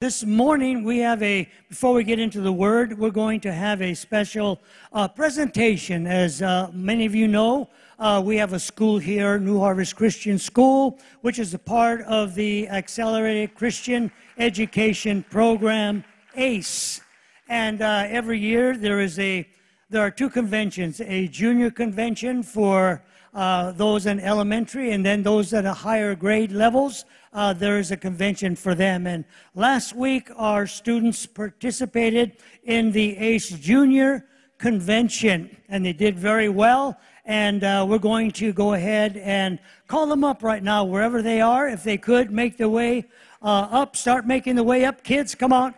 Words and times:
This 0.00 0.24
morning, 0.24 0.82
we 0.82 0.96
have 1.00 1.22
a, 1.22 1.46
before 1.68 1.92
we 1.92 2.04
get 2.04 2.18
into 2.18 2.40
the 2.40 2.50
word, 2.50 2.98
we're 2.98 3.10
going 3.10 3.38
to 3.40 3.52
have 3.52 3.82
a 3.82 3.92
special 3.92 4.58
uh, 4.94 5.06
presentation. 5.06 6.06
As 6.06 6.40
uh, 6.40 6.70
many 6.72 7.04
of 7.04 7.14
you 7.14 7.28
know, 7.28 7.68
uh, 7.98 8.22
we 8.24 8.38
have 8.38 8.54
a 8.54 8.58
school 8.58 8.96
here, 8.96 9.38
New 9.38 9.58
Harvest 9.58 9.96
Christian 9.96 10.38
School, 10.38 10.98
which 11.20 11.38
is 11.38 11.52
a 11.52 11.58
part 11.58 12.00
of 12.06 12.34
the 12.34 12.66
Accelerated 12.70 13.54
Christian 13.54 14.10
Education 14.38 15.22
Program, 15.28 16.02
ACE. 16.34 17.02
And 17.50 17.82
uh, 17.82 18.06
every 18.08 18.38
year 18.38 18.78
there 18.78 19.00
is 19.00 19.18
a, 19.18 19.46
there 19.90 20.00
are 20.00 20.10
two 20.10 20.30
conventions, 20.30 21.02
a 21.02 21.28
junior 21.28 21.70
convention 21.70 22.42
for 22.42 23.02
uh, 23.34 23.72
those 23.72 24.06
in 24.06 24.18
elementary, 24.18 24.92
and 24.92 25.04
then 25.04 25.22
those 25.22 25.52
at 25.52 25.66
a 25.66 25.74
higher 25.74 26.14
grade 26.14 26.52
levels, 26.52 27.04
uh, 27.32 27.52
there 27.52 27.78
is 27.78 27.90
a 27.90 27.96
convention 27.96 28.56
for 28.56 28.74
them. 28.74 29.06
And 29.06 29.24
last 29.54 29.94
week, 29.94 30.30
our 30.36 30.66
students 30.66 31.26
participated 31.26 32.36
in 32.64 32.92
the 32.92 33.16
ACE 33.16 33.50
Junior 33.50 34.26
Convention, 34.58 35.56
and 35.68 35.84
they 35.84 35.92
did 35.92 36.18
very 36.18 36.48
well. 36.48 36.98
And 37.24 37.62
uh, 37.62 37.86
we're 37.88 37.98
going 37.98 38.30
to 38.32 38.52
go 38.52 38.74
ahead 38.74 39.16
and 39.16 39.58
call 39.86 40.06
them 40.06 40.24
up 40.24 40.42
right 40.42 40.62
now, 40.62 40.84
wherever 40.84 41.22
they 41.22 41.40
are. 41.40 41.68
If 41.68 41.84
they 41.84 41.96
could 41.96 42.30
make 42.30 42.56
their 42.56 42.68
way 42.68 43.06
uh, 43.42 43.68
up, 43.70 43.96
start 43.96 44.26
making 44.26 44.56
the 44.56 44.64
way 44.64 44.84
up. 44.84 45.04
Kids, 45.04 45.34
come 45.34 45.52
on. 45.52 45.74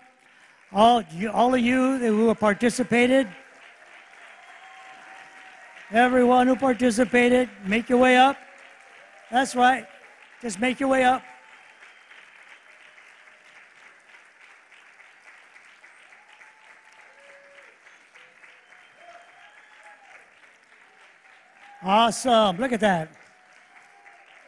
All, 0.73 1.03
all 1.33 1.55
of 1.55 1.61
you 1.61 1.98
who 1.98 2.34
participated, 2.34 3.29
Everyone 5.93 6.47
who 6.47 6.57
participated, 6.57 7.51
make 7.67 7.91
your 7.91 7.98
way 7.98 8.17
up. 8.17 8.39
That's 9.31 9.55
right. 9.55 9.84
Just 10.41 10.59
make 10.59 10.81
your 10.81 10.89
way 10.89 11.05
up. 11.05 11.23
Awesome. 21.84 22.58
Look 22.58 22.70
at 22.70 22.80
that. 22.80 23.12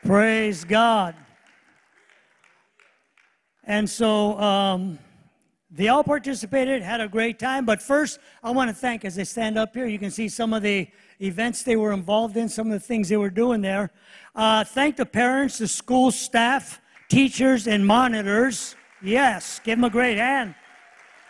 Praise 0.04 0.64
God. 0.64 1.16
And 3.64 3.90
so 3.90 4.38
um, 4.38 5.00
they 5.68 5.88
all 5.88 6.04
participated, 6.04 6.80
had 6.82 7.00
a 7.00 7.08
great 7.08 7.40
time. 7.40 7.64
But 7.64 7.82
first, 7.82 8.20
I 8.42 8.52
want 8.52 8.70
to 8.70 8.74
thank, 8.74 9.04
as 9.04 9.16
they 9.16 9.24
stand 9.24 9.58
up 9.58 9.74
here, 9.74 9.86
you 9.86 9.98
can 9.98 10.12
see 10.12 10.28
some 10.28 10.52
of 10.52 10.62
the 10.62 10.86
events 11.20 11.64
they 11.64 11.74
were 11.74 11.92
involved 11.92 12.36
in, 12.36 12.48
some 12.48 12.68
of 12.68 12.72
the 12.72 12.86
things 12.86 13.08
they 13.08 13.16
were 13.16 13.30
doing 13.30 13.60
there. 13.62 13.90
Uh, 14.36 14.62
thank 14.62 14.94
the 14.94 15.06
parents, 15.06 15.58
the 15.58 15.66
school 15.66 16.12
staff, 16.12 16.80
teachers, 17.08 17.66
and 17.66 17.84
monitors. 17.84 18.76
Yes, 19.02 19.60
give 19.64 19.78
them 19.78 19.84
a 19.84 19.90
great 19.90 20.18
hand. 20.18 20.54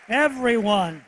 Everyone. 0.09 1.03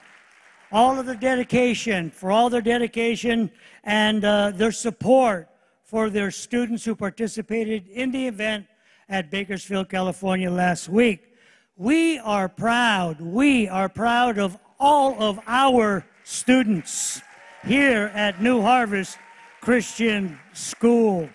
All 0.72 0.98
of 0.98 1.06
the 1.06 1.14
dedication, 1.14 2.11
for 2.11 2.33
all 2.33 2.50
their 2.50 2.61
dedication 2.61 3.50
and 3.84 4.25
uh, 4.25 4.50
their 4.50 4.73
support 4.73 5.48
for 5.84 6.11
their 6.11 6.33
students 6.33 6.84
who 6.84 6.97
participated 6.97 7.86
in 7.89 8.11
the 8.11 8.27
event 8.27 8.67
at 9.08 9.31
Bakersfield, 9.31 9.89
California 9.89 10.50
last 10.50 10.89
week. 10.89 11.33
We 11.77 12.19
are 12.19 12.48
proud, 12.48 13.20
we 13.20 13.69
are 13.69 13.89
proud 13.89 14.39
of 14.39 14.58
all 14.81 15.23
of 15.23 15.39
our 15.47 16.05
students 16.25 17.23
here 17.64 18.11
at 18.14 18.42
New 18.42 18.62
Harvest 18.62 19.19
Christian 19.61 20.39
School. 20.53 21.28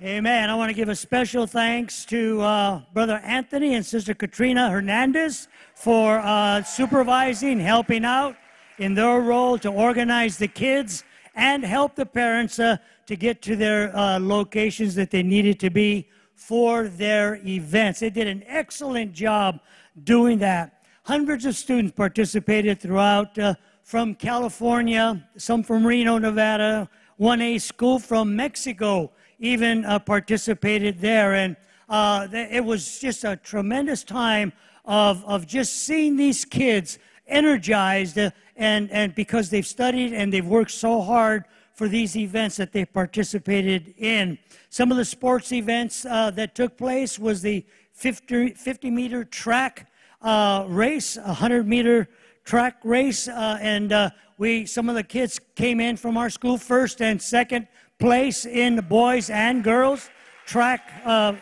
Amen. 0.00 0.48
I 0.48 0.54
want 0.54 0.70
to 0.70 0.74
give 0.74 0.88
a 0.88 0.94
special 0.94 1.44
thanks 1.44 2.04
to 2.04 2.40
uh, 2.40 2.82
Brother 2.94 3.20
Anthony 3.24 3.74
and 3.74 3.84
Sister 3.84 4.14
Katrina 4.14 4.70
Hernandez 4.70 5.48
for 5.74 6.20
uh, 6.20 6.62
supervising, 6.62 7.58
helping 7.58 8.04
out 8.04 8.36
in 8.78 8.94
their 8.94 9.20
role 9.20 9.58
to 9.58 9.68
organize 9.68 10.38
the 10.38 10.46
kids 10.46 11.02
and 11.34 11.64
help 11.64 11.96
the 11.96 12.06
parents 12.06 12.60
uh, 12.60 12.76
to 13.06 13.16
get 13.16 13.42
to 13.42 13.56
their 13.56 13.96
uh, 13.96 14.20
locations 14.20 14.94
that 14.94 15.10
they 15.10 15.24
needed 15.24 15.58
to 15.58 15.68
be 15.68 16.08
for 16.36 16.86
their 16.86 17.40
events. 17.44 17.98
They 17.98 18.10
did 18.10 18.28
an 18.28 18.44
excellent 18.46 19.12
job 19.12 19.58
doing 20.04 20.38
that. 20.38 20.84
Hundreds 21.02 21.44
of 21.44 21.56
students 21.56 21.92
participated 21.96 22.78
throughout 22.78 23.36
uh, 23.36 23.54
from 23.82 24.14
California, 24.14 25.28
some 25.36 25.64
from 25.64 25.84
Reno, 25.84 26.18
Nevada, 26.18 26.88
one 27.16 27.42
A 27.42 27.58
school 27.58 27.98
from 27.98 28.36
Mexico 28.36 29.10
even 29.38 29.84
uh, 29.84 29.98
participated 29.98 31.00
there. 31.00 31.34
And 31.34 31.56
uh, 31.88 32.28
it 32.32 32.64
was 32.64 32.98
just 32.98 33.24
a 33.24 33.36
tremendous 33.36 34.04
time 34.04 34.52
of, 34.84 35.24
of 35.24 35.46
just 35.46 35.84
seeing 35.84 36.16
these 36.16 36.44
kids 36.44 36.98
energized 37.26 38.18
uh, 38.18 38.30
and, 38.56 38.90
and 38.90 39.14
because 39.14 39.50
they've 39.50 39.66
studied 39.66 40.12
and 40.12 40.32
they've 40.32 40.46
worked 40.46 40.70
so 40.70 41.00
hard 41.00 41.44
for 41.74 41.88
these 41.88 42.16
events 42.16 42.56
that 42.56 42.72
they 42.72 42.84
participated 42.84 43.94
in. 43.98 44.38
Some 44.68 44.90
of 44.90 44.96
the 44.96 45.04
sports 45.04 45.52
events 45.52 46.04
uh, 46.04 46.30
that 46.32 46.54
took 46.54 46.76
place 46.76 47.18
was 47.18 47.40
the 47.40 47.64
50, 47.92 48.50
50 48.50 48.90
meter 48.90 49.24
track 49.24 49.90
uh, 50.20 50.64
race, 50.68 51.16
100 51.16 51.68
meter 51.68 52.08
track 52.44 52.78
race, 52.82 53.28
and 53.28 53.92
we 54.38 54.64
some 54.64 54.88
of 54.88 54.94
the 54.94 55.02
kids 55.02 55.40
came 55.56 55.80
in 55.80 55.96
from 55.96 56.16
our 56.16 56.30
school 56.30 56.56
first 56.56 57.02
and 57.02 57.20
second 57.20 57.66
place 57.98 58.46
in 58.46 58.76
the 58.76 58.82
boys 58.82 59.28
and 59.28 59.64
girls 59.64 60.08
track 60.46 60.92
uh, 61.04 61.34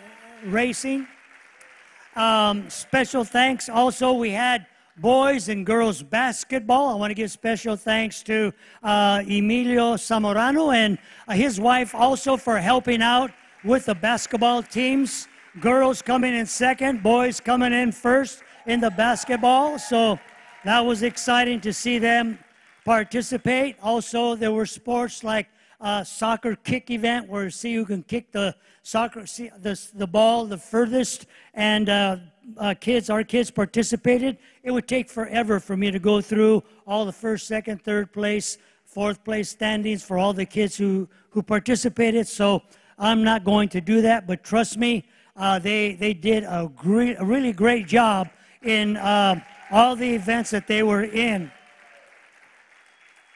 racing. 0.44 1.06
Um, 2.15 2.71
special 2.71 3.25
thanks. 3.25 3.69
Also, 3.69 4.15
we 4.15 4.31
had 4.31 4.66
boys 4.97 5.50
and 5.50 5.66
girls 5.66 6.03
basketball. 6.03 6.89
I 6.89 6.95
want 6.95 7.11
to 7.11 7.15
give 7.15 7.31
special 7.31 7.77
thanks 7.77 8.22
to 8.22 8.55
uh, 8.83 9.22
Emilio 9.27 9.95
Zamorano 9.97 10.75
and 10.75 10.99
uh, 11.28 11.34
his 11.34 11.61
wife 11.61 11.95
also 11.95 12.39
for 12.39 12.56
helping 12.56 13.03
out 13.03 13.31
with 13.62 13.84
the 13.84 13.95
basketball 13.95 14.62
teams. 14.62 15.28
Girls 15.61 16.00
coming 16.00 16.34
in 16.34 16.47
second, 16.47 17.03
boys 17.03 17.39
coming 17.39 17.75
in 17.75 17.93
first 17.93 18.43
in 18.66 18.81
the 18.81 18.91
basketball. 18.91 19.78
So 19.78 20.19
that 20.65 20.81
was 20.81 21.03
exciting 21.03 21.61
to 21.61 21.72
see 21.72 21.99
them 21.99 22.39
participate. 22.87 23.77
Also, 23.83 24.34
there 24.34 24.53
were 24.53 24.66
sports 24.66 25.22
like 25.22 25.49
a 25.81 26.05
soccer 26.05 26.57
kick 26.57 26.91
event 26.91 27.29
where 27.29 27.51
see 27.51 27.75
who 27.75 27.85
can 27.85 28.03
kick 28.03 28.33
the 28.33 28.55
soccer 28.83 29.27
see, 29.27 29.51
the, 29.61 29.81
the 29.95 30.07
ball 30.07 30.45
the 30.45 30.59
furthest 30.59 31.27
and 31.55 31.89
uh, 31.89 32.17
uh, 32.59 32.75
kids 32.81 33.11
our 33.11 33.25
kids 33.25 33.51
participated 33.51 34.39
it 34.63 34.71
would 34.71 34.89
take 34.89 35.09
forever 35.09 35.61
for 35.61 35.77
me 35.77 35.91
to 35.91 35.99
go 35.99 36.21
through 36.21 36.63
all 36.87 37.05
the 37.05 37.13
first 37.13 37.47
second 37.47 37.83
third 37.83 38.13
place 38.13 38.59
fourth 38.85 39.23
place 39.25 39.51
standings 39.51 40.03
for 40.03 40.19
all 40.19 40.33
the 40.33 40.47
kids 40.47 40.77
who 40.77 41.09
who 41.31 41.43
participated 41.43 42.27
so 42.27 42.63
i'm 42.99 43.23
not 43.23 43.45
going 43.45 43.69
to 43.69 43.81
do 43.81 44.01
that 44.01 44.27
but 44.27 44.43
trust 44.45 44.77
me 44.77 45.05
uh, 45.37 45.59
they 45.59 45.95
they 45.95 46.15
did 46.15 46.45
a 46.45 46.71
great 46.75 47.17
a 47.19 47.25
really 47.25 47.53
great 47.53 47.87
job 47.87 48.29
in 48.63 48.97
uh, 48.97 49.41
all 49.71 49.97
the 49.97 50.15
events 50.15 50.51
that 50.51 50.67
they 50.67 50.83
were 50.83 51.05
in. 51.05 51.51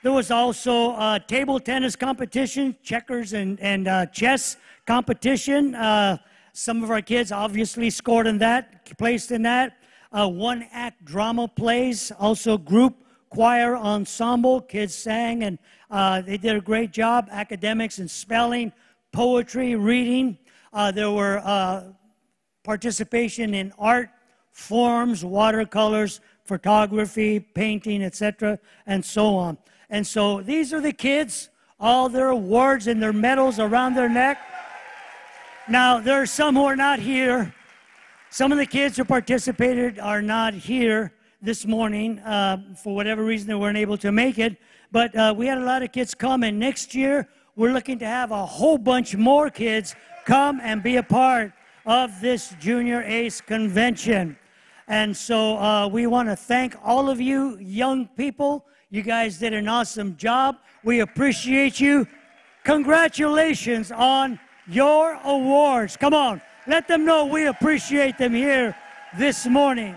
There 0.02 0.12
was 0.12 0.30
also 0.30 0.92
a 0.92 1.20
table 1.26 1.60
tennis 1.60 1.94
competition, 1.94 2.74
checkers 2.82 3.34
and, 3.34 3.60
and 3.60 3.86
uh, 3.86 4.06
chess 4.06 4.56
competition. 4.86 5.74
Uh, 5.74 6.16
some 6.54 6.82
of 6.82 6.90
our 6.90 7.02
kids 7.02 7.30
obviously 7.30 7.90
scored 7.90 8.26
in 8.26 8.38
that, 8.38 8.96
placed 8.96 9.30
in 9.30 9.42
that. 9.42 9.76
Uh, 10.10 10.26
one 10.26 10.66
act 10.72 11.04
drama 11.04 11.46
plays, 11.46 12.12
also 12.18 12.56
group 12.56 12.96
choir 13.28 13.76
ensemble. 13.76 14.62
Kids 14.62 14.94
sang 14.94 15.44
and 15.44 15.58
uh, 15.90 16.22
they 16.22 16.38
did 16.38 16.56
a 16.56 16.62
great 16.62 16.92
job. 16.92 17.28
Academics 17.30 17.98
and 17.98 18.10
spelling, 18.10 18.72
poetry, 19.12 19.76
reading. 19.76 20.38
Uh, 20.72 20.90
there 20.90 21.10
were 21.10 21.42
uh, 21.44 21.84
participation 22.64 23.52
in 23.52 23.70
art 23.78 24.08
forms, 24.50 25.26
watercolors, 25.26 26.20
photography, 26.44 27.38
painting, 27.38 28.02
etc., 28.02 28.58
and 28.86 29.04
so 29.04 29.36
on. 29.36 29.58
And 29.90 30.06
so 30.06 30.40
these 30.40 30.72
are 30.72 30.80
the 30.80 30.92
kids, 30.92 31.50
all 31.80 32.08
their 32.08 32.28
awards 32.28 32.86
and 32.86 33.02
their 33.02 33.12
medals 33.12 33.58
around 33.58 33.94
their 33.94 34.08
neck. 34.08 34.38
Now, 35.68 35.98
there 35.98 36.22
are 36.22 36.26
some 36.26 36.54
who 36.54 36.64
are 36.64 36.76
not 36.76 37.00
here. 37.00 37.52
Some 38.30 38.52
of 38.52 38.58
the 38.58 38.66
kids 38.66 38.96
who 38.96 39.04
participated 39.04 39.98
are 39.98 40.22
not 40.22 40.54
here 40.54 41.12
this 41.42 41.66
morning. 41.66 42.20
Uh, 42.20 42.58
for 42.82 42.94
whatever 42.94 43.24
reason, 43.24 43.48
they 43.48 43.54
weren't 43.54 43.78
able 43.78 43.96
to 43.98 44.12
make 44.12 44.38
it. 44.38 44.56
But 44.92 45.14
uh, 45.16 45.34
we 45.36 45.46
had 45.46 45.58
a 45.58 45.64
lot 45.64 45.82
of 45.82 45.90
kids 45.92 46.14
come, 46.14 46.44
and 46.44 46.58
next 46.58 46.94
year, 46.94 47.28
we're 47.56 47.72
looking 47.72 47.98
to 47.98 48.06
have 48.06 48.30
a 48.30 48.46
whole 48.46 48.78
bunch 48.78 49.16
more 49.16 49.50
kids 49.50 49.94
come 50.24 50.60
and 50.62 50.82
be 50.82 50.96
a 50.96 51.02
part 51.02 51.52
of 51.86 52.20
this 52.20 52.54
Junior 52.60 53.02
ACE 53.02 53.40
convention. 53.40 54.36
And 54.86 55.16
so 55.16 55.56
uh, 55.58 55.88
we 55.88 56.06
want 56.06 56.28
to 56.28 56.36
thank 56.36 56.76
all 56.84 57.08
of 57.10 57.20
you 57.20 57.58
young 57.58 58.08
people. 58.08 58.66
You 58.92 59.02
guys 59.02 59.38
did 59.38 59.54
an 59.54 59.68
awesome 59.68 60.16
job. 60.16 60.58
We 60.82 60.98
appreciate 60.98 61.78
you. 61.78 62.08
Congratulations 62.64 63.92
on 63.92 64.40
your 64.66 65.18
awards. 65.22 65.96
Come 65.96 66.12
on, 66.12 66.42
let 66.66 66.88
them 66.88 67.04
know 67.04 67.24
we 67.24 67.46
appreciate 67.46 68.18
them 68.18 68.34
here 68.34 68.76
this 69.16 69.46
morning. 69.46 69.94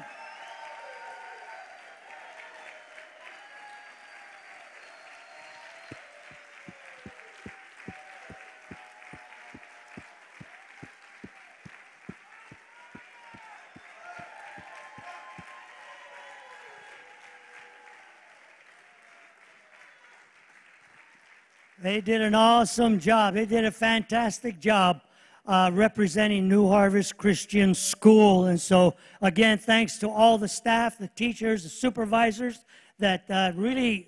They 21.93 22.01
did 22.01 22.21
an 22.21 22.33
awesome 22.33 22.99
job. 22.99 23.35
They 23.35 23.45
did 23.45 23.65
a 23.65 23.71
fantastic 23.71 24.59
job 24.59 25.01
uh, 25.45 25.69
representing 25.71 26.49
New 26.49 26.67
Harvest 26.67 27.17
Christian 27.17 27.75
School. 27.75 28.45
And 28.45 28.59
so, 28.59 28.95
again, 29.21 29.59
thanks 29.59 29.99
to 29.99 30.09
all 30.09 30.39
the 30.39 30.47
staff, 30.47 30.97
the 30.97 31.09
teachers, 31.09 31.61
the 31.61 31.69
supervisors 31.69 32.65
that 32.97 33.29
uh, 33.29 33.51
really 33.55 34.07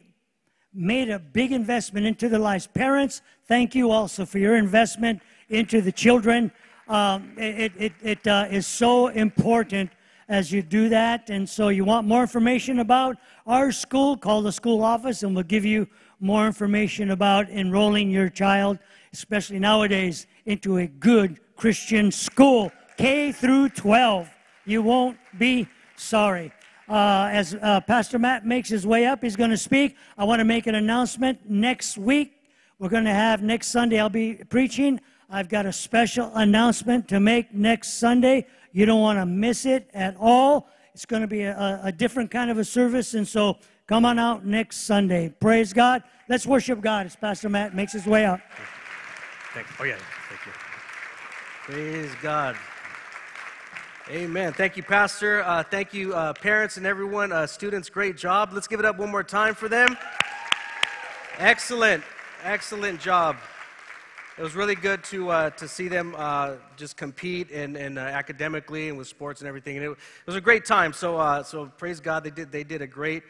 made 0.74 1.12
a 1.12 1.20
big 1.20 1.52
investment 1.52 2.08
into 2.08 2.28
their 2.28 2.40
lives. 2.40 2.66
Parents, 2.66 3.22
thank 3.48 3.76
you 3.76 3.92
also 3.92 4.26
for 4.26 4.40
your 4.40 4.56
investment 4.56 5.22
into 5.50 5.80
the 5.80 5.92
children. 5.92 6.52
Um, 6.88 7.34
it 7.38 7.72
it, 7.78 7.94
it 8.02 8.28
uh, 8.28 8.48
is 8.50 8.66
so 8.66 9.10
important 9.10 9.92
as 10.28 10.52
you 10.52 10.64
do 10.64 10.90
that. 10.90 11.30
And 11.30 11.48
so, 11.48 11.70
you 11.70 11.86
want 11.86 12.08
more 12.08 12.22
information 12.22 12.80
about 12.80 13.18
our 13.46 13.72
school, 13.72 14.18
call 14.18 14.42
the 14.42 14.52
school 14.52 14.84
office 14.84 15.22
and 15.22 15.36
we'll 15.36 15.44
give 15.44 15.66
you 15.66 15.88
more 16.20 16.48
information 16.48 17.12
about 17.12 17.50
enrolling 17.50 18.10
your 18.10 18.30
child, 18.30 18.80
especially 19.14 19.60
nowadays, 19.60 20.28
into 20.46 20.78
a 20.78 20.88
good 20.88 21.40
Christian 21.56 22.12
school, 22.12 22.72
K 22.98 23.32
through 23.32 23.70
12. 23.70 24.30
You 24.66 24.82
won't 24.82 25.18
be 25.38 25.68
sorry. 25.96 26.52
Uh, 26.88 27.30
as 27.32 27.56
uh, 27.56 27.82
Pastor 27.82 28.20
Matt 28.20 28.46
makes 28.46 28.70
his 28.70 28.86
way 28.86 29.06
up, 29.06 29.24
he's 29.24 29.36
going 29.36 29.50
to 29.50 29.58
speak. 29.58 29.96
I 30.18 30.24
want 30.24 30.40
to 30.40 30.46
make 30.46 30.68
an 30.68 30.76
announcement 30.76 31.50
next 31.50 31.98
week. 31.98 32.34
We're 32.78 32.90
going 32.90 33.06
to 33.06 33.14
have 33.14 33.42
next 33.42 33.70
Sunday, 33.70 34.00
I'll 34.00 34.10
be 34.10 34.36
preaching. 34.50 35.00
I've 35.30 35.50
got 35.50 35.66
a 35.66 35.74
special 35.74 36.32
announcement 36.36 37.08
to 37.08 37.20
make 37.20 37.54
next 37.54 38.00
Sunday. 38.00 38.46
You 38.72 38.86
don't 38.86 39.02
want 39.02 39.18
to 39.18 39.26
miss 39.26 39.66
it 39.66 39.90
at 39.94 40.16
all. 40.20 40.68
It's 40.94 41.06
going 41.06 41.24
to 41.24 41.28
be 41.28 41.42
a, 41.42 41.80
a 41.84 41.92
different 41.92 42.30
kind 42.30 42.52
of 42.52 42.58
a 42.58 42.64
service, 42.64 43.16
and 43.16 43.28
so 43.28 43.58
come 43.88 44.06
on 44.06 44.20
out 44.20 44.46
next 44.46 44.86
Sunday. 44.86 45.34
Praise 45.40 45.74
God. 45.74 46.04
Let's 46.28 46.46
worship 46.48 46.82
God 46.82 47.06
as 47.06 47.16
Pastor 47.16 47.50
Matt 47.50 47.76
makes 47.76 47.94
his 47.94 48.06
way 48.06 48.26
up. 48.26 48.40
Thank 49.54 49.68
you. 49.68 49.76
Oh, 49.80 49.84
yeah. 49.84 49.98
Thank 50.30 50.46
you. 50.46 50.52
Praise 51.66 52.12
God. 52.22 52.56
Amen. 54.10 54.54
Thank 54.54 54.78
you, 54.78 54.84
Pastor. 54.84 55.44
Uh, 55.44 55.64
thank 55.64 55.94
you, 55.94 56.14
uh, 56.14 56.34
parents 56.34 56.78
and 56.78 56.86
everyone. 56.86 57.32
Uh, 57.32 57.48
students, 57.48 57.90
great 57.90 58.18
job. 58.18 58.52
Let's 58.54 58.68
give 58.68 58.80
it 58.80 58.86
up 58.86 58.98
one 58.98 59.10
more 59.10 59.24
time 59.24 59.56
for 59.56 59.68
them. 59.68 59.98
Excellent. 61.40 62.04
Excellent 62.44 63.00
job. 63.00 63.36
It 64.38 64.44
was 64.44 64.54
really 64.54 64.76
good 64.76 65.04
to, 65.06 65.30
uh, 65.30 65.50
to 65.52 65.68
see 65.68 65.88
them 65.88 66.14
uh, 66.18 66.56
just 66.76 66.98
compete 66.98 67.50
and, 67.52 67.76
and 67.78 67.98
uh, 67.98 68.02
academically 68.02 68.90
and 68.90 68.98
with 68.98 69.08
sports 69.08 69.42
and 69.42 69.48
everything. 69.48 69.78
And 69.78 69.86
it, 69.86 69.92
it 69.92 69.98
was 70.28 70.36
a 70.36 70.42
great 70.42 70.66
time. 70.66 70.94
So, 70.94 71.42
so 71.44 71.68
praise 71.78 72.00
God. 72.00 72.24
They 72.24 72.32
did, 72.32 72.52
they 72.52 72.64
did 72.64 72.82
a 72.84 72.88
great 72.88 73.24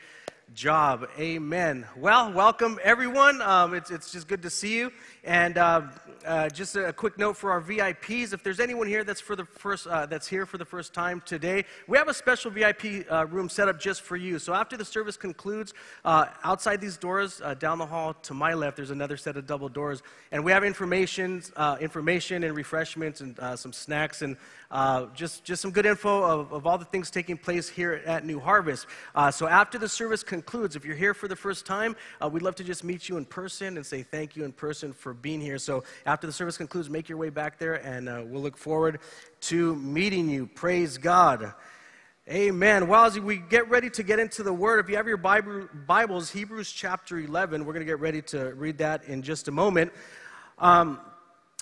job. 0.54 1.08
Amen. 1.20 1.86
Well, 1.98 2.32
welcome 2.32 2.80
everyone. 2.84 3.42
Um, 3.42 3.74
it's, 3.74 3.92
it's 3.92 4.12
just 4.12 4.28
good 4.28 4.42
to 4.44 4.50
see 4.50 4.78
you. 4.78 4.92
And 5.24 5.58
uh, 5.58 5.82
uh, 6.26 6.50
just 6.50 6.76
a, 6.76 6.94
quick 6.94 7.18
note 7.18 7.36
for 7.36 7.52
our 7.52 7.62
VIPs: 7.62 8.32
if 8.34 8.44
there's 8.44 8.60
anyone 8.60 8.88
here 8.88 9.04
that's 9.04 9.22
for 9.22 9.36
the 9.36 9.46
first 9.46 9.88
uh, 9.88 10.06
that's 10.06 10.28
here 10.28 10.46
for 10.46 10.58
the 10.58 10.66
first 10.66 10.94
time 10.94 11.22
today, 11.26 11.66
we 11.88 11.98
have 11.98 12.08
a 12.08 12.14
special 12.14 12.52
VIP 12.52 13.06
uh, 13.12 13.26
room 13.28 13.50
set 13.50 13.68
up 13.68 13.80
just 13.80 14.02
for 14.02 14.16
you. 14.16 14.40
So 14.40 14.54
after 14.54 14.78
the 14.78 14.86
service 14.86 15.18
concludes, 15.18 15.74
uh, 16.04 16.28
outside 16.44 16.80
these 16.80 16.98
doors, 16.98 17.42
uh, 17.44 17.56
down 17.56 17.80
the 17.80 17.86
hall 17.86 18.14
to 18.14 18.34
my 18.34 18.54
left, 18.54 18.78
there's 18.78 18.92
another 18.92 19.18
set 19.18 19.36
of 19.36 19.48
double 19.48 19.70
doors, 19.70 20.04
and 20.32 20.44
we 20.44 20.52
have 20.52 20.64
information, 20.64 21.44
information 21.80 22.44
and 22.44 22.56
refreshments 22.56 23.22
and 23.22 23.38
some 23.56 23.74
snacks 23.74 24.22
and 24.22 24.38
just 25.16 25.44
just 25.44 25.62
some 25.62 25.72
good 25.72 25.86
info 25.86 26.24
of, 26.24 26.54
of, 26.54 26.68
all 26.68 26.78
the 26.78 26.86
things 26.86 27.10
taking 27.10 27.38
place 27.38 27.68
here 27.68 28.02
at 28.06 28.26
New 28.26 28.40
Harvest. 28.40 28.86
so 29.32 29.48
after 29.48 29.78
the 29.78 29.90
service 29.90 30.24
concludes, 30.36 30.76
if 30.76 30.84
you're 30.84 30.98
here 30.98 31.14
for 31.14 31.30
the 31.30 31.36
first 31.36 31.66
time, 31.66 31.96
we'd 32.30 32.42
love 32.42 32.56
to 32.56 32.64
just 32.64 32.84
meet 32.84 33.08
you 33.08 33.16
in 33.16 33.24
person 33.24 33.78
and 33.78 33.86
say 33.86 34.04
thank 34.04 34.36
you 34.36 34.44
in 34.44 34.52
person 34.52 34.92
for 34.92 35.14
being 35.14 35.40
here. 35.40 35.58
So 35.58 35.86
after 36.06 36.28
the 36.28 36.34
service 36.34 36.58
concludes, 36.58 36.90
make 36.90 37.08
your 37.08 37.18
way 37.18 37.30
back 37.30 37.58
there, 37.58 37.76
and 37.76 38.10
uh, 38.10 38.22
we'll 38.26 38.42
look 38.42 38.58
forward 38.58 39.00
to 39.42 39.76
meeting 39.78 40.30
you. 40.30 40.46
Praise 40.48 40.98
God. 40.98 41.54
Amen. 42.30 42.90
Well, 42.90 43.06
as 43.06 43.18
we 43.18 43.38
get 43.38 43.70
ready 43.70 43.90
to 43.92 44.04
get 44.04 44.20
into 44.20 44.44
the 44.44 44.52
Word, 44.52 44.84
if 44.84 44.90
you 44.90 44.98
have 44.98 45.08
your 45.08 45.16
Bible, 45.16 45.70
Bibles, 45.88 46.30
Hebrews 46.32 46.70
chapter 46.70 47.18
11, 47.18 47.64
we're 47.64 47.72
going 47.72 47.86
to 47.86 47.90
get 47.90 48.02
ready 48.02 48.22
to 48.24 48.54
read 48.56 48.80
that 48.80 49.06
in 49.06 49.22
just 49.22 49.48
a 49.48 49.52
moment. 49.52 49.94
Um, 50.60 51.00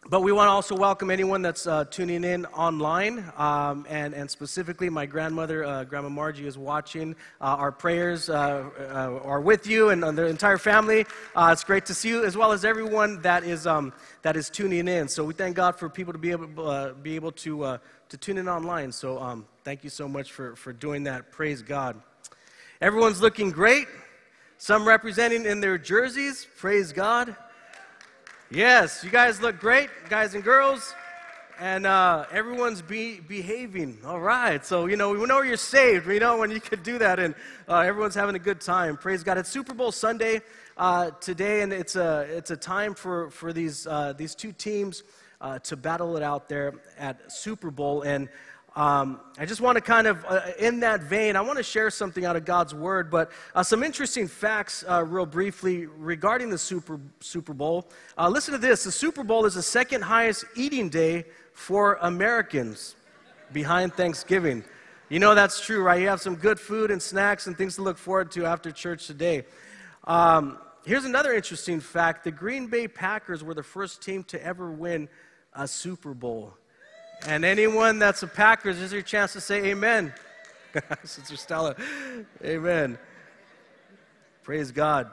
but 0.10 0.22
we 0.22 0.32
want 0.32 0.48
to 0.48 0.52
also 0.52 0.76
welcome 0.76 1.10
anyone 1.10 1.42
that's 1.42 1.66
uh, 1.66 1.86
tuning 1.86 2.24
in 2.24 2.46
online, 2.48 3.32
um, 3.38 3.86
and, 3.90 4.14
and 4.14 4.30
specifically 4.30 4.90
my 4.90 5.06
grandmother, 5.06 5.64
uh, 5.64 5.84
Grandma 5.86 6.10
Margie, 6.10 6.46
is 6.46 6.58
watching. 6.58 7.16
Uh, 7.40 7.56
our 7.56 7.72
prayers 7.72 8.30
uh, 8.30 8.70
uh, 8.80 9.20
are 9.24 9.40
with 9.40 9.66
you 9.66 9.90
and 9.90 10.04
the 10.04 10.26
entire 10.26 10.58
family. 10.58 11.06
Uh, 11.36 11.50
it's 11.54 11.64
great 11.64 11.86
to 11.86 11.94
see 11.94 12.10
you, 12.10 12.26
as 12.26 12.36
well 12.36 12.52
as 12.52 12.66
everyone 12.66 13.22
that 13.22 13.46
is, 13.46 13.66
um, 13.66 13.94
that 14.24 14.36
is 14.36 14.50
tuning 14.50 14.88
in. 14.88 15.08
So 15.08 15.24
we 15.24 15.34
thank 15.34 15.56
God 15.56 15.78
for 15.78 15.88
people 15.88 16.12
to 16.12 16.20
be 16.20 16.32
able, 16.32 16.94
be 17.02 17.16
able 17.16 17.32
to, 17.32 17.80
to 18.10 18.18
tune 18.18 18.38
in 18.38 18.50
online. 18.50 18.92
So 18.92 19.20
um, 19.20 19.46
thank 19.64 19.84
you 19.86 19.90
so 19.90 20.08
much 20.08 20.34
for, 20.34 20.56
for 20.58 20.74
doing 20.74 21.04
that. 21.04 21.32
Praise 21.32 21.62
God. 21.62 22.02
Everyone's 22.82 23.22
looking 23.22 23.52
great. 23.52 23.88
Some 24.58 24.86
representing 24.86 25.46
in 25.46 25.62
their 25.62 25.78
jerseys. 25.78 26.46
Praise 26.58 26.92
God. 26.92 27.36
Yes, 28.56 29.04
you 29.04 29.10
guys 29.10 29.42
look 29.42 29.60
great, 29.60 29.90
guys 30.10 30.36
and 30.36 30.44
girls. 30.44 30.94
And 31.60 31.88
uh, 31.88 32.26
everyone's 32.32 32.84
be, 32.84 33.20
behaving. 33.20 33.98
All 34.06 34.20
right. 34.20 34.64
So, 34.64 34.86
you 34.86 34.96
know, 34.96 35.10
we 35.10 35.26
know 35.26 35.42
you're 35.42 35.58
saved. 35.58 36.06
We 36.06 36.20
know 36.20 36.38
when 36.38 36.52
you 36.52 36.62
could 36.62 36.84
do 36.84 37.00
that, 37.00 37.18
and 37.18 37.34
uh, 37.68 37.80
everyone's 37.80 38.14
having 38.14 38.36
a 38.36 38.40
good 38.40 38.62
time. 38.62 38.96
Praise 38.96 39.24
God. 39.24 39.40
It's 39.40 39.50
Super 39.50 39.74
Bowl 39.74 39.92
Sunday 39.92 40.42
uh, 40.78 41.10
today, 41.20 41.62
and 41.62 41.74
it's 41.74 41.96
a, 41.96 42.28
it's 42.30 42.52
a 42.52 42.58
time 42.58 42.94
for, 42.94 43.32
for 43.32 43.54
these, 43.54 43.88
uh, 43.88 44.14
these 44.16 44.36
two 44.36 44.52
teams 44.52 45.02
uh, 45.42 45.58
to 45.60 45.76
battle 45.76 46.16
it 46.16 46.22
out 46.22 46.48
there 46.48 46.76
at 47.00 47.32
Super 47.32 47.72
Bowl. 47.72 48.04
And 48.04 48.30
um, 48.76 49.20
I 49.38 49.46
just 49.46 49.62
want 49.62 49.76
to 49.76 49.82
kind 49.82 50.08
of, 50.08 50.26
uh, 50.26 50.42
in 50.58 50.80
that 50.80 51.04
vein, 51.04 51.36
I 51.36 51.42
want 51.42 51.58
to 51.58 51.64
share 51.64 51.92
something 51.92 52.26
out 52.26 52.36
of 52.36 52.44
God's 52.44 52.74
Word, 52.74 53.12
but 53.12 53.32
uh, 53.54 53.62
some 53.62 53.84
interesting 53.84 54.28
facts, 54.28 54.84
uh, 54.90 55.04
real 55.04 55.28
briefly, 55.28 55.86
regarding 55.86 56.50
the 56.50 56.58
Super, 56.58 57.00
Super 57.20 57.54
Bowl. 57.54 57.88
Uh, 58.18 58.30
listen 58.30 58.52
to 58.52 58.58
this 58.58 58.84
the 58.84 58.92
Super 58.92 59.24
Bowl 59.24 59.46
is 59.46 59.54
the 59.54 59.62
second 59.62 60.02
highest 60.02 60.46
eating 60.56 60.90
day 60.90 61.26
for 61.54 62.00
Americans 62.02 62.96
behind 63.52 63.94
Thanksgiving. 63.94 64.64
You 65.08 65.20
know 65.20 65.36
that's 65.36 65.64
true, 65.64 65.84
right? 65.84 66.02
You 66.02 66.08
have 66.08 66.22
some 66.22 66.36
good 66.36 66.60
food 66.60 66.90
and 66.90 67.00
snacks 67.00 67.46
and 67.46 67.56
things 67.56 67.76
to 67.76 67.84
look 67.84 68.00
forward 68.00 68.32
to 68.32 68.48
after 68.48 68.72
church 68.72 69.06
today. 69.06 69.46
Um, 70.06 70.58
here's 70.84 71.06
another 71.06 71.34
interesting 71.34 71.80
fact 71.80 72.24
the 72.24 72.32
Green 72.32 72.66
Bay 72.66 72.88
Packers 72.88 73.44
were 73.44 73.54
the 73.54 73.62
first 73.62 74.02
team 74.02 74.24
to 74.26 74.44
ever 74.44 74.72
win 74.72 75.10
a 75.54 75.68
Super 75.68 76.16
Bowl. 76.16 76.56
And 77.26 77.46
anyone 77.46 78.00
that's 78.00 78.22
a 78.24 78.28
Packers, 78.28 78.78
this 78.78 78.88
is 78.88 78.94
your 78.94 79.02
chance 79.02 79.34
to 79.34 79.42
say 79.42 79.66
amen. 79.68 80.14
Sister 81.04 81.38
Stella, 81.38 81.76
amen. 82.44 82.98
Praise 84.42 84.72
God. 84.72 85.10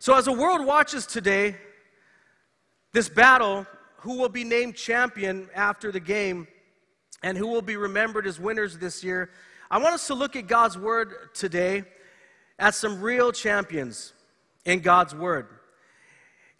So, 0.00 0.14
as 0.16 0.24
the 0.24 0.32
world 0.32 0.66
watches 0.66 1.06
today, 1.06 1.56
this 2.92 3.08
battle, 3.08 3.66
who 3.98 4.18
will 4.18 4.28
be 4.28 4.42
named 4.42 4.74
champion 4.74 5.48
after 5.54 5.92
the 5.92 6.00
game 6.00 6.48
and 7.22 7.38
who 7.38 7.46
will 7.46 7.62
be 7.62 7.76
remembered 7.76 8.26
as 8.26 8.40
winners 8.40 8.76
this 8.78 9.04
year, 9.04 9.30
I 9.70 9.78
want 9.78 9.94
us 9.94 10.08
to 10.08 10.14
look 10.14 10.34
at 10.34 10.48
God's 10.48 10.76
word 10.76 11.14
today 11.34 11.84
at 12.58 12.74
some 12.74 13.00
real 13.00 13.30
champions 13.30 14.12
in 14.64 14.80
God's 14.80 15.14
word. 15.14 15.46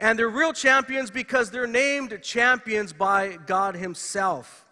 And 0.02 0.18
they're 0.18 0.28
real 0.28 0.52
champions 0.52 1.12
because 1.12 1.52
they're 1.52 1.68
named 1.68 2.18
champions 2.23 2.92
by 2.92 3.38
God 3.47 3.76
Himself. 3.76 4.66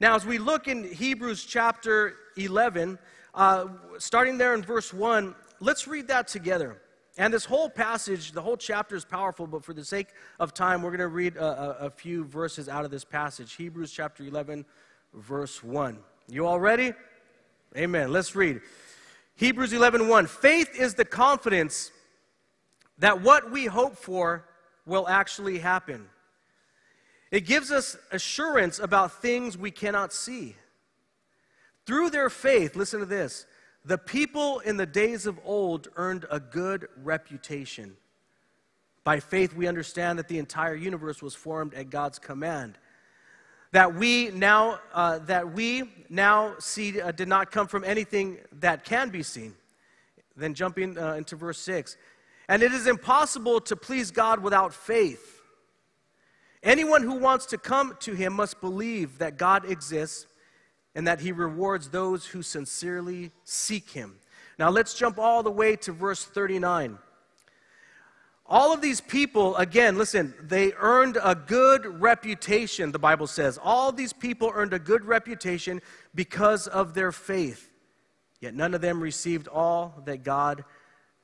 Now, 0.00 0.16
as 0.16 0.26
we 0.26 0.36
look 0.36 0.66
in 0.66 0.82
Hebrews 0.82 1.44
chapter 1.44 2.16
11, 2.36 2.98
uh, 3.36 3.66
starting 3.98 4.36
there 4.36 4.52
in 4.52 4.62
verse 4.62 4.92
1, 4.92 5.32
let's 5.60 5.86
read 5.86 6.08
that 6.08 6.26
together. 6.26 6.82
And 7.16 7.32
this 7.32 7.44
whole 7.44 7.70
passage, 7.70 8.32
the 8.32 8.42
whole 8.42 8.56
chapter 8.56 8.96
is 8.96 9.04
powerful, 9.04 9.46
but 9.46 9.64
for 9.64 9.74
the 9.74 9.84
sake 9.84 10.08
of 10.40 10.52
time, 10.52 10.82
we're 10.82 10.90
going 10.90 10.98
to 10.98 11.06
read 11.06 11.36
a, 11.36 11.44
a, 11.44 11.86
a 11.86 11.90
few 11.90 12.24
verses 12.24 12.68
out 12.68 12.84
of 12.84 12.90
this 12.90 13.04
passage. 13.04 13.54
Hebrews 13.54 13.92
chapter 13.92 14.24
11, 14.24 14.64
verse 15.12 15.62
1. 15.62 16.00
You 16.28 16.48
all 16.48 16.58
ready? 16.58 16.94
Amen. 17.76 18.10
Let's 18.10 18.34
read. 18.34 18.60
Hebrews 19.36 19.72
11, 19.72 20.08
1. 20.08 20.26
Faith 20.26 20.70
is 20.76 20.94
the 20.94 21.04
confidence 21.04 21.92
that 22.98 23.22
what 23.22 23.52
we 23.52 23.66
hope 23.66 23.96
for 23.96 24.46
will 24.86 25.08
actually 25.08 25.58
happen. 25.58 26.06
It 27.30 27.46
gives 27.46 27.72
us 27.72 27.96
assurance 28.12 28.78
about 28.78 29.20
things 29.20 29.58
we 29.58 29.70
cannot 29.70 30.12
see. 30.12 30.56
Through 31.86 32.10
their 32.10 32.30
faith, 32.30 32.76
listen 32.76 33.00
to 33.00 33.06
this, 33.06 33.46
the 33.84 33.98
people 33.98 34.60
in 34.60 34.76
the 34.76 34.86
days 34.86 35.26
of 35.26 35.38
old 35.44 35.88
earned 35.96 36.24
a 36.30 36.40
good 36.40 36.88
reputation. 37.02 37.96
By 39.04 39.20
faith, 39.20 39.54
we 39.54 39.66
understand 39.66 40.18
that 40.18 40.28
the 40.28 40.38
entire 40.38 40.74
universe 40.74 41.20
was 41.20 41.34
formed 41.34 41.74
at 41.74 41.90
God's 41.90 42.18
command. 42.18 42.78
That 43.72 43.94
we 43.94 44.30
now, 44.30 44.78
uh, 44.94 45.18
that 45.20 45.52
we 45.52 45.90
now 46.08 46.54
see 46.58 47.00
uh, 47.00 47.10
did 47.10 47.28
not 47.28 47.50
come 47.50 47.66
from 47.66 47.84
anything 47.84 48.38
that 48.60 48.84
can 48.84 49.10
be 49.10 49.22
seen. 49.22 49.54
Then 50.36 50.54
jumping 50.54 50.96
uh, 50.96 51.14
into 51.14 51.36
verse 51.36 51.58
6. 51.58 51.96
And 52.48 52.62
it 52.62 52.72
is 52.72 52.86
impossible 52.86 53.60
to 53.62 53.76
please 53.76 54.10
God 54.10 54.40
without 54.40 54.74
faith. 54.74 55.40
Anyone 56.62 57.02
who 57.02 57.14
wants 57.14 57.46
to 57.46 57.58
come 57.58 57.96
to 58.00 58.14
him 58.14 58.32
must 58.32 58.60
believe 58.60 59.18
that 59.18 59.36
God 59.36 59.70
exists 59.70 60.26
and 60.94 61.06
that 61.06 61.20
he 61.20 61.32
rewards 61.32 61.88
those 61.88 62.26
who 62.26 62.42
sincerely 62.42 63.32
seek 63.44 63.90
him. 63.90 64.16
Now 64.58 64.70
let's 64.70 64.94
jump 64.94 65.18
all 65.18 65.42
the 65.42 65.50
way 65.50 65.76
to 65.76 65.92
verse 65.92 66.24
39. 66.24 66.98
All 68.46 68.72
of 68.72 68.82
these 68.82 69.00
people, 69.00 69.56
again, 69.56 69.96
listen, 69.96 70.34
they 70.40 70.72
earned 70.74 71.18
a 71.22 71.34
good 71.34 71.86
reputation, 71.86 72.92
the 72.92 72.98
Bible 72.98 73.26
says. 73.26 73.58
All 73.62 73.90
these 73.90 74.12
people 74.12 74.52
earned 74.54 74.74
a 74.74 74.78
good 74.78 75.04
reputation 75.04 75.80
because 76.14 76.66
of 76.66 76.92
their 76.92 77.10
faith. 77.10 77.70
Yet 78.40 78.54
none 78.54 78.74
of 78.74 78.82
them 78.82 79.00
received 79.00 79.48
all 79.48 80.02
that 80.04 80.22
God 80.22 80.64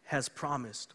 has 0.05 0.29
promised. 0.31 0.95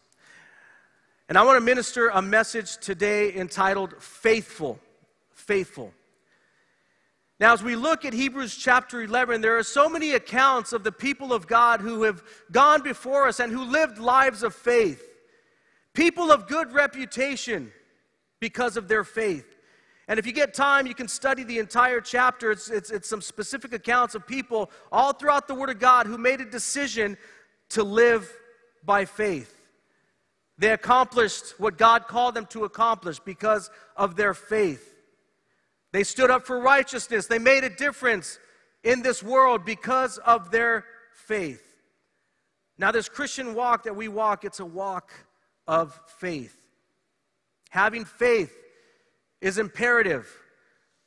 And 1.28 1.36
I 1.36 1.42
want 1.42 1.56
to 1.56 1.64
minister 1.64 2.08
a 2.08 2.22
message 2.22 2.76
today 2.78 3.34
entitled 3.34 4.00
Faithful. 4.00 4.78
Faithful. 5.32 5.92
Now, 7.40 7.52
as 7.52 7.62
we 7.62 7.76
look 7.76 8.04
at 8.04 8.14
Hebrews 8.14 8.56
chapter 8.56 9.02
11, 9.02 9.40
there 9.40 9.58
are 9.58 9.62
so 9.62 9.88
many 9.88 10.12
accounts 10.12 10.72
of 10.72 10.84
the 10.84 10.92
people 10.92 11.32
of 11.32 11.46
God 11.46 11.80
who 11.80 12.04
have 12.04 12.22
gone 12.50 12.80
before 12.82 13.26
us 13.26 13.40
and 13.40 13.52
who 13.52 13.64
lived 13.64 13.98
lives 13.98 14.42
of 14.42 14.54
faith. 14.54 15.02
People 15.92 16.30
of 16.30 16.46
good 16.46 16.72
reputation 16.72 17.72
because 18.40 18.76
of 18.76 18.88
their 18.88 19.04
faith. 19.04 19.44
And 20.08 20.18
if 20.18 20.26
you 20.26 20.32
get 20.32 20.54
time, 20.54 20.86
you 20.86 20.94
can 20.94 21.08
study 21.08 21.42
the 21.42 21.58
entire 21.58 22.00
chapter. 22.00 22.52
It's, 22.52 22.70
it's, 22.70 22.90
it's, 22.90 23.08
some 23.08 23.20
specific 23.20 23.72
accounts 23.72 24.14
of 24.14 24.26
people 24.26 24.70
all 24.92 25.12
throughout 25.12 25.48
the 25.48 25.54
Word 25.54 25.70
of 25.70 25.80
God 25.80 26.06
who 26.06 26.16
made 26.16 26.40
a 26.40 26.44
decision 26.44 27.18
to 27.70 27.82
live 27.82 28.32
by 28.84 29.04
faith. 29.04 29.55
They 30.58 30.70
accomplished 30.70 31.58
what 31.58 31.76
God 31.76 32.06
called 32.06 32.34
them 32.34 32.46
to 32.46 32.64
accomplish 32.64 33.18
because 33.18 33.70
of 33.96 34.16
their 34.16 34.34
faith. 34.34 34.94
They 35.92 36.02
stood 36.02 36.30
up 36.30 36.46
for 36.46 36.60
righteousness. 36.60 37.26
They 37.26 37.38
made 37.38 37.64
a 37.64 37.70
difference 37.70 38.38
in 38.82 39.02
this 39.02 39.22
world 39.22 39.64
because 39.64 40.18
of 40.18 40.50
their 40.50 40.84
faith. 41.12 41.62
Now, 42.78 42.92
this 42.92 43.08
Christian 43.08 43.54
walk 43.54 43.84
that 43.84 43.96
we 43.96 44.08
walk, 44.08 44.44
it's 44.44 44.60
a 44.60 44.64
walk 44.64 45.12
of 45.66 45.98
faith. 46.18 46.56
Having 47.70 48.04
faith 48.04 48.54
is 49.40 49.58
imperative. 49.58 50.30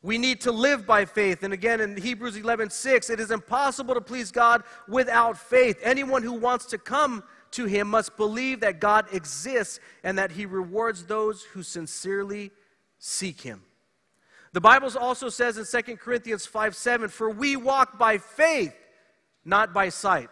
We 0.01 0.17
need 0.17 0.41
to 0.41 0.51
live 0.51 0.85
by 0.87 1.05
faith. 1.05 1.43
And 1.43 1.53
again, 1.53 1.81
in 1.81 1.97
Hebrews 1.97 2.37
11 2.37 2.69
6, 2.69 3.09
it 3.09 3.19
is 3.19 3.31
impossible 3.31 3.95
to 3.95 4.01
please 4.01 4.31
God 4.31 4.63
without 4.87 5.37
faith. 5.37 5.79
Anyone 5.83 6.23
who 6.23 6.33
wants 6.33 6.65
to 6.67 6.77
come 6.77 7.23
to 7.51 7.65
Him 7.65 7.87
must 7.87 8.17
believe 8.17 8.61
that 8.61 8.79
God 8.79 9.05
exists 9.11 9.79
and 10.03 10.17
that 10.17 10.31
He 10.31 10.45
rewards 10.45 11.05
those 11.05 11.43
who 11.43 11.63
sincerely 11.63 12.51
seek 12.97 13.41
Him. 13.41 13.63
The 14.51 14.61
Bible 14.61 14.91
also 14.97 15.29
says 15.29 15.57
in 15.57 15.83
2 15.83 15.97
Corinthians 15.97 16.45
5 16.45 16.75
7, 16.75 17.09
For 17.09 17.29
we 17.29 17.55
walk 17.55 17.97
by 17.99 18.17
faith, 18.17 18.75
not 19.45 19.73
by 19.73 19.89
sight. 19.89 20.29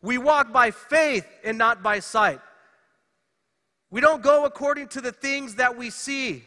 We 0.00 0.18
walk 0.18 0.52
by 0.52 0.70
faith 0.70 1.26
and 1.42 1.56
not 1.56 1.82
by 1.82 2.00
sight. 2.00 2.40
We 3.90 4.00
don't 4.00 4.22
go 4.22 4.44
according 4.44 4.88
to 4.88 5.00
the 5.00 5.12
things 5.12 5.54
that 5.54 5.76
we 5.76 5.90
see, 5.90 6.44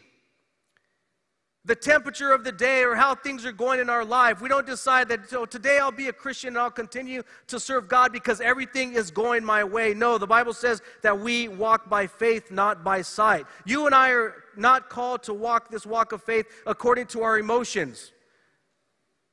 the 1.68 1.76
temperature 1.76 2.32
of 2.32 2.44
the 2.44 2.50
day, 2.50 2.82
or 2.82 2.94
how 2.94 3.14
things 3.14 3.44
are 3.44 3.52
going 3.52 3.78
in 3.78 3.90
our 3.90 4.04
life. 4.04 4.40
We 4.40 4.48
don't 4.48 4.66
decide 4.66 5.06
that 5.10 5.28
so 5.28 5.44
today 5.44 5.78
I'll 5.78 5.92
be 5.92 6.08
a 6.08 6.12
Christian 6.14 6.48
and 6.48 6.58
I'll 6.58 6.70
continue 6.70 7.22
to 7.48 7.60
serve 7.60 7.88
God 7.88 8.10
because 8.10 8.40
everything 8.40 8.94
is 8.94 9.10
going 9.10 9.44
my 9.44 9.62
way. 9.62 9.92
No, 9.92 10.16
the 10.16 10.26
Bible 10.26 10.54
says 10.54 10.80
that 11.02 11.20
we 11.20 11.46
walk 11.46 11.90
by 11.90 12.06
faith, 12.06 12.50
not 12.50 12.82
by 12.82 13.02
sight. 13.02 13.44
You 13.66 13.84
and 13.84 13.94
I 13.94 14.12
are 14.12 14.34
not 14.56 14.88
called 14.88 15.22
to 15.24 15.34
walk 15.34 15.70
this 15.70 15.84
walk 15.84 16.12
of 16.12 16.22
faith 16.22 16.46
according 16.66 17.06
to 17.08 17.22
our 17.22 17.38
emotions. 17.38 18.12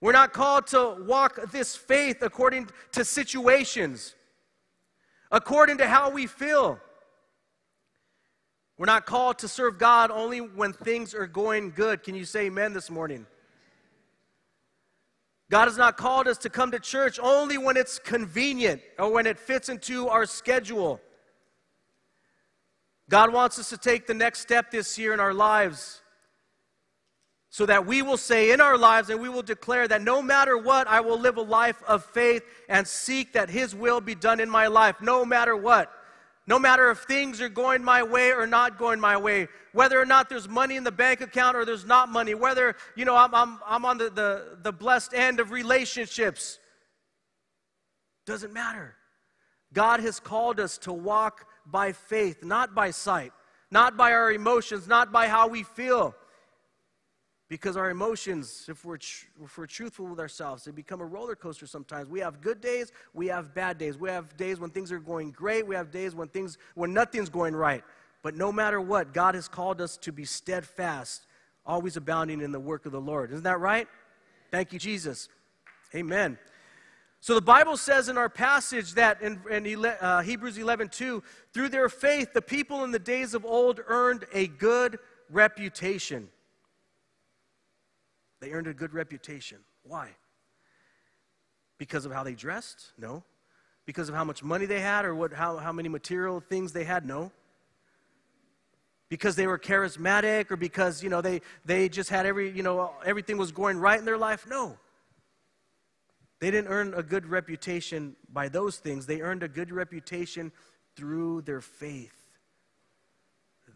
We're 0.02 0.12
not 0.12 0.34
called 0.34 0.68
to 0.68 0.98
walk 1.08 1.40
this 1.54 1.74
faith 1.74 2.18
according 2.22 2.68
to 2.92 3.06
situations, 3.06 4.14
according 5.32 5.78
to 5.78 5.88
how 5.88 6.10
we 6.10 6.28
feel. 6.28 6.82
We're 8.78 8.86
not 8.86 9.06
called 9.06 9.40
to 9.40 9.48
serve 9.48 9.78
God 9.78 10.12
only 10.12 10.42
when 10.42 10.74
things 10.74 11.14
are 11.14 11.28
going 11.28 11.72
good. 11.72 12.04
Can 12.04 12.16
you 12.16 12.26
say 12.26 12.48
amen 12.48 12.74
this 12.74 12.90
morning? 12.90 13.26
God 15.50 15.66
has 15.66 15.78
not 15.78 15.96
called 15.96 16.28
us 16.28 16.38
to 16.40 16.50
come 16.50 16.72
to 16.72 16.80
church 16.80 17.20
only 17.22 17.58
when 17.58 17.78
it's 17.78 18.00
convenient 18.00 18.82
or 18.98 19.12
when 19.12 19.28
it 19.28 19.38
fits 19.38 19.70
into 19.70 20.10
our 20.10 20.26
schedule. 20.26 21.00
God 23.10 23.32
wants 23.32 23.60
us 23.60 23.70
to 23.70 23.78
take 23.78 24.08
the 24.08 24.14
next 24.14 24.40
step 24.40 24.72
this 24.72 24.98
year 24.98 25.14
in 25.14 25.20
our 25.20 25.34
lives 25.34 26.02
so 27.50 27.66
that 27.68 27.86
we 27.86 28.02
will 28.02 28.18
say 28.18 28.52
in 28.52 28.60
our 28.60 28.78
lives 28.78 29.10
and 29.10 29.22
we 29.22 29.30
will 29.30 29.44
declare 29.44 29.88
that 29.88 30.02
no 30.02 30.22
matter 30.22 30.58
what, 30.58 30.88
I 30.88 31.00
will 31.00 31.20
live 31.20 31.38
a 31.38 31.42
life 31.42 31.82
of 31.88 32.04
faith 32.04 32.44
and 32.68 32.86
seek 32.86 33.34
that 33.34 33.50
His 33.50 33.74
will 33.74 34.02
be 34.02 34.16
done 34.16 34.40
in 34.40 34.50
my 34.50 34.68
life, 34.68 35.00
no 35.00 35.24
matter 35.24 35.56
what. 35.56 35.90
No 36.48 36.60
matter 36.60 36.92
if 36.92 37.00
things 37.00 37.42
are 37.42 37.50
going 37.50 37.84
my 37.84 38.04
way 38.04 38.32
or 38.32 38.46
not 38.46 38.78
going 38.78 39.00
my 39.00 39.18
way, 39.18 39.48
whether 39.74 40.00
or 40.00 40.06
not 40.06 40.30
there's 40.30 40.48
money 40.48 40.76
in 40.76 40.84
the 40.84 40.92
bank 40.92 41.22
account 41.22 41.58
or 41.58 41.66
there's 41.66 41.86
not 41.86 42.08
money, 42.10 42.36
whether, 42.36 42.76
you 42.96 43.04
know, 43.04 43.16
I'm, 43.16 43.34
I'm, 43.34 43.60
I'm 43.66 43.84
on 43.84 43.98
the, 43.98 44.10
the, 44.12 44.58
the 44.62 44.72
blessed 44.72 45.14
end 45.14 45.40
of 45.40 45.50
relationships, 45.50 46.60
doesn't 48.28 48.54
matter. 48.54 48.96
God 49.74 50.00
has 50.02 50.20
called 50.20 50.60
us 50.60 50.78
to 50.80 50.94
walk 50.94 51.48
by 51.66 51.92
faith, 51.92 52.44
not 52.44 52.76
by 52.76 52.92
sight, 52.92 53.34
not 53.72 53.98
by 53.98 54.12
our 54.14 54.32
emotions, 54.32 54.88
not 54.88 55.12
by 55.12 55.28
how 55.28 55.48
we 55.48 55.64
feel. 55.64 56.16
Because 57.48 57.78
our 57.78 57.92
emotions, 57.92 58.66
if 58.68 58.84
we're, 58.84 58.98
tr- 58.98 59.26
if 59.44 59.58
we're 59.58 59.68
truthful 59.68 60.08
with 60.08 60.20
ourselves, 60.20 60.64
they 60.64 60.72
become 60.72 61.00
a 61.00 61.06
roller 61.06 61.36
coaster 61.36 61.68
sometimes. 61.68 62.10
We 62.10 62.20
have 62.22 62.42
good 62.42 62.60
days, 62.60 62.92
we 63.14 63.28
have 63.28 63.54
bad 63.54 63.78
days. 63.78 63.98
We 63.98 64.10
have 64.10 64.36
days 64.36 64.60
when 64.60 64.72
things 64.72 64.92
are 64.92 65.00
going 65.00 65.32
great, 65.32 65.68
we 65.68 65.76
have 65.76 65.92
days 65.92 66.16
when, 66.16 66.28
things, 66.28 66.58
when 66.74 66.92
nothing's 66.94 67.30
going 67.30 67.56
right. 67.56 67.84
But 68.24 68.36
no 68.36 68.52
matter 68.52 68.82
what, 68.82 69.14
God 69.14 69.36
has 69.36 69.48
called 69.48 69.80
us 69.80 69.98
to 69.98 70.12
be 70.12 70.26
steadfast, 70.26 71.28
always 71.66 71.98
abounding 71.98 72.42
in 72.42 72.52
the 72.52 72.60
work 72.60 72.88
of 72.88 72.92
the 72.92 73.02
Lord. 73.02 73.32
Isn't 73.32 73.44
that 73.44 73.60
right? 73.60 73.88
Thank 74.50 74.74
you, 74.74 74.80
Jesus. 74.80 75.30
Amen. 75.94 76.40
So 77.20 77.36
the 77.36 77.42
Bible 77.42 77.78
says 77.78 78.10
in 78.10 78.18
our 78.18 78.30
passage 78.30 78.94
that 78.94 79.22
in, 79.22 79.40
in 79.52 79.86
uh, 79.86 80.22
Hebrews 80.22 80.58
11 80.58 80.90
2, 80.90 81.24
through 81.54 81.70
their 81.70 81.90
faith, 81.90 82.34
the 82.34 82.42
people 82.42 82.84
in 82.84 82.92
the 82.92 83.00
days 83.00 83.36
of 83.36 83.46
old 83.46 83.80
earned 83.88 84.26
a 84.34 84.48
good 84.48 84.98
reputation. 85.30 86.30
They 88.40 88.52
earned 88.52 88.68
a 88.68 88.74
good 88.74 88.94
reputation. 88.94 89.60
Why? 89.84 90.10
Because 91.78 92.06
of 92.06 92.12
how 92.12 92.24
they 92.24 92.34
dressed? 92.34 92.94
No. 92.98 93.24
Because 93.86 94.10
of 94.10 94.16
how 94.16 94.24
much 94.24 94.44
money 94.44 94.66
they 94.66 94.80
had 94.80 95.06
or 95.06 95.14
what, 95.14 95.34
how, 95.34 95.58
how 95.58 95.72
many 95.72 95.90
material 95.90 96.40
things 96.40 96.72
they 96.72 96.84
had? 96.84 97.06
No. 97.06 97.32
Because 99.10 99.36
they 99.36 99.46
were 99.46 99.60
charismatic 99.60 100.50
or 100.50 100.58
because, 100.58 101.04
you 101.04 101.10
know, 101.10 101.22
they, 101.22 101.42
they 101.64 101.88
just 101.90 102.10
had 102.10 102.26
every, 102.26 102.50
you 102.50 102.64
know, 102.64 102.92
everything 103.06 103.38
was 103.38 103.52
going 103.52 103.78
right 103.78 104.00
in 104.00 104.06
their 104.06 104.18
life? 104.18 104.48
No. 104.50 104.78
They 106.40 106.52
didn't 106.52 106.70
earn 106.70 106.94
a 106.96 107.04
good 107.04 107.28
reputation 107.28 108.16
by 108.32 108.50
those 108.50 108.78
things. 108.78 109.06
They 109.06 109.22
earned 109.22 109.44
a 109.44 109.48
good 109.48 109.72
reputation 109.72 110.52
through 110.96 111.42
their 111.44 111.62
faith. 111.62 112.16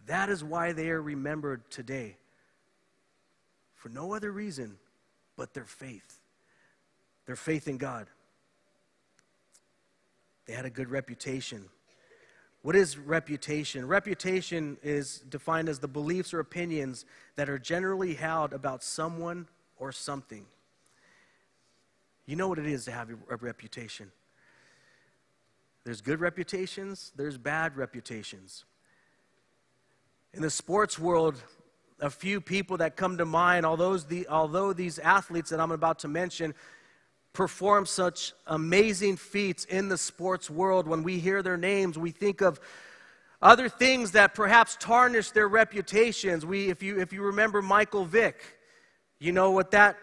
That 0.08 0.30
is 0.30 0.44
why 0.44 0.72
they 0.72 0.90
are 0.90 1.02
remembered 1.02 1.70
today 1.70 2.18
for 3.80 3.90
no 3.90 4.14
other 4.14 4.32
reason 4.32 4.78
but 5.38 5.54
their 5.54 5.66
faith. 5.66 6.20
Their 7.26 7.38
faith 7.38 7.68
in 7.68 7.78
God. 7.78 8.08
They 10.46 10.54
had 10.54 10.66
a 10.66 10.70
good 10.70 10.90
reputation. 10.90 11.66
What 12.62 12.76
is 12.76 12.98
reputation? 12.98 13.88
Reputation 13.88 14.78
is 14.84 15.20
defined 15.30 15.70
as 15.70 15.80
the 15.80 15.88
beliefs 15.88 16.34
or 16.34 16.42
opinions 16.42 17.06
that 17.38 17.50
are 17.50 17.58
generally 17.58 18.16
held 18.16 18.52
about 18.52 18.84
someone 18.84 19.48
or 19.78 19.94
something. 19.94 20.46
You 22.26 22.36
know 22.36 22.50
what 22.50 22.60
it 22.60 22.68
is 22.68 22.84
to 22.86 22.92
have 22.92 23.10
a 23.30 23.38
reputation. 23.38 24.12
There's 25.86 26.02
good 26.02 26.20
reputations, 26.20 27.14
there's 27.16 27.38
bad 27.38 27.78
reputations. 27.78 28.66
In 30.34 30.42
the 30.42 30.50
sports 30.50 31.00
world, 31.00 31.42
a 32.02 32.10
few 32.10 32.42
people 32.42 32.78
that 32.78 32.96
come 32.96 33.18
to 33.18 33.26
mind, 33.26 33.66
although, 33.66 33.98
the, 33.98 34.28
although 34.28 34.74
these 34.74 35.00
athletes 35.00 35.50
that 35.50 35.60
I'm 35.60 35.72
about 35.72 36.00
to 36.00 36.08
mention 36.08 36.54
perform 37.34 37.86
such 37.86 38.34
amazing 38.48 39.18
feats 39.18 39.66
in 39.66 39.90
the 39.90 39.98
sports 39.98 40.50
world. 40.50 40.88
When 40.88 41.04
we 41.04 41.20
hear 41.20 41.42
their 41.44 41.58
names, 41.58 41.98
we 41.98 42.12
think 42.12 42.42
of 42.42 42.60
other 43.42 43.70
things 43.70 44.12
that 44.12 44.34
perhaps 44.34 44.78
tarnish 44.80 45.32
their 45.32 45.48
reputations. 45.48 46.46
We, 46.46 46.70
if, 46.70 46.84
you, 46.84 47.00
if 47.00 47.14
you 47.14 47.22
remember 47.22 47.62
Michael 47.62 48.06
Vick, 48.06 48.42
you 49.20 49.32
know 49.32 49.52
what 49.52 49.72
that 49.72 49.98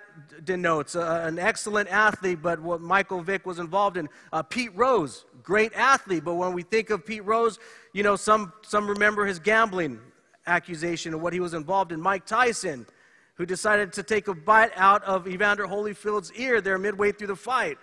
denotes 0.44 0.94
uh, 0.94 1.22
an 1.24 1.38
excellent 1.38 1.88
athlete, 1.88 2.40
but 2.42 2.60
what 2.60 2.80
Michael 2.80 3.22
Vick 3.22 3.44
was 3.44 3.58
involved 3.58 3.96
in. 3.96 4.08
Uh, 4.32 4.42
Pete 4.42 4.74
Rose, 4.74 5.24
great 5.42 5.72
athlete, 5.74 6.24
but 6.24 6.34
when 6.34 6.52
we 6.52 6.62
think 6.62 6.90
of 6.90 7.04
Pete 7.04 7.24
Rose, 7.24 7.58
you 7.92 8.02
know, 8.02 8.16
some, 8.16 8.52
some 8.62 8.88
remember 8.88 9.26
his 9.26 9.38
gambling 9.38 10.00
accusation 10.46 11.12
and 11.12 11.22
what 11.22 11.32
he 11.32 11.40
was 11.40 11.54
involved 11.54 11.92
in. 11.92 12.00
Mike 12.00 12.26
Tyson, 12.26 12.86
who 13.34 13.46
decided 13.46 13.92
to 13.92 14.02
take 14.02 14.28
a 14.28 14.34
bite 14.34 14.72
out 14.76 15.02
of 15.04 15.28
Evander 15.28 15.66
Holyfield's 15.66 16.32
ear 16.32 16.60
there 16.60 16.78
midway 16.78 17.12
through 17.12 17.28
the 17.28 17.36
fight. 17.36 17.78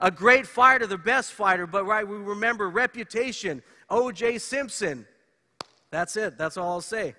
A 0.00 0.10
great 0.10 0.46
fighter, 0.46 0.86
the 0.86 0.98
best 0.98 1.32
fighter, 1.32 1.66
but 1.66 1.84
right, 1.84 2.06
we 2.06 2.16
remember 2.16 2.68
reputation. 2.68 3.62
O.J. 3.90 4.38
Simpson. 4.38 5.06
That's 5.90 6.16
it. 6.16 6.38
That's 6.38 6.56
all 6.56 6.70
I'll 6.70 6.80
say. 6.80 7.14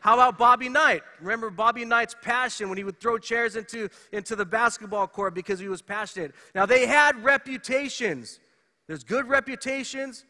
How 0.00 0.12
about 0.12 0.36
Bobby 0.36 0.68
Knight? 0.68 1.00
Remember 1.18 1.48
Bobby 1.48 1.86
Knight's 1.86 2.14
passion 2.20 2.68
when 2.68 2.76
he 2.76 2.84
would 2.84 3.00
throw 3.00 3.16
chairs 3.16 3.56
into, 3.56 3.88
into 4.12 4.36
the 4.36 4.44
basketball 4.44 5.08
court 5.08 5.34
because 5.34 5.58
he 5.58 5.66
was 5.66 5.80
passionate. 5.80 6.34
Now, 6.54 6.66
they 6.66 6.86
had 6.86 7.24
reputations. 7.24 8.38
There's 8.86 9.02
good 9.02 9.26
reputations, 9.26 10.26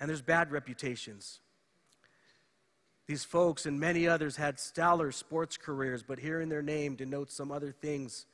and 0.00 0.08
there's 0.08 0.22
bad 0.22 0.50
reputations. 0.50 1.41
These 3.12 3.24
folks 3.24 3.66
and 3.66 3.78
many 3.78 4.08
others 4.08 4.36
had 4.36 4.58
stellar 4.58 5.12
sports 5.12 5.58
careers, 5.58 6.02
but 6.02 6.18
hearing 6.18 6.48
their 6.48 6.62
name 6.62 6.94
denotes 6.94 7.34
some 7.34 7.52
other 7.52 7.70
things 7.70 8.24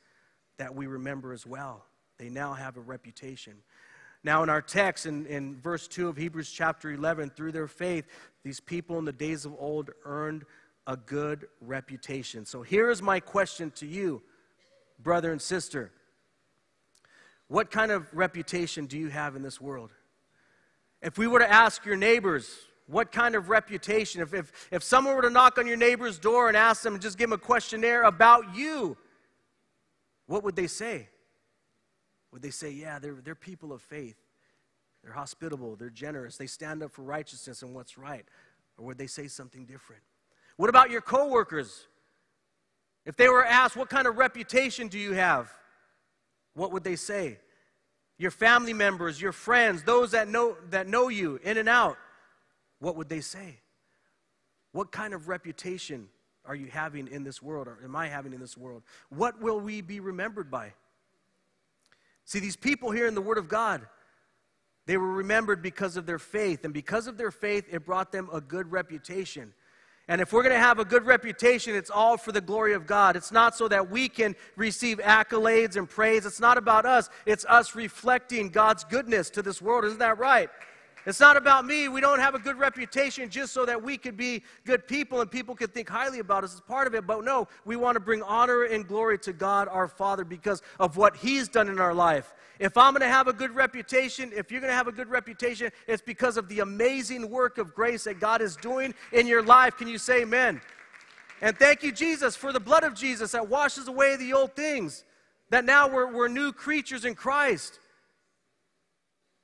that 0.57 0.73
we 0.73 0.87
remember 0.87 1.33
as 1.33 1.45
well. 1.45 1.83
They 2.17 2.29
now 2.29 2.53
have 2.53 2.77
a 2.77 2.79
reputation. 2.79 3.55
Now, 4.23 4.41
in 4.41 4.47
our 4.47 4.61
text, 4.61 5.05
in, 5.05 5.25
in 5.25 5.59
verse 5.59 5.85
2 5.89 6.07
of 6.07 6.15
Hebrews 6.15 6.49
chapter 6.49 6.93
11, 6.93 7.31
through 7.31 7.51
their 7.51 7.67
faith, 7.67 8.05
these 8.45 8.61
people 8.61 8.97
in 8.99 9.03
the 9.03 9.11
days 9.11 9.43
of 9.43 9.53
old 9.59 9.89
earned 10.05 10.45
a 10.87 10.95
good 10.95 11.49
reputation. 11.59 12.45
So 12.45 12.61
here 12.61 12.89
is 12.89 13.01
my 13.01 13.19
question 13.19 13.71
to 13.71 13.85
you, 13.85 14.21
brother 14.97 15.33
and 15.33 15.41
sister. 15.41 15.91
What 17.49 17.69
kind 17.69 17.91
of 17.91 18.07
reputation 18.13 18.85
do 18.85 18.97
you 18.97 19.09
have 19.09 19.35
in 19.35 19.41
this 19.41 19.59
world? 19.59 19.91
If 21.01 21.17
we 21.17 21.27
were 21.27 21.39
to 21.39 21.51
ask 21.51 21.83
your 21.85 21.97
neighbors, 21.97 22.49
what 22.89 23.11
kind 23.11 23.35
of 23.35 23.49
reputation? 23.49 24.21
If, 24.21 24.33
if, 24.33 24.51
if 24.71 24.83
someone 24.83 25.15
were 25.15 25.21
to 25.21 25.29
knock 25.29 25.57
on 25.57 25.67
your 25.67 25.77
neighbor's 25.77 26.17
door 26.17 26.47
and 26.47 26.57
ask 26.57 26.81
them, 26.81 26.99
just 26.99 27.17
give 27.17 27.29
them 27.29 27.39
a 27.39 27.41
questionnaire 27.41 28.03
about 28.03 28.55
you, 28.55 28.97
what 30.25 30.43
would 30.43 30.55
they 30.55 30.67
say? 30.67 31.07
Would 32.31 32.41
they 32.41 32.49
say, 32.49 32.71
yeah, 32.71 32.99
they're, 32.99 33.17
they're 33.23 33.35
people 33.35 33.71
of 33.71 33.81
faith? 33.81 34.17
They're 35.03 35.13
hospitable, 35.13 35.75
they're 35.75 35.89
generous, 35.89 36.35
they 36.35 36.47
stand 36.47 36.83
up 36.83 36.91
for 36.91 37.03
righteousness 37.03 37.61
and 37.61 37.73
what's 37.73 37.97
right? 37.97 38.25
Or 38.77 38.87
would 38.87 38.97
they 38.97 39.07
say 39.07 39.27
something 39.27 39.65
different? 39.65 40.01
What 40.57 40.69
about 40.69 40.89
your 40.89 41.01
coworkers? 41.01 41.87
If 43.05 43.15
they 43.15 43.29
were 43.29 43.45
asked, 43.45 43.77
what 43.77 43.89
kind 43.89 44.07
of 44.07 44.17
reputation 44.17 44.87
do 44.87 44.99
you 44.99 45.13
have? 45.13 45.49
What 46.53 46.73
would 46.73 46.83
they 46.83 46.97
say? 46.97 47.37
Your 48.17 48.31
family 48.31 48.73
members, 48.73 49.21
your 49.21 49.31
friends, 49.31 49.83
those 49.83 50.11
that 50.11 50.27
know, 50.27 50.57
that 50.71 50.87
know 50.87 51.07
you 51.07 51.39
in 51.43 51.57
and 51.57 51.69
out, 51.69 51.97
what 52.79 52.95
would 52.95 53.09
they 53.09 53.21
say? 53.21 53.59
What 54.71 54.91
kind 54.91 55.13
of 55.13 55.27
reputation 55.27 56.09
are 56.45 56.55
you 56.55 56.67
having 56.67 57.07
in 57.07 57.23
this 57.23 57.41
world, 57.41 57.67
or 57.67 57.79
am 57.83 57.95
I 57.95 58.07
having 58.07 58.33
in 58.33 58.39
this 58.39 58.57
world? 58.57 58.83
What 59.09 59.41
will 59.41 59.59
we 59.59 59.81
be 59.81 59.99
remembered 59.99 60.49
by? 60.49 60.73
See, 62.25 62.39
these 62.39 62.55
people 62.55 62.91
here 62.91 63.07
in 63.07 63.15
the 63.15 63.21
Word 63.21 63.37
of 63.37 63.49
God, 63.49 63.81
they 64.85 64.97
were 64.97 65.11
remembered 65.11 65.61
because 65.61 65.97
of 65.97 66.05
their 66.05 66.19
faith. 66.19 66.63
And 66.63 66.73
because 66.73 67.07
of 67.07 67.17
their 67.17 67.31
faith, 67.31 67.65
it 67.71 67.85
brought 67.85 68.11
them 68.11 68.29
a 68.31 68.41
good 68.41 68.71
reputation. 68.71 69.53
And 70.07 70.21
if 70.21 70.33
we're 70.33 70.41
going 70.41 70.55
to 70.55 70.59
have 70.59 70.79
a 70.79 70.85
good 70.85 71.05
reputation, 71.05 71.75
it's 71.75 71.91
all 71.91 72.17
for 72.17 72.31
the 72.31 72.41
glory 72.41 72.73
of 72.73 72.87
God. 72.87 73.15
It's 73.15 73.31
not 73.31 73.55
so 73.55 73.67
that 73.67 73.91
we 73.91 74.09
can 74.09 74.35
receive 74.55 74.97
accolades 74.97 75.75
and 75.75 75.87
praise. 75.87 76.25
It's 76.25 76.39
not 76.39 76.57
about 76.57 76.87
us, 76.87 77.09
it's 77.27 77.45
us 77.45 77.75
reflecting 77.75 78.49
God's 78.49 78.83
goodness 78.83 79.29
to 79.31 79.43
this 79.43 79.61
world. 79.61 79.85
Isn't 79.85 79.99
that 79.99 80.17
right? 80.17 80.49
It's 81.05 81.19
not 81.19 81.37
about 81.37 81.65
me. 81.65 81.87
We 81.87 82.01
don't 82.01 82.19
have 82.19 82.35
a 82.35 82.39
good 82.39 82.57
reputation 82.57 83.29
just 83.29 83.53
so 83.53 83.65
that 83.65 83.81
we 83.81 83.97
could 83.97 84.17
be 84.17 84.43
good 84.65 84.87
people 84.87 85.21
and 85.21 85.31
people 85.31 85.55
could 85.55 85.73
think 85.73 85.89
highly 85.89 86.19
about 86.19 86.43
us 86.43 86.53
as 86.53 86.61
part 86.61 86.87
of 86.87 86.93
it. 86.93 87.07
But 87.07 87.23
no, 87.23 87.47
we 87.65 87.75
want 87.75 87.95
to 87.95 87.99
bring 87.99 88.21
honor 88.23 88.63
and 88.63 88.87
glory 88.87 89.17
to 89.19 89.33
God 89.33 89.67
our 89.69 89.87
Father 89.87 90.23
because 90.23 90.61
of 90.79 90.97
what 90.97 91.15
He's 91.15 91.47
done 91.47 91.69
in 91.69 91.79
our 91.79 91.93
life. 91.93 92.33
If 92.59 92.75
I'm 92.77 92.93
going 92.93 93.01
to 93.01 93.07
have 93.07 93.27
a 93.27 93.33
good 93.33 93.51
reputation, 93.51 94.31
if 94.35 94.51
you're 94.51 94.59
going 94.59 94.71
to 94.71 94.77
have 94.77 94.87
a 94.87 94.91
good 94.91 95.07
reputation, 95.07 95.71
it's 95.87 96.01
because 96.01 96.35
of 96.35 96.49
the 96.49 96.59
amazing 96.59 97.29
work 97.29 97.57
of 97.57 97.73
grace 97.73 98.03
that 98.03 98.19
God 98.19 98.41
is 98.41 98.57
doing 98.57 98.93
in 99.13 99.27
your 99.27 99.41
life. 99.41 99.77
Can 99.77 99.87
you 99.87 99.97
say 99.97 100.23
amen? 100.23 100.59
And 101.41 101.57
thank 101.57 101.83
you, 101.83 101.93
Jesus, 101.93 102.35
for 102.35 102.51
the 102.51 102.59
blood 102.59 102.83
of 102.83 102.93
Jesus 102.93 103.31
that 103.31 103.47
washes 103.47 103.87
away 103.87 104.17
the 104.17 104.33
old 104.33 104.57
things, 104.57 105.05
that 105.49 105.63
now 105.63 105.87
we're, 105.87 106.11
we're 106.11 106.27
new 106.27 106.51
creatures 106.51 107.05
in 107.05 107.15
Christ. 107.15 107.79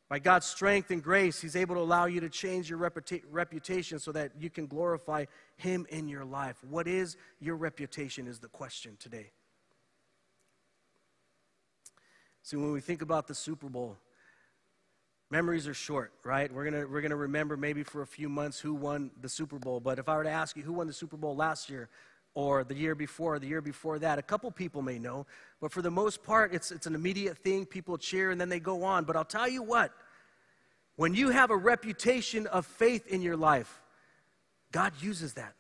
By 0.07 0.19
God's 0.19 0.45
strength 0.45 0.91
and 0.91 1.01
grace, 1.01 1.41
He's 1.41 1.55
able 1.55 1.75
to 1.75 1.81
allow 1.81 2.05
you 2.05 2.19
to 2.21 2.29
change 2.29 2.69
your 2.69 2.77
reputa- 2.77 3.23
reputation 3.29 3.99
so 3.99 4.11
that 4.11 4.31
you 4.39 4.49
can 4.49 4.67
glorify 4.67 5.25
Him 5.57 5.87
in 5.89 6.07
your 6.07 6.25
life. 6.25 6.57
What 6.69 6.87
is 6.87 7.17
your 7.39 7.55
reputation? 7.55 8.27
Is 8.27 8.39
the 8.39 8.47
question 8.47 8.97
today. 8.99 9.31
See, 12.43 12.57
when 12.57 12.71
we 12.71 12.81
think 12.81 13.01
about 13.01 13.25
the 13.25 13.33
Super 13.33 13.67
Bowl, 13.67 13.97
memories 15.31 15.67
are 15.67 15.73
short, 15.73 16.13
right? 16.23 16.53
We're 16.53 16.69
going 16.69 16.91
we're 16.91 17.01
gonna 17.01 17.15
remember 17.15 17.57
maybe 17.57 17.81
for 17.81 18.03
a 18.03 18.07
few 18.07 18.29
months 18.29 18.59
who 18.59 18.75
won 18.75 19.09
the 19.19 19.29
Super 19.29 19.57
Bowl. 19.57 19.79
But 19.79 19.97
if 19.97 20.07
I 20.07 20.15
were 20.15 20.23
to 20.23 20.29
ask 20.29 20.55
you 20.55 20.61
who 20.61 20.73
won 20.73 20.85
the 20.85 20.93
Super 20.93 21.17
Bowl 21.17 21.35
last 21.35 21.67
year, 21.67 21.89
or 22.35 22.63
the 22.63 22.75
year 22.75 22.93
before, 22.93 23.35
or 23.35 23.39
the 23.39 23.47
year 23.47 23.61
before 23.61 23.97
that. 23.97 24.19
A 24.19 24.21
couple 24.21 24.51
people 24.51 24.81
may 24.81 24.99
know, 24.99 25.25
but 25.59 25.71
for 25.71 25.81
the 25.81 25.89
most 25.89 26.21
part, 26.21 26.53
it's, 26.53 26.71
it's 26.71 26.85
an 26.85 26.93
immediate 26.93 27.37
thing. 27.39 27.65
People 27.65 27.97
cheer 27.97 28.29
and 28.29 28.39
then 28.39 28.49
they 28.49 28.59
go 28.59 28.83
on. 28.83 29.05
But 29.05 29.15
I'll 29.15 29.25
tell 29.25 29.47
you 29.47 29.63
what, 29.63 29.91
when 30.97 31.15
you 31.15 31.29
have 31.29 31.49
a 31.49 31.57
reputation 31.57 32.45
of 32.47 32.65
faith 32.65 33.07
in 33.07 33.21
your 33.21 33.37
life, 33.37 33.81
God 34.71 34.93
uses 34.99 35.33
that. 35.33 35.55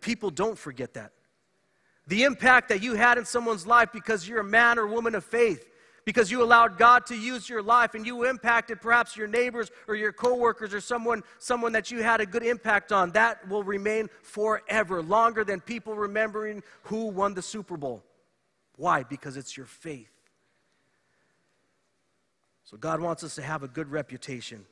People 0.00 0.30
don't 0.30 0.58
forget 0.58 0.94
that. 0.94 1.12
The 2.08 2.24
impact 2.24 2.68
that 2.68 2.82
you 2.82 2.94
had 2.94 3.18
in 3.18 3.24
someone's 3.24 3.66
life 3.66 3.90
because 3.92 4.28
you're 4.28 4.40
a 4.40 4.44
man 4.44 4.78
or 4.78 4.86
woman 4.86 5.14
of 5.14 5.24
faith, 5.24 5.66
because 6.06 6.30
you 6.30 6.42
allowed 6.42 6.78
God 6.78 7.04
to 7.06 7.16
use 7.16 7.48
your 7.50 7.62
life 7.62 7.94
and 7.94 8.06
you 8.06 8.24
impacted 8.24 8.80
perhaps 8.80 9.16
your 9.16 9.26
neighbors 9.26 9.70
or 9.88 9.96
your 9.96 10.12
coworkers 10.12 10.72
or 10.72 10.80
someone 10.80 11.22
someone 11.38 11.72
that 11.72 11.90
you 11.90 12.02
had 12.02 12.22
a 12.22 12.26
good 12.26 12.44
impact 12.44 12.92
on, 12.92 13.10
that 13.10 13.46
will 13.48 13.64
remain 13.64 14.08
forever, 14.22 15.02
longer 15.02 15.44
than 15.44 15.60
people 15.60 15.94
remembering 15.94 16.62
who 16.84 17.08
won 17.08 17.34
the 17.34 17.42
Super 17.42 17.76
Bowl. 17.76 18.02
Why? 18.76 19.02
Because 19.02 19.36
it's 19.36 19.56
your 19.56 19.66
faith. 19.66 20.12
So 22.64 22.76
God 22.76 23.00
wants 23.00 23.24
us 23.24 23.34
to 23.34 23.42
have 23.42 23.62
a 23.62 23.68
good 23.68 23.90
reputation. 23.90 24.64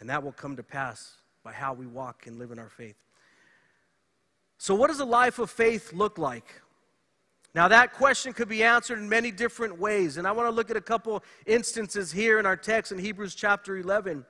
And 0.00 0.08
that 0.08 0.22
will 0.22 0.32
come 0.32 0.56
to 0.56 0.62
pass 0.62 1.16
by 1.44 1.52
how 1.52 1.74
we 1.74 1.86
walk 1.86 2.26
and 2.26 2.38
live 2.38 2.50
in 2.50 2.58
our 2.58 2.70
faith. 2.70 2.96
So, 4.58 4.74
what 4.74 4.88
does 4.88 5.00
a 5.00 5.04
life 5.04 5.38
of 5.38 5.50
faith 5.50 5.92
look 5.92 6.18
like? 6.18 6.62
Now, 7.54 7.68
that 7.68 7.92
question 7.92 8.32
could 8.32 8.48
be 8.48 8.62
answered 8.62 8.98
in 8.98 9.08
many 9.08 9.30
different 9.30 9.78
ways. 9.78 10.16
And 10.16 10.26
I 10.26 10.32
want 10.32 10.48
to 10.48 10.54
look 10.54 10.70
at 10.70 10.76
a 10.76 10.80
couple 10.80 11.22
instances 11.46 12.10
here 12.10 12.38
in 12.38 12.46
our 12.46 12.56
text 12.56 12.92
in 12.92 12.98
Hebrews 12.98 13.34
chapter 13.34 13.76
11. 13.76 14.24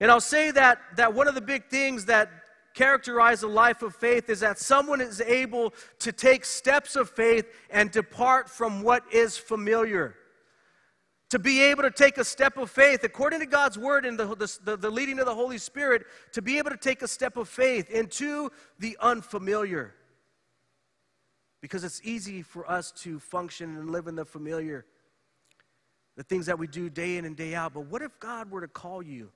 And 0.00 0.10
I'll 0.10 0.20
say 0.20 0.50
that, 0.52 0.78
that 0.96 1.12
one 1.12 1.28
of 1.28 1.34
the 1.34 1.42
big 1.42 1.68
things 1.68 2.06
that 2.06 2.30
characterize 2.72 3.42
a 3.42 3.48
life 3.48 3.82
of 3.82 3.94
faith 3.94 4.30
is 4.30 4.40
that 4.40 4.58
someone 4.58 5.00
is 5.00 5.20
able 5.20 5.74
to 5.98 6.12
take 6.12 6.44
steps 6.46 6.96
of 6.96 7.10
faith 7.10 7.46
and 7.68 7.90
depart 7.90 8.48
from 8.48 8.82
what 8.82 9.02
is 9.12 9.36
familiar 9.36 10.14
to 11.30 11.38
be 11.38 11.62
able 11.62 11.84
to 11.84 11.90
take 11.90 12.18
a 12.18 12.24
step 12.24 12.56
of 12.58 12.70
faith, 12.70 13.04
according 13.04 13.38
to 13.38 13.46
God's 13.46 13.78
word 13.78 14.04
and 14.04 14.18
the, 14.18 14.58
the, 14.64 14.76
the, 14.76 14.90
leading 14.90 15.20
of 15.20 15.26
the 15.26 15.34
Holy 15.34 15.58
Spirit, 15.58 16.02
to 16.32 16.42
be 16.42 16.58
able 16.58 16.70
to 16.70 16.76
take 16.76 17.02
a 17.02 17.08
step 17.08 17.36
of 17.36 17.48
faith 17.48 17.88
into 17.88 18.50
the 18.80 18.96
unfamiliar. 19.00 19.94
Because 21.60 21.84
it's 21.84 22.00
easy 22.02 22.42
for 22.42 22.70
us 22.70 22.90
to 22.92 23.18
function 23.18 23.76
and 23.76 23.90
live 23.90 24.06
in 24.06 24.14
the 24.14 24.24
familiar, 24.24 24.86
the 26.16 26.22
things 26.22 26.46
that 26.46 26.58
we 26.58 26.66
do 26.66 26.88
day 26.88 27.16
in 27.16 27.24
and 27.24 27.36
day 27.36 27.54
out. 27.54 27.74
But 27.74 27.86
what 27.86 28.02
if 28.02 28.18
God 28.18 28.50
were 28.50 28.62
to 28.62 28.68
call 28.68 29.02
you 29.02 29.30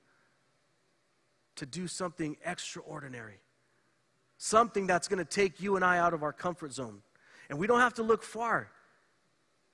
to 1.56 1.66
do 1.66 1.86
something 1.86 2.36
extraordinary? 2.44 3.40
Something 4.38 4.86
that's 4.86 5.06
going 5.06 5.18
to 5.18 5.24
take 5.24 5.60
you 5.60 5.76
and 5.76 5.84
I 5.84 5.98
out 5.98 6.14
of 6.14 6.22
our 6.22 6.32
comfort 6.32 6.72
zone. 6.72 7.02
And 7.50 7.58
we 7.58 7.66
don't 7.66 7.80
have 7.80 7.94
to 7.94 8.02
look 8.02 8.22
far. 8.22 8.70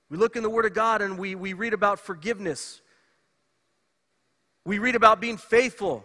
We 0.09 0.19
look 0.19 0.35
in 0.35 0.43
the 0.43 0.51
Word 0.51 0.67
of 0.67 0.75
God 0.75 1.03
and 1.03 1.17
we, 1.17 1.37
we 1.37 1.53
read 1.53 1.73
about 1.73 2.01
forgiveness. 2.01 2.81
We 4.65 4.81
read 4.81 4.97
about 4.97 5.21
being 5.21 5.37
faithful. 5.37 6.05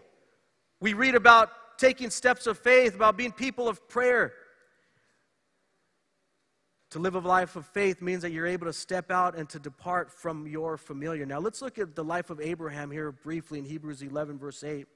We 0.80 0.94
read 0.94 1.16
about 1.16 1.50
taking 1.78 2.12
steps 2.12 2.48
of 2.48 2.58
faith, 2.60 2.96
about 2.96 3.18
being 3.18 3.32
people 3.32 3.68
of 3.68 3.90
prayer. 3.90 4.34
To 6.92 7.00
live 7.00 7.16
a 7.16 7.20
life 7.20 7.56
of 7.56 7.66
faith 7.66 8.02
means 8.02 8.22
that 8.22 8.32
you're 8.32 8.48
able 8.48 8.68
to 8.68 8.74
step 8.74 9.12
out 9.12 9.36
and 9.36 9.50
to 9.50 9.60
depart 9.60 10.12
from 10.12 10.48
your 10.48 10.78
familiar. 10.78 11.26
Now, 11.26 11.40
let's 11.40 11.62
look 11.62 11.80
at 11.80 11.96
the 11.96 12.04
life 12.04 12.30
of 12.30 12.40
Abraham 12.40 12.92
here 12.92 13.12
briefly 13.12 13.60
in 13.60 13.66
Hebrews 13.66 14.02
11, 14.02 14.38
verse 14.38 14.64
8. 14.64 14.88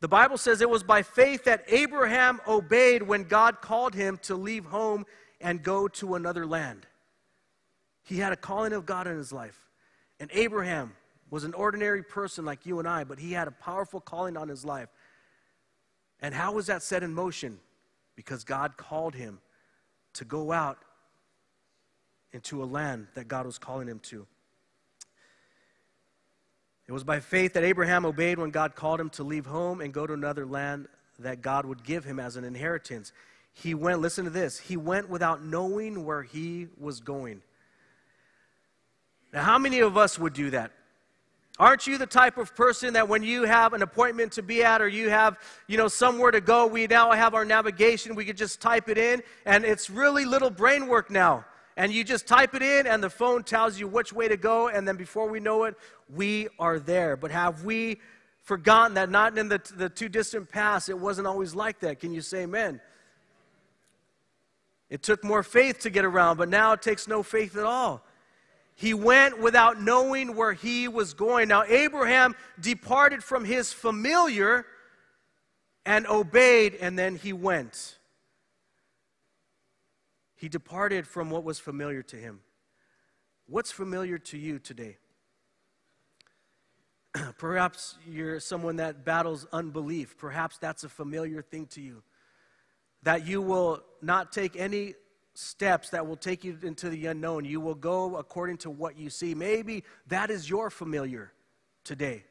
The 0.00 0.08
Bible 0.08 0.36
says 0.36 0.60
it 0.60 0.70
was 0.70 0.82
by 0.82 1.02
faith 1.02 1.44
that 1.44 1.64
Abraham 1.68 2.40
obeyed 2.46 3.02
when 3.02 3.24
God 3.24 3.60
called 3.60 3.94
him 3.94 4.18
to 4.22 4.34
leave 4.34 4.66
home 4.66 5.06
and 5.40 5.62
go 5.62 5.88
to 5.88 6.14
another 6.14 6.46
land. 6.46 6.86
He 8.02 8.18
had 8.18 8.32
a 8.32 8.36
calling 8.36 8.72
of 8.72 8.86
God 8.86 9.06
in 9.06 9.16
his 9.16 9.32
life. 9.32 9.58
And 10.20 10.30
Abraham 10.32 10.92
was 11.30 11.44
an 11.44 11.54
ordinary 11.54 12.02
person 12.02 12.44
like 12.44 12.66
you 12.66 12.78
and 12.78 12.86
I, 12.86 13.04
but 13.04 13.18
he 13.18 13.32
had 13.32 13.48
a 13.48 13.50
powerful 13.50 14.00
calling 14.00 14.36
on 14.36 14.48
his 14.48 14.64
life. 14.64 14.88
And 16.20 16.34
how 16.34 16.52
was 16.52 16.66
that 16.66 16.82
set 16.82 17.02
in 17.02 17.12
motion? 17.12 17.58
Because 18.14 18.44
God 18.44 18.76
called 18.76 19.14
him 19.14 19.40
to 20.14 20.24
go 20.24 20.52
out 20.52 20.78
into 22.32 22.62
a 22.62 22.66
land 22.66 23.06
that 23.14 23.28
God 23.28 23.46
was 23.46 23.58
calling 23.58 23.86
him 23.86 24.00
to. 24.00 24.26
It 26.86 26.92
was 26.92 27.04
by 27.04 27.20
faith 27.20 27.54
that 27.54 27.64
Abraham 27.64 28.04
obeyed 28.04 28.38
when 28.38 28.50
God 28.50 28.74
called 28.74 29.00
him 29.00 29.10
to 29.10 29.22
leave 29.22 29.46
home 29.46 29.80
and 29.80 29.92
go 29.92 30.06
to 30.06 30.12
another 30.12 30.44
land 30.44 30.88
that 31.18 31.40
God 31.40 31.64
would 31.64 31.84
give 31.84 32.04
him 32.04 32.18
as 32.18 32.36
an 32.36 32.44
inheritance. 32.44 33.12
He 33.52 33.72
went, 33.72 34.00
listen 34.00 34.24
to 34.24 34.30
this, 34.30 34.58
he 34.58 34.76
went 34.76 35.08
without 35.08 35.44
knowing 35.44 36.04
where 36.04 36.22
he 36.22 36.66
was 36.78 37.00
going. 37.00 37.40
Now, 39.32 39.42
how 39.42 39.58
many 39.58 39.80
of 39.80 39.96
us 39.96 40.18
would 40.18 40.32
do 40.32 40.50
that? 40.50 40.72
Aren't 41.58 41.86
you 41.86 41.98
the 41.98 42.06
type 42.06 42.36
of 42.36 42.54
person 42.56 42.94
that 42.94 43.08
when 43.08 43.22
you 43.22 43.44
have 43.44 43.74
an 43.74 43.82
appointment 43.82 44.32
to 44.32 44.42
be 44.42 44.64
at 44.64 44.82
or 44.82 44.88
you 44.88 45.08
have, 45.08 45.38
you 45.68 45.76
know, 45.76 45.86
somewhere 45.86 46.32
to 46.32 46.40
go, 46.40 46.66
we 46.66 46.88
now 46.88 47.12
have 47.12 47.32
our 47.34 47.44
navigation, 47.44 48.16
we 48.16 48.24
could 48.24 48.36
just 48.36 48.60
type 48.60 48.88
it 48.88 48.98
in 48.98 49.22
and 49.46 49.64
it's 49.64 49.88
really 49.88 50.24
little 50.24 50.50
brain 50.50 50.88
work 50.88 51.10
now. 51.10 51.44
And 51.76 51.92
you 51.92 52.02
just 52.02 52.26
type 52.26 52.54
it 52.54 52.62
in 52.62 52.88
and 52.88 53.02
the 53.02 53.10
phone 53.10 53.44
tells 53.44 53.78
you 53.78 53.86
which 53.86 54.12
way 54.12 54.26
to 54.26 54.36
go 54.36 54.68
and 54.68 54.86
then 54.86 54.96
before 54.96 55.28
we 55.28 55.38
know 55.38 55.64
it, 55.64 55.76
we 56.12 56.48
are 56.58 56.80
there. 56.80 57.16
But 57.16 57.30
have 57.30 57.64
we 57.64 58.00
forgotten 58.42 58.94
that 58.94 59.08
not 59.08 59.38
in 59.38 59.48
the, 59.48 59.60
the 59.76 59.88
too 59.88 60.08
distant 60.08 60.50
past, 60.50 60.88
it 60.88 60.98
wasn't 60.98 61.28
always 61.28 61.54
like 61.54 61.78
that? 61.80 62.00
Can 62.00 62.12
you 62.12 62.20
say 62.20 62.42
amen? 62.42 62.80
It 64.90 65.04
took 65.04 65.22
more 65.22 65.44
faith 65.44 65.80
to 65.80 65.90
get 65.90 66.04
around, 66.04 66.36
but 66.36 66.48
now 66.48 66.72
it 66.72 66.82
takes 66.82 67.06
no 67.06 67.22
faith 67.22 67.56
at 67.56 67.64
all. 67.64 68.04
He 68.74 68.92
went 68.92 69.40
without 69.40 69.80
knowing 69.80 70.34
where 70.34 70.52
he 70.52 70.88
was 70.88 71.14
going. 71.14 71.48
Now, 71.48 71.64
Abraham 71.64 72.34
departed 72.60 73.22
from 73.22 73.44
his 73.44 73.72
familiar 73.72 74.66
and 75.86 76.06
obeyed, 76.06 76.76
and 76.80 76.98
then 76.98 77.14
he 77.14 77.32
went. 77.32 77.98
He 80.34 80.48
departed 80.48 81.06
from 81.06 81.30
what 81.30 81.44
was 81.44 81.58
familiar 81.58 82.02
to 82.02 82.16
him. 82.16 82.40
What's 83.46 83.70
familiar 83.70 84.18
to 84.18 84.38
you 84.38 84.58
today? 84.58 84.96
Perhaps 87.38 87.96
you're 88.06 88.40
someone 88.40 88.76
that 88.76 89.04
battles 89.04 89.46
unbelief. 89.52 90.16
Perhaps 90.18 90.58
that's 90.58 90.82
a 90.82 90.88
familiar 90.88 91.42
thing 91.42 91.66
to 91.68 91.80
you. 91.80 92.02
That 93.04 93.26
you 93.26 93.40
will 93.40 93.82
not 94.02 94.32
take 94.32 94.56
any 94.56 94.94
steps 95.34 95.90
that 95.90 96.06
will 96.06 96.16
take 96.16 96.44
you 96.44 96.58
into 96.62 96.88
the 96.88 97.06
unknown. 97.06 97.44
You 97.44 97.60
will 97.60 97.74
go 97.74 98.16
according 98.16 98.58
to 98.58 98.70
what 98.70 98.96
you 98.96 99.10
see. 99.10 99.34
Maybe 99.34 99.84
that 100.06 100.30
is 100.30 100.48
your 100.48 100.70
familiar 100.70 101.32
today. 101.82 102.24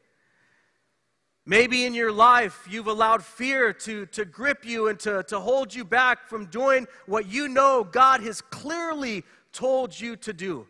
Maybe 1.45 1.85
in 1.85 1.93
your 1.93 2.11
life 2.11 2.65
you've 2.69 2.87
allowed 2.87 3.23
fear 3.23 3.73
to, 3.73 4.05
to 4.07 4.23
grip 4.23 4.65
you 4.65 4.87
and 4.87 4.97
to, 5.01 5.23
to 5.23 5.39
hold 5.39 5.75
you 5.75 5.83
back 5.83 6.27
from 6.27 6.45
doing 6.45 6.87
what 7.05 7.27
you 7.27 7.49
know 7.49 7.83
God 7.83 8.21
has 8.21 8.39
clearly 8.41 9.23
told 9.51 9.99
you 9.99 10.15
to 10.17 10.31
do. 10.31 10.67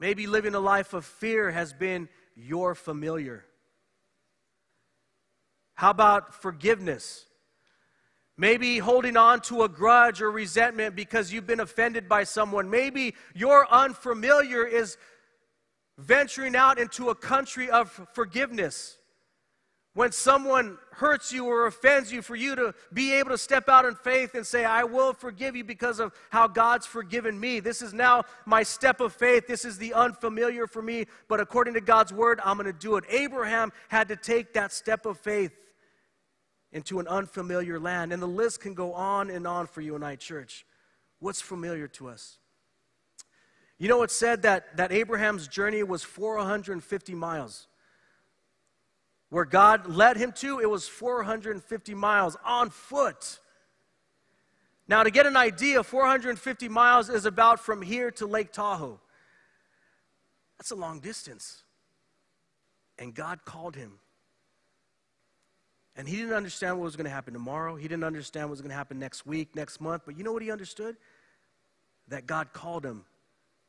Maybe 0.00 0.26
living 0.26 0.54
a 0.54 0.60
life 0.60 0.94
of 0.94 1.04
fear 1.04 1.50
has 1.50 1.72
been 1.72 2.08
your 2.34 2.74
familiar. 2.74 3.44
How 5.74 5.90
about 5.90 6.34
forgiveness? 6.34 7.26
Maybe 8.40 8.78
holding 8.78 9.16
on 9.16 9.40
to 9.42 9.64
a 9.64 9.68
grudge 9.68 10.22
or 10.22 10.30
resentment 10.30 10.94
because 10.94 11.32
you've 11.32 11.46
been 11.46 11.58
offended 11.58 12.08
by 12.08 12.22
someone. 12.22 12.70
Maybe 12.70 13.16
your 13.34 13.66
unfamiliar 13.68 14.64
is 14.64 14.96
venturing 15.98 16.54
out 16.54 16.78
into 16.78 17.10
a 17.10 17.16
country 17.16 17.68
of 17.68 17.90
forgiveness. 18.12 18.96
When 19.94 20.12
someone 20.12 20.78
hurts 20.92 21.32
you 21.32 21.46
or 21.46 21.66
offends 21.66 22.12
you, 22.12 22.22
for 22.22 22.36
you 22.36 22.54
to 22.54 22.74
be 22.92 23.14
able 23.14 23.30
to 23.30 23.38
step 23.38 23.68
out 23.68 23.84
in 23.84 23.96
faith 23.96 24.36
and 24.36 24.46
say, 24.46 24.64
I 24.64 24.84
will 24.84 25.12
forgive 25.12 25.56
you 25.56 25.64
because 25.64 25.98
of 25.98 26.12
how 26.30 26.46
God's 26.46 26.86
forgiven 26.86 27.40
me. 27.40 27.58
This 27.58 27.82
is 27.82 27.92
now 27.92 28.22
my 28.46 28.62
step 28.62 29.00
of 29.00 29.12
faith. 29.12 29.48
This 29.48 29.64
is 29.64 29.78
the 29.78 29.94
unfamiliar 29.94 30.68
for 30.68 30.80
me, 30.80 31.06
but 31.26 31.40
according 31.40 31.74
to 31.74 31.80
God's 31.80 32.12
word, 32.12 32.40
I'm 32.44 32.56
going 32.56 32.72
to 32.72 32.78
do 32.78 32.94
it. 32.94 33.02
Abraham 33.08 33.72
had 33.88 34.06
to 34.06 34.16
take 34.16 34.52
that 34.52 34.72
step 34.72 35.06
of 35.06 35.18
faith 35.18 35.50
into 36.72 37.00
an 37.00 37.08
unfamiliar 37.08 37.78
land. 37.78 38.12
And 38.12 38.22
the 38.22 38.26
list 38.26 38.60
can 38.60 38.74
go 38.74 38.92
on 38.92 39.30
and 39.30 39.46
on 39.46 39.66
for 39.66 39.80
you 39.80 39.94
and 39.94 40.04
I, 40.04 40.16
church. 40.16 40.66
What's 41.20 41.40
familiar 41.40 41.88
to 41.88 42.08
us? 42.08 42.38
You 43.78 43.88
know, 43.88 44.02
it 44.02 44.10
said 44.10 44.42
that, 44.42 44.76
that 44.76 44.92
Abraham's 44.92 45.46
journey 45.46 45.82
was 45.82 46.02
450 46.02 47.14
miles. 47.14 47.68
Where 49.30 49.44
God 49.44 49.86
led 49.86 50.16
him 50.16 50.32
to, 50.32 50.58
it 50.58 50.68
was 50.68 50.88
450 50.88 51.94
miles 51.94 52.36
on 52.44 52.70
foot. 52.70 53.38
Now, 54.88 55.02
to 55.02 55.10
get 55.10 55.26
an 55.26 55.36
idea, 55.36 55.82
450 55.82 56.68
miles 56.68 57.10
is 57.10 57.26
about 57.26 57.60
from 57.60 57.82
here 57.82 58.10
to 58.12 58.26
Lake 58.26 58.52
Tahoe. 58.52 58.98
That's 60.58 60.70
a 60.70 60.76
long 60.76 60.98
distance. 61.00 61.62
And 62.98 63.14
God 63.14 63.44
called 63.44 63.76
him 63.76 64.00
and 65.98 66.08
he 66.08 66.16
didn't 66.16 66.32
understand 66.32 66.78
what 66.78 66.84
was 66.84 66.94
going 66.94 67.06
to 67.06 67.10
happen 67.10 67.34
tomorrow. 67.34 67.74
He 67.74 67.88
didn't 67.88 68.04
understand 68.04 68.46
what 68.46 68.52
was 68.52 68.60
going 68.60 68.70
to 68.70 68.76
happen 68.76 69.00
next 69.00 69.26
week, 69.26 69.56
next 69.56 69.80
month. 69.80 70.02
But 70.06 70.16
you 70.16 70.22
know 70.22 70.32
what 70.32 70.42
he 70.42 70.50
understood? 70.52 70.96
That 72.06 72.24
God 72.24 72.52
called 72.52 72.86
him 72.86 73.04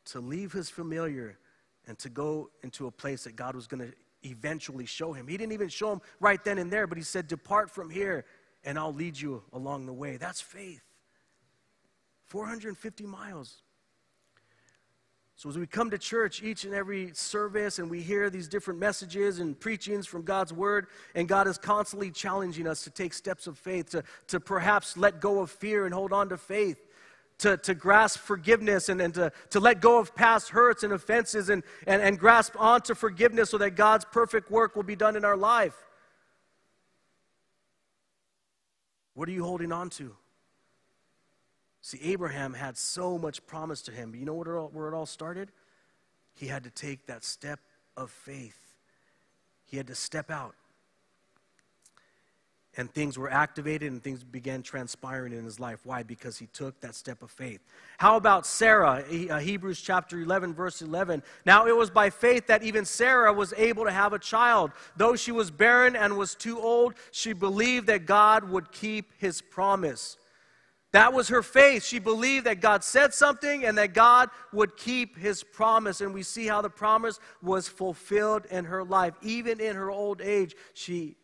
to 0.05 0.19
leave 0.19 0.51
his 0.53 0.69
familiar 0.69 1.39
and 1.87 1.97
to 1.97 2.07
go 2.07 2.51
into 2.61 2.85
a 2.85 2.91
place 2.91 3.23
that 3.23 3.35
God 3.35 3.55
was 3.55 3.65
going 3.65 3.81
to 3.81 3.93
eventually 4.21 4.85
show 4.85 5.11
him. 5.11 5.27
He 5.27 5.37
didn't 5.37 5.53
even 5.53 5.69
show 5.69 5.91
him 5.91 6.01
right 6.19 6.41
then 6.43 6.59
and 6.59 6.71
there, 6.71 6.85
but 6.85 6.99
he 6.99 7.03
said, 7.03 7.27
Depart 7.27 7.71
from 7.71 7.89
here 7.89 8.25
and 8.63 8.77
I'll 8.77 8.93
lead 8.93 9.19
you 9.19 9.41
along 9.51 9.87
the 9.87 9.93
way. 9.93 10.17
That's 10.17 10.39
faith. 10.39 10.83
450 12.25 13.07
miles. 13.07 13.63
So, 15.39 15.47
as 15.47 15.57
we 15.57 15.65
come 15.65 15.89
to 15.91 15.97
church 15.97 16.43
each 16.43 16.65
and 16.65 16.73
every 16.73 17.11
service 17.13 17.79
and 17.79 17.89
we 17.89 18.01
hear 18.01 18.29
these 18.29 18.49
different 18.49 18.77
messages 18.77 19.39
and 19.39 19.57
preachings 19.57 20.05
from 20.05 20.23
God's 20.23 20.51
word, 20.51 20.87
and 21.15 21.29
God 21.29 21.47
is 21.47 21.57
constantly 21.57 22.11
challenging 22.11 22.67
us 22.67 22.83
to 22.83 22.89
take 22.89 23.13
steps 23.13 23.47
of 23.47 23.57
faith, 23.57 23.91
to, 23.91 24.03
to 24.27 24.41
perhaps 24.41 24.97
let 24.97 25.21
go 25.21 25.39
of 25.39 25.49
fear 25.49 25.85
and 25.85 25.93
hold 25.93 26.11
on 26.11 26.27
to 26.27 26.35
faith, 26.35 26.85
to, 27.37 27.55
to 27.55 27.73
grasp 27.73 28.19
forgiveness 28.19 28.89
and, 28.89 28.99
and 28.99 29.13
to, 29.13 29.31
to 29.51 29.61
let 29.61 29.79
go 29.79 29.97
of 29.97 30.13
past 30.13 30.49
hurts 30.49 30.83
and 30.83 30.91
offenses 30.91 31.47
and, 31.47 31.63
and, 31.87 32.01
and 32.01 32.19
grasp 32.19 32.59
onto 32.59 32.93
forgiveness 32.93 33.49
so 33.49 33.57
that 33.59 33.77
God's 33.77 34.03
perfect 34.03 34.51
work 34.51 34.75
will 34.75 34.83
be 34.83 34.97
done 34.97 35.15
in 35.15 35.23
our 35.23 35.37
life. 35.37 35.87
What 39.13 39.29
are 39.29 39.31
you 39.31 39.45
holding 39.45 39.71
on 39.71 39.89
to? 39.91 40.13
See, 41.81 41.99
Abraham 42.03 42.53
had 42.53 42.77
so 42.77 43.17
much 43.17 43.45
promise 43.47 43.81
to 43.83 43.91
him. 43.91 44.11
But 44.11 44.19
you 44.19 44.25
know 44.25 44.33
where 44.33 44.55
it, 44.55 44.59
all, 44.59 44.69
where 44.73 44.87
it 44.89 44.93
all 44.93 45.05
started? 45.05 45.51
He 46.35 46.47
had 46.47 46.63
to 46.63 46.69
take 46.69 47.05
that 47.07 47.23
step 47.23 47.59
of 47.95 48.11
faith. 48.11 48.57
He 49.65 49.77
had 49.77 49.87
to 49.87 49.95
step 49.95 50.31
out. 50.31 50.55
And 52.77 52.89
things 52.93 53.17
were 53.17 53.29
activated 53.29 53.91
and 53.91 54.01
things 54.01 54.23
began 54.23 54.61
transpiring 54.61 55.33
in 55.33 55.43
his 55.43 55.59
life. 55.59 55.79
Why? 55.83 56.03
Because 56.03 56.37
he 56.37 56.45
took 56.47 56.79
that 56.81 56.95
step 56.95 57.21
of 57.21 57.31
faith. 57.31 57.59
How 57.97 58.15
about 58.15 58.45
Sarah? 58.45 59.03
Uh, 59.29 59.39
Hebrews 59.39 59.81
chapter 59.81 60.19
11, 60.19 60.53
verse 60.53 60.81
11. 60.81 61.23
Now 61.45 61.65
it 61.65 61.75
was 61.75 61.89
by 61.89 62.09
faith 62.09 62.47
that 62.47 62.63
even 62.63 62.85
Sarah 62.85 63.33
was 63.33 63.53
able 63.57 63.85
to 63.85 63.91
have 63.91 64.13
a 64.13 64.19
child. 64.19 64.71
Though 64.95 65.15
she 65.15 65.31
was 65.31 65.51
barren 65.51 65.95
and 65.95 66.15
was 66.15 66.35
too 66.35 66.59
old, 66.59 66.93
she 67.11 67.33
believed 67.33 67.87
that 67.87 68.05
God 68.05 68.49
would 68.49 68.71
keep 68.71 69.11
his 69.17 69.41
promise. 69.41 70.17
That 70.91 71.13
was 71.13 71.27
her 71.27 71.43
faith. 71.43 71.83
She 71.83 71.99
believed 71.99 72.47
that 72.47 72.61
God 72.61 72.83
said 72.83 73.13
something 73.13 73.63
and 73.63 73.77
that 73.77 73.93
God 73.93 74.29
would 74.51 74.75
keep 74.75 75.17
his 75.17 75.43
promise. 75.43 76.01
And 76.01 76.13
we 76.13 76.23
see 76.23 76.47
how 76.47 76.61
the 76.61 76.69
promise 76.69 77.19
was 77.43 77.67
fulfilled 77.67 78.47
in 78.49 78.65
her 78.65 78.83
life. 78.83 79.13
Even 79.21 79.59
in 79.59 79.75
her 79.75 79.91
old 79.91 80.19
age, 80.19 80.55
she 80.73 81.15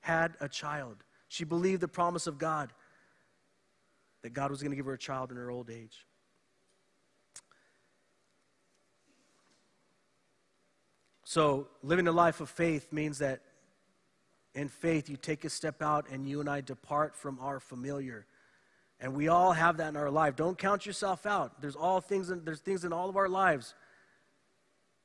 had 0.00 0.36
a 0.40 0.48
child. 0.48 1.04
She 1.28 1.44
believed 1.44 1.80
the 1.80 1.88
promise 1.88 2.26
of 2.26 2.36
God 2.36 2.72
that 4.22 4.34
God 4.34 4.50
was 4.50 4.62
going 4.62 4.70
to 4.72 4.76
give 4.76 4.86
her 4.86 4.92
a 4.92 4.98
child 4.98 5.30
in 5.30 5.38
her 5.38 5.50
old 5.50 5.70
age. 5.70 6.06
So, 11.24 11.68
living 11.82 12.06
a 12.06 12.12
life 12.12 12.40
of 12.40 12.50
faith 12.50 12.92
means 12.92 13.18
that 13.18 13.40
in 14.54 14.68
faith 14.68 15.08
you 15.08 15.16
take 15.16 15.44
a 15.44 15.50
step 15.50 15.82
out 15.82 16.06
and 16.10 16.28
you 16.28 16.40
and 16.40 16.48
I 16.48 16.60
depart 16.60 17.16
from 17.16 17.38
our 17.40 17.58
familiar 17.58 18.26
And 19.04 19.14
we 19.14 19.28
all 19.28 19.52
have 19.52 19.76
that 19.76 19.88
in 19.88 19.96
our 19.98 20.10
life. 20.10 20.34
Don't 20.34 20.56
count 20.56 20.86
yourself 20.86 21.26
out. 21.26 21.60
There's 21.60 21.76
all 21.76 22.00
things 22.00 22.30
in, 22.30 22.42
there's 22.42 22.60
things 22.60 22.86
in 22.86 22.92
all 22.94 23.10
of 23.10 23.18
our 23.18 23.28
lives 23.28 23.74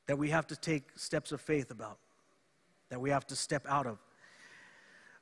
that 0.08 0.18
we 0.18 0.30
have 0.30 0.48
to 0.48 0.56
take 0.56 0.84
steps 0.96 1.34
of 1.34 1.42
faith 1.42 1.70
about, 1.70 1.98
that 2.90 3.02
we 3.02 3.10
have 3.10 3.28
to 3.28 3.36
step 3.36 3.66
out 3.68 3.86
of. 3.86 3.98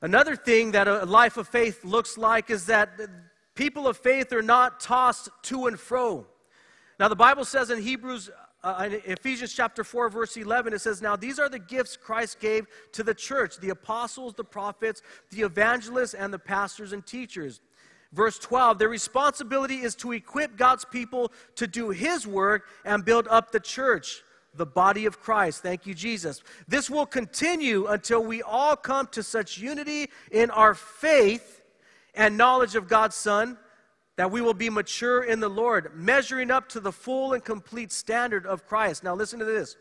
Another 0.00 0.36
thing 0.36 0.70
that 0.70 0.86
a 0.86 1.04
life 1.04 1.36
of 1.38 1.48
faith 1.48 1.84
looks 1.84 2.16
like 2.16 2.50
is 2.50 2.66
that 2.66 2.90
people 3.56 3.88
of 3.88 3.96
faith 3.96 4.32
are 4.32 4.42
not 4.42 4.78
tossed 4.78 5.28
to 5.42 5.66
and 5.66 5.80
fro. 5.80 6.24
Now, 7.00 7.08
the 7.08 7.16
Bible 7.16 7.44
says 7.44 7.70
in 7.70 7.82
Hebrews, 7.82 8.30
uh, 8.62 8.84
in 8.86 9.02
Ephesians 9.06 9.54
chapter 9.54 9.82
4, 9.82 10.08
verse 10.08 10.36
11, 10.36 10.72
it 10.72 10.80
says, 10.80 11.02
Now 11.02 11.16
these 11.16 11.40
are 11.40 11.48
the 11.48 11.58
gifts 11.58 11.96
Christ 11.96 12.38
gave 12.38 12.68
to 12.92 13.02
the 13.02 13.14
church 13.14 13.58
the 13.58 13.70
apostles, 13.70 14.34
the 14.34 14.44
prophets, 14.44 15.02
the 15.30 15.42
evangelists, 15.42 16.14
and 16.14 16.32
the 16.32 16.38
pastors 16.38 16.92
and 16.92 17.04
teachers. 17.04 17.60
Verse 18.12 18.38
12, 18.38 18.78
their 18.78 18.88
responsibility 18.88 19.76
is 19.76 19.94
to 19.96 20.12
equip 20.12 20.56
God's 20.56 20.84
people 20.84 21.30
to 21.56 21.66
do 21.66 21.90
His 21.90 22.26
work 22.26 22.64
and 22.84 23.04
build 23.04 23.28
up 23.28 23.52
the 23.52 23.60
church 23.60 24.22
the 24.54 24.66
body 24.66 25.06
of 25.06 25.20
Christ. 25.20 25.62
Thank 25.62 25.86
you, 25.86 25.94
Jesus. 25.94 26.42
This 26.66 26.90
will 26.90 27.06
continue 27.06 27.86
until 27.86 28.22
we 28.22 28.42
all 28.42 28.76
come 28.76 29.06
to 29.12 29.22
such 29.22 29.58
unity 29.58 30.08
in 30.32 30.50
our 30.50 30.74
faith 30.74 31.62
and 32.14 32.36
knowledge 32.36 32.74
of 32.74 32.88
God's 32.88 33.14
Son 33.14 33.56
that 34.16 34.32
we 34.32 34.40
will 34.40 34.54
be 34.54 34.68
mature 34.68 35.22
in 35.22 35.38
the 35.38 35.48
Lord, 35.48 35.92
measuring 35.94 36.50
up 36.50 36.68
to 36.70 36.80
the 36.80 36.90
full 36.90 37.34
and 37.34 37.44
complete 37.44 37.92
standard 37.92 38.46
of 38.46 38.66
Christ. 38.66 39.04
Now, 39.04 39.14
listen 39.14 39.38
to 39.38 39.44
this. 39.44 39.76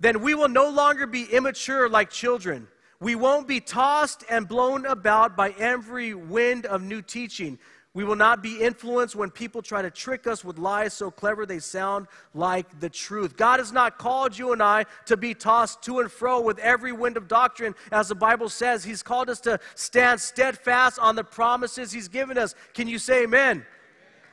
Then 0.00 0.20
we 0.20 0.34
will 0.34 0.48
no 0.48 0.68
longer 0.68 1.06
be 1.06 1.24
immature 1.24 1.88
like 1.88 2.10
children. 2.10 2.66
We 3.02 3.16
won't 3.16 3.48
be 3.48 3.58
tossed 3.58 4.22
and 4.30 4.46
blown 4.46 4.86
about 4.86 5.36
by 5.36 5.56
every 5.58 6.14
wind 6.14 6.66
of 6.66 6.82
new 6.82 7.02
teaching. 7.02 7.58
We 7.94 8.04
will 8.04 8.14
not 8.14 8.44
be 8.44 8.60
influenced 8.60 9.16
when 9.16 9.28
people 9.28 9.60
try 9.60 9.82
to 9.82 9.90
trick 9.90 10.28
us 10.28 10.44
with 10.44 10.56
lies 10.56 10.94
so 10.94 11.10
clever 11.10 11.44
they 11.44 11.58
sound 11.58 12.06
like 12.32 12.78
the 12.78 12.88
truth. 12.88 13.36
God 13.36 13.58
has 13.58 13.72
not 13.72 13.98
called 13.98 14.38
you 14.38 14.52
and 14.52 14.62
I 14.62 14.86
to 15.06 15.16
be 15.16 15.34
tossed 15.34 15.82
to 15.82 15.98
and 15.98 16.12
fro 16.12 16.40
with 16.40 16.60
every 16.60 16.92
wind 16.92 17.16
of 17.16 17.26
doctrine, 17.26 17.74
as 17.90 18.08
the 18.08 18.14
Bible 18.14 18.48
says. 18.48 18.84
He's 18.84 19.02
called 19.02 19.28
us 19.28 19.40
to 19.40 19.58
stand 19.74 20.20
steadfast 20.20 21.00
on 21.00 21.16
the 21.16 21.24
promises 21.24 21.90
He's 21.90 22.06
given 22.06 22.38
us. 22.38 22.54
Can 22.72 22.86
you 22.86 23.00
say 23.00 23.24
amen? 23.24 23.66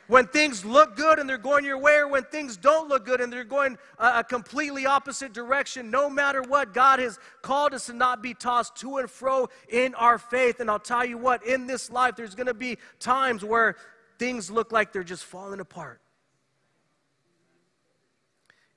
When 0.09 0.25
things 0.25 0.65
look 0.65 0.95
good 0.95 1.19
and 1.19 1.29
they're 1.29 1.37
going 1.37 1.63
your 1.63 1.77
way, 1.77 1.97
or 1.97 2.07
when 2.07 2.23
things 2.23 2.57
don't 2.57 2.89
look 2.89 3.05
good 3.05 3.21
and 3.21 3.31
they're 3.31 3.43
going 3.43 3.77
a, 3.99 4.23
completely 4.23 4.87
opposite 4.87 5.33
direction, 5.33 5.91
no 5.91 6.09
matter 6.09 6.41
what, 6.41 6.73
God 6.73 6.97
has 6.97 7.19
called 7.43 7.75
us 7.75 7.85
to 7.85 7.93
not 7.93 8.23
be 8.23 8.33
tossed 8.33 8.75
to 8.77 8.97
and 8.97 9.07
fro 9.07 9.49
in 9.69 9.93
our 9.93 10.17
faith. 10.17 10.61
And 10.61 10.69
I'll 10.69 10.79
tell 10.79 11.05
you 11.05 11.19
what, 11.19 11.45
in 11.45 11.67
this 11.67 11.91
life, 11.91 12.15
there's 12.15 12.33
going 12.33 12.47
to 12.47 12.55
be 12.55 12.79
times 12.99 13.45
where 13.45 13.75
things 14.17 14.49
look 14.49 14.71
like 14.71 14.91
they're 14.91 15.03
just 15.03 15.25
falling 15.25 15.59
apart. 15.59 16.01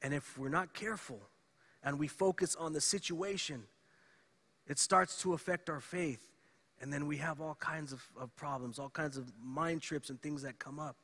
And 0.02 0.12
if 0.12 0.36
we're 0.36 0.50
not 0.50 0.74
careful 0.74 1.20
and 1.82 1.98
we 1.98 2.08
focus 2.08 2.54
on 2.56 2.74
the 2.74 2.80
situation, 2.80 3.62
it 4.68 4.78
starts 4.78 5.22
to 5.22 5.32
affect 5.32 5.70
our 5.70 5.80
faith. 5.80 6.28
And 6.82 6.92
then 6.92 7.06
we 7.06 7.16
have 7.16 7.40
all 7.40 7.54
kinds 7.54 7.94
of, 7.94 8.06
of 8.20 8.36
problems, 8.36 8.78
all 8.78 8.90
kinds 8.90 9.16
of 9.16 9.32
mind 9.42 9.80
trips 9.80 10.10
and 10.10 10.20
things 10.20 10.42
that 10.42 10.58
come 10.58 10.78
up. 10.78 10.96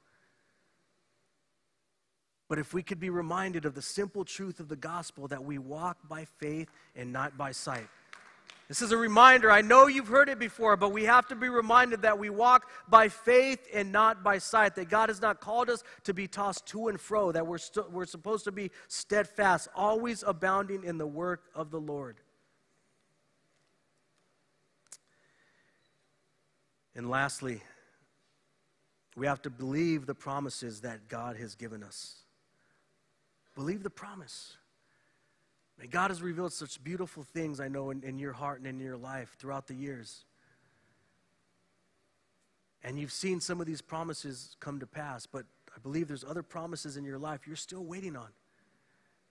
But 2.48 2.58
if 2.58 2.72
we 2.72 2.82
could 2.82 2.98
be 2.98 3.10
reminded 3.10 3.66
of 3.66 3.74
the 3.74 3.82
simple 3.82 4.24
truth 4.24 4.58
of 4.58 4.68
the 4.68 4.76
gospel 4.76 5.28
that 5.28 5.44
we 5.44 5.58
walk 5.58 5.98
by 6.08 6.24
faith 6.24 6.68
and 6.96 7.12
not 7.12 7.36
by 7.36 7.52
sight. 7.52 7.86
This 8.68 8.82
is 8.82 8.92
a 8.92 8.98
reminder. 8.98 9.50
I 9.50 9.62
know 9.62 9.86
you've 9.86 10.08
heard 10.08 10.28
it 10.28 10.38
before, 10.38 10.76
but 10.76 10.92
we 10.92 11.04
have 11.04 11.26
to 11.28 11.34
be 11.34 11.48
reminded 11.48 12.02
that 12.02 12.18
we 12.18 12.28
walk 12.28 12.70
by 12.86 13.08
faith 13.08 13.66
and 13.72 13.90
not 13.90 14.22
by 14.22 14.38
sight. 14.38 14.74
That 14.74 14.90
God 14.90 15.08
has 15.08 15.22
not 15.22 15.40
called 15.40 15.70
us 15.70 15.82
to 16.04 16.12
be 16.12 16.26
tossed 16.26 16.66
to 16.66 16.88
and 16.88 17.00
fro, 17.00 17.32
that 17.32 17.46
we're, 17.46 17.56
st- 17.56 17.90
we're 17.90 18.04
supposed 18.04 18.44
to 18.44 18.52
be 18.52 18.70
steadfast, 18.86 19.68
always 19.74 20.22
abounding 20.26 20.84
in 20.84 20.98
the 20.98 21.06
work 21.06 21.44
of 21.54 21.70
the 21.70 21.80
Lord. 21.80 22.18
And 26.94 27.08
lastly, 27.08 27.62
we 29.16 29.26
have 29.26 29.40
to 29.42 29.50
believe 29.50 30.04
the 30.04 30.14
promises 30.14 30.82
that 30.82 31.08
God 31.08 31.36
has 31.36 31.54
given 31.54 31.82
us. 31.82 32.16
Believe 33.58 33.82
the 33.82 33.90
promise. 33.90 34.56
May 35.80 35.88
God 35.88 36.12
has 36.12 36.22
revealed 36.22 36.52
such 36.52 36.80
beautiful 36.84 37.24
things, 37.24 37.58
I 37.58 37.66
know, 37.66 37.90
in, 37.90 38.04
in 38.04 38.16
your 38.16 38.32
heart 38.32 38.60
and 38.60 38.68
in 38.68 38.78
your 38.78 38.96
life 38.96 39.34
throughout 39.36 39.66
the 39.66 39.74
years. 39.74 40.24
And 42.84 43.00
you've 43.00 43.10
seen 43.10 43.40
some 43.40 43.60
of 43.60 43.66
these 43.66 43.82
promises 43.82 44.56
come 44.60 44.78
to 44.78 44.86
pass, 44.86 45.26
but 45.26 45.44
I 45.74 45.80
believe 45.80 46.06
there's 46.06 46.22
other 46.22 46.44
promises 46.44 46.96
in 46.96 47.04
your 47.04 47.18
life 47.18 47.48
you're 47.48 47.56
still 47.56 47.82
waiting 47.82 48.14
on. 48.14 48.28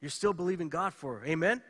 You're 0.01 0.11
still 0.11 0.33
believing 0.33 0.67
God 0.67 0.93
for. 0.93 1.23
Amen? 1.25 1.61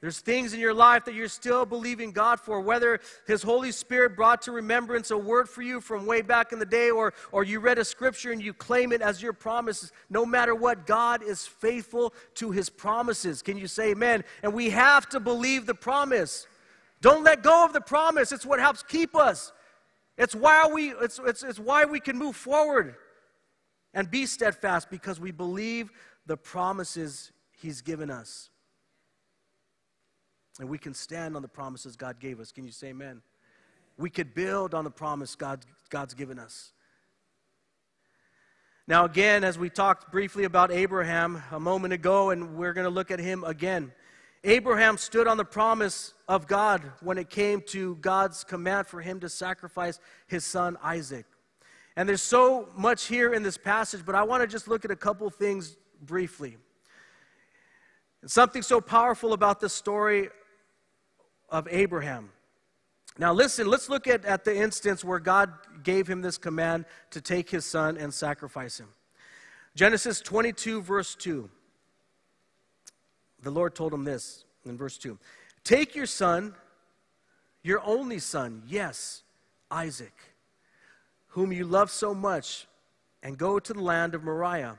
There's 0.00 0.20
things 0.20 0.54
in 0.54 0.60
your 0.60 0.74
life 0.74 1.04
that 1.06 1.14
you're 1.14 1.26
still 1.26 1.66
believing 1.66 2.12
God 2.12 2.38
for, 2.38 2.60
whether 2.60 3.00
His 3.26 3.42
Holy 3.42 3.72
Spirit 3.72 4.14
brought 4.14 4.42
to 4.42 4.52
remembrance 4.52 5.10
a 5.10 5.18
word 5.18 5.48
for 5.48 5.62
you 5.62 5.80
from 5.80 6.06
way 6.06 6.22
back 6.22 6.52
in 6.52 6.60
the 6.60 6.66
day, 6.66 6.90
or, 6.90 7.12
or 7.32 7.42
you 7.42 7.58
read 7.58 7.78
a 7.78 7.84
scripture 7.84 8.30
and 8.30 8.40
you 8.40 8.54
claim 8.54 8.92
it 8.92 9.02
as 9.02 9.20
your 9.20 9.32
promise. 9.32 9.90
No 10.08 10.24
matter 10.24 10.54
what, 10.54 10.86
God 10.86 11.24
is 11.24 11.48
faithful 11.48 12.14
to 12.34 12.52
His 12.52 12.70
promises. 12.70 13.42
Can 13.42 13.58
you 13.58 13.66
say 13.66 13.90
amen? 13.90 14.22
And 14.44 14.54
we 14.54 14.70
have 14.70 15.08
to 15.08 15.18
believe 15.18 15.66
the 15.66 15.74
promise. 15.74 16.46
Don't 17.00 17.24
let 17.24 17.42
go 17.42 17.64
of 17.64 17.72
the 17.72 17.80
promise. 17.80 18.30
It's 18.30 18.46
what 18.46 18.60
helps 18.60 18.84
keep 18.84 19.16
us. 19.16 19.52
It's 20.16 20.34
why 20.34 20.68
we, 20.72 20.90
it's, 20.90 21.18
it's, 21.24 21.42
it's 21.42 21.58
why 21.58 21.86
we 21.86 21.98
can 21.98 22.16
move 22.16 22.36
forward 22.36 22.94
and 23.94 24.08
be 24.08 24.26
steadfast 24.26 24.90
because 24.90 25.18
we 25.18 25.32
believe 25.32 25.90
the 26.26 26.36
promises 26.36 27.32
He's 27.50 27.80
given 27.80 28.10
us. 28.10 28.50
And 30.58 30.68
we 30.68 30.78
can 30.78 30.94
stand 30.94 31.36
on 31.36 31.42
the 31.42 31.48
promises 31.48 31.96
God 31.96 32.18
gave 32.18 32.40
us. 32.40 32.50
Can 32.52 32.64
you 32.64 32.72
say 32.72 32.88
amen? 32.88 33.22
We 33.96 34.10
could 34.10 34.34
build 34.34 34.74
on 34.74 34.84
the 34.84 34.90
promise 34.90 35.34
God, 35.34 35.64
God's 35.90 36.14
given 36.14 36.38
us. 36.38 36.72
Now, 38.86 39.04
again, 39.04 39.44
as 39.44 39.58
we 39.58 39.68
talked 39.68 40.10
briefly 40.10 40.44
about 40.44 40.72
Abraham 40.72 41.42
a 41.50 41.60
moment 41.60 41.92
ago, 41.92 42.30
and 42.30 42.56
we're 42.56 42.72
going 42.72 42.86
to 42.86 42.90
look 42.90 43.10
at 43.10 43.18
him 43.18 43.44
again. 43.44 43.92
Abraham 44.44 44.96
stood 44.96 45.26
on 45.26 45.36
the 45.36 45.44
promise 45.44 46.14
of 46.28 46.46
God 46.46 46.82
when 47.02 47.18
it 47.18 47.28
came 47.28 47.60
to 47.66 47.96
God's 47.96 48.44
command 48.44 48.86
for 48.86 49.00
him 49.00 49.20
to 49.20 49.28
sacrifice 49.28 50.00
his 50.26 50.44
son 50.44 50.78
Isaac. 50.82 51.26
And 51.96 52.08
there's 52.08 52.22
so 52.22 52.68
much 52.76 53.06
here 53.06 53.34
in 53.34 53.42
this 53.42 53.58
passage, 53.58 54.02
but 54.06 54.14
I 54.14 54.22
want 54.22 54.42
to 54.42 54.46
just 54.46 54.68
look 54.68 54.84
at 54.84 54.90
a 54.90 54.96
couple 54.96 55.28
things 55.28 55.76
briefly. 56.00 56.56
something 58.26 58.62
so 58.62 58.80
powerful 58.80 59.32
about 59.32 59.60
this 59.60 59.72
story 59.72 60.28
of 61.50 61.68
Abraham. 61.70 62.30
Now, 63.18 63.32
listen, 63.32 63.66
let's 63.66 63.88
look 63.88 64.06
at, 64.06 64.24
at 64.24 64.44
the 64.44 64.56
instance 64.56 65.04
where 65.04 65.18
God 65.18 65.52
gave 65.82 66.06
him 66.06 66.22
this 66.22 66.38
command 66.38 66.84
to 67.10 67.20
take 67.20 67.50
his 67.50 67.64
son 67.64 67.96
and 67.96 68.14
sacrifice 68.14 68.78
him. 68.78 68.88
Genesis 69.74 70.20
22, 70.20 70.82
verse 70.82 71.14
2. 71.16 71.50
The 73.42 73.50
Lord 73.50 73.74
told 73.74 73.92
him 73.92 74.04
this 74.04 74.44
in 74.64 74.76
verse 74.76 74.98
2 74.98 75.18
Take 75.64 75.94
your 75.94 76.06
son, 76.06 76.54
your 77.62 77.80
only 77.84 78.18
son, 78.18 78.62
yes, 78.66 79.22
Isaac, 79.70 80.14
whom 81.28 81.52
you 81.52 81.64
love 81.64 81.90
so 81.90 82.14
much, 82.14 82.66
and 83.22 83.36
go 83.36 83.58
to 83.58 83.72
the 83.72 83.82
land 83.82 84.14
of 84.14 84.22
Moriah. 84.22 84.76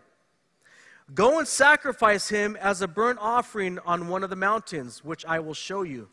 Go 1.13 1.39
and 1.39 1.47
sacrifice 1.47 2.29
him 2.29 2.55
as 2.55 2.81
a 2.81 2.87
burnt 2.87 3.19
offering 3.21 3.79
on 3.79 4.07
one 4.07 4.23
of 4.23 4.29
the 4.29 4.35
mountains, 4.35 5.03
which 5.03 5.25
I 5.25 5.39
will 5.39 5.53
show 5.53 5.83
you. 5.83 6.07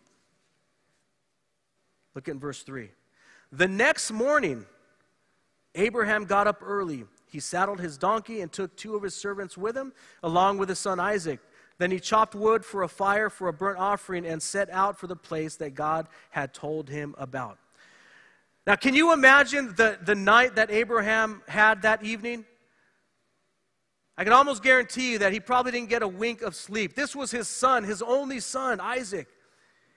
Look 2.17 2.31
at 2.31 2.37
verse 2.37 2.63
3. 2.63 2.89
The 3.53 3.69
next 3.69 4.11
morning, 4.11 4.65
Abraham 5.75 6.25
got 6.25 6.47
up 6.47 6.63
early. 6.65 7.05
He 7.27 7.41
saddled 7.41 7.79
his 7.79 7.99
donkey 7.99 8.41
and 8.41 8.51
took 8.51 8.75
two 8.75 8.97
of 8.97 9.03
his 9.03 9.15
servants 9.15 9.59
with 9.59 9.77
him, 9.77 9.93
along 10.23 10.57
with 10.57 10.71
his 10.71 10.79
son 10.79 10.99
Isaac. 10.99 11.41
Then 11.77 11.91
he 11.91 12.01
chopped 12.01 12.35
wood 12.35 12.65
for 12.65 12.83
a 12.83 12.89
fire 12.89 13.29
for 13.29 13.49
a 13.49 13.53
burnt 13.53 13.79
offering 13.79 14.25
and 14.25 14.43
set 14.43 14.71
out 14.71 14.99
for 14.99 15.07
the 15.07 15.15
place 15.15 15.57
that 15.57 15.75
God 15.75 16.09
had 16.31 16.55
told 16.55 16.89
him 16.89 17.15
about. 17.19 17.59
Now, 18.67 18.77
can 18.77 18.95
you 18.95 19.13
imagine 19.13 19.75
the, 19.77 19.99
the 20.03 20.15
night 20.15 20.55
that 20.55 20.71
Abraham 20.71 21.43
had 21.47 21.83
that 21.83 22.03
evening? 22.03 22.47
I 24.17 24.25
can 24.25 24.33
almost 24.33 24.63
guarantee 24.63 25.13
you 25.13 25.19
that 25.19 25.35
he 25.35 25.41
probably 25.41 25.73
didn't 25.73 25.91
get 25.91 26.03
a 26.03 26.09
wink 26.09 26.41
of 26.41 26.55
sleep. 26.55 26.95
This 26.95 27.15
was 27.15 27.31
his 27.31 27.47
son, 27.47 27.85
his 27.85 28.01
only 28.01 28.41
son, 28.41 28.81
Isaac 28.81 29.29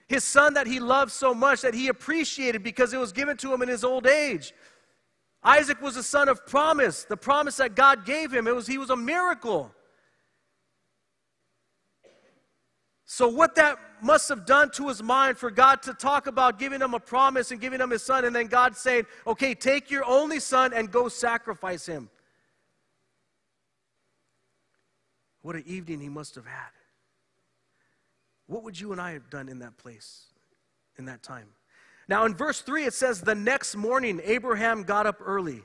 his 0.10 0.24
son 0.24 0.56
that 0.56 0.66
he 0.66 0.80
loved 0.80 1.12
so 1.12 1.36
much 1.36 1.62
that 1.62 1.76
he 1.76 1.88
appreciated 1.88 2.64
because 2.64 2.94
it 2.94 2.98
was 2.98 3.14
given 3.14 3.38
to 3.38 3.54
him 3.54 3.62
in 3.62 3.70
his 3.70 3.84
old 3.84 4.08
age. 4.08 4.54
Isaac 5.44 5.80
was 5.82 5.96
a 5.96 6.04
son 6.04 6.28
of 6.28 6.46
promise, 6.48 7.04
the 7.04 7.16
promise 7.16 7.58
that 7.58 7.76
God 7.76 8.06
gave 8.06 8.34
him. 8.34 8.48
It 8.48 8.56
was, 8.56 8.66
he 8.66 8.80
was 8.80 8.90
a 8.90 8.98
miracle. 8.98 9.72
So, 13.06 13.28
what 13.28 13.54
that 13.56 13.78
must 14.02 14.30
have 14.30 14.48
done 14.48 14.72
to 14.72 14.88
his 14.88 15.02
mind 15.02 15.38
for 15.38 15.52
God 15.52 15.84
to 15.84 15.94
talk 15.94 16.26
about 16.26 16.58
giving 16.58 16.82
him 16.82 16.96
a 16.96 17.00
promise 17.00 17.52
and 17.52 17.62
giving 17.62 17.80
him 17.80 17.92
his 17.92 18.04
son, 18.04 18.26
and 18.26 18.36
then 18.36 18.48
God 18.48 18.76
saying, 18.76 19.06
Okay, 19.28 19.54
take 19.54 19.92
your 19.92 20.06
only 20.06 20.40
son 20.40 20.74
and 20.74 20.92
go 20.92 21.08
sacrifice 21.08 21.86
him. 21.86 22.10
What 25.42 25.56
an 25.56 25.64
evening 25.68 26.02
he 26.02 26.10
must 26.10 26.36
have 26.36 26.46
had. 26.46 26.70
What 28.50 28.64
would 28.64 28.80
you 28.80 28.92
and 28.92 29.00
I 29.00 29.12
have 29.12 29.30
done 29.30 29.48
in 29.48 29.60
that 29.60 29.78
place, 29.78 30.26
in 30.98 31.06
that 31.06 31.22
time? 31.22 31.50
Now, 32.08 32.26
in 32.26 32.34
verse 32.34 32.62
3, 32.62 32.86
it 32.86 32.96
says, 32.96 33.22
The 33.22 33.36
next 33.36 33.76
morning, 33.76 34.20
Abraham 34.24 34.82
got 34.82 35.06
up 35.06 35.18
early. 35.24 35.62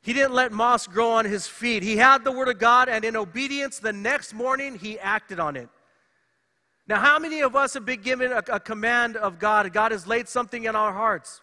He 0.00 0.14
didn't 0.14 0.32
let 0.32 0.50
moss 0.50 0.86
grow 0.86 1.10
on 1.10 1.26
his 1.26 1.46
feet. 1.46 1.82
He 1.82 1.98
had 1.98 2.24
the 2.24 2.32
word 2.32 2.48
of 2.48 2.58
God, 2.58 2.88
and 2.88 3.04
in 3.04 3.16
obedience, 3.16 3.78
the 3.78 3.92
next 3.92 4.32
morning, 4.32 4.78
he 4.78 4.98
acted 4.98 5.38
on 5.38 5.56
it. 5.56 5.68
Now, 6.88 7.00
how 7.00 7.18
many 7.18 7.42
of 7.42 7.54
us 7.54 7.74
have 7.74 7.84
been 7.84 8.00
given 8.00 8.32
a, 8.32 8.42
a 8.48 8.58
command 8.58 9.18
of 9.18 9.38
God? 9.38 9.70
God 9.74 9.92
has 9.92 10.06
laid 10.06 10.26
something 10.26 10.64
in 10.64 10.74
our 10.74 10.92
hearts. 10.94 11.42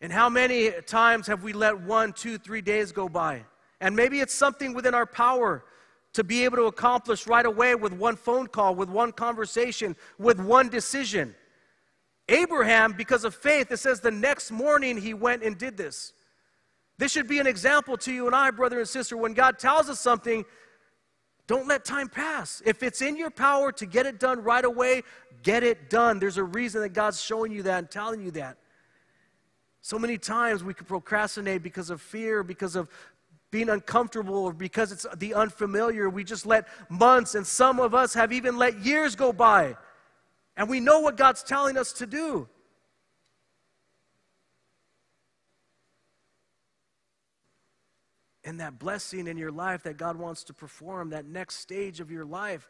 And 0.00 0.12
how 0.12 0.28
many 0.28 0.72
times 0.88 1.28
have 1.28 1.44
we 1.44 1.52
let 1.52 1.80
one, 1.80 2.12
two, 2.12 2.36
three 2.36 2.62
days 2.62 2.90
go 2.90 3.08
by? 3.08 3.44
And 3.80 3.94
maybe 3.94 4.18
it's 4.18 4.34
something 4.34 4.74
within 4.74 4.92
our 4.92 5.06
power 5.06 5.64
to 6.12 6.24
be 6.24 6.44
able 6.44 6.56
to 6.56 6.64
accomplish 6.64 7.26
right 7.26 7.46
away 7.46 7.74
with 7.74 7.92
one 7.92 8.16
phone 8.16 8.46
call, 8.46 8.74
with 8.74 8.88
one 8.88 9.12
conversation, 9.12 9.96
with 10.18 10.38
one 10.38 10.68
decision. 10.68 11.34
Abraham, 12.28 12.92
because 12.92 13.24
of 13.24 13.34
faith, 13.34 13.70
it 13.72 13.78
says 13.78 14.00
the 14.00 14.10
next 14.10 14.50
morning 14.50 14.96
he 14.96 15.14
went 15.14 15.42
and 15.42 15.56
did 15.56 15.76
this. 15.76 16.12
This 16.98 17.12
should 17.12 17.28
be 17.28 17.38
an 17.38 17.46
example 17.46 17.96
to 17.98 18.12
you 18.12 18.26
and 18.26 18.36
I, 18.36 18.50
brother 18.50 18.78
and 18.78 18.88
sister. 18.88 19.16
When 19.16 19.34
God 19.34 19.58
tells 19.58 19.88
us 19.88 19.98
something, 19.98 20.44
don't 21.46 21.66
let 21.66 21.84
time 21.84 22.08
pass. 22.08 22.62
If 22.64 22.82
it's 22.82 23.02
in 23.02 23.16
your 23.16 23.30
power 23.30 23.72
to 23.72 23.86
get 23.86 24.06
it 24.06 24.20
done 24.20 24.42
right 24.42 24.64
away, 24.64 25.02
get 25.42 25.62
it 25.62 25.90
done. 25.90 26.18
There's 26.18 26.36
a 26.36 26.44
reason 26.44 26.82
that 26.82 26.90
God's 26.90 27.20
showing 27.20 27.52
you 27.52 27.62
that 27.64 27.78
and 27.78 27.90
telling 27.90 28.22
you 28.22 28.30
that. 28.32 28.58
So 29.80 29.98
many 29.98 30.16
times 30.16 30.62
we 30.62 30.74
can 30.74 30.86
procrastinate 30.86 31.62
because 31.62 31.90
of 31.90 32.00
fear, 32.00 32.44
because 32.44 32.76
of 32.76 32.88
being 33.52 33.68
uncomfortable 33.68 34.46
or 34.46 34.52
because 34.52 34.90
it's 34.90 35.06
the 35.18 35.34
unfamiliar. 35.34 36.10
We 36.10 36.24
just 36.24 36.46
let 36.46 36.66
months, 36.88 37.36
and 37.36 37.46
some 37.46 37.78
of 37.78 37.94
us 37.94 38.14
have 38.14 38.32
even 38.32 38.56
let 38.56 38.80
years 38.80 39.14
go 39.14 39.32
by. 39.32 39.76
And 40.56 40.68
we 40.68 40.80
know 40.80 41.00
what 41.00 41.16
God's 41.16 41.44
telling 41.44 41.76
us 41.76 41.92
to 41.94 42.06
do. 42.06 42.48
And 48.44 48.58
that 48.58 48.78
blessing 48.78 49.28
in 49.28 49.36
your 49.36 49.52
life 49.52 49.84
that 49.84 49.98
God 49.98 50.16
wants 50.16 50.42
to 50.44 50.54
perform, 50.54 51.10
that 51.10 51.26
next 51.26 51.56
stage 51.56 52.00
of 52.00 52.10
your 52.10 52.24
life, 52.24 52.68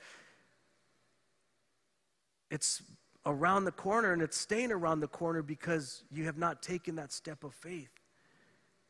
it's 2.51 2.83
around 3.25 3.65
the 3.65 3.73
corner 3.73 4.13
and 4.13 4.21
it's 4.21 4.37
staying 4.37 4.73
around 4.73 5.01
the 5.01 5.09
corner 5.09 5.43
because 5.43 6.03
you 6.11 6.25
have 6.25 6.37
not 6.37 6.61
taken 6.61 6.97
that 6.97 7.13
step 7.13 7.45
of 7.45 7.55
faith. 7.55 8.02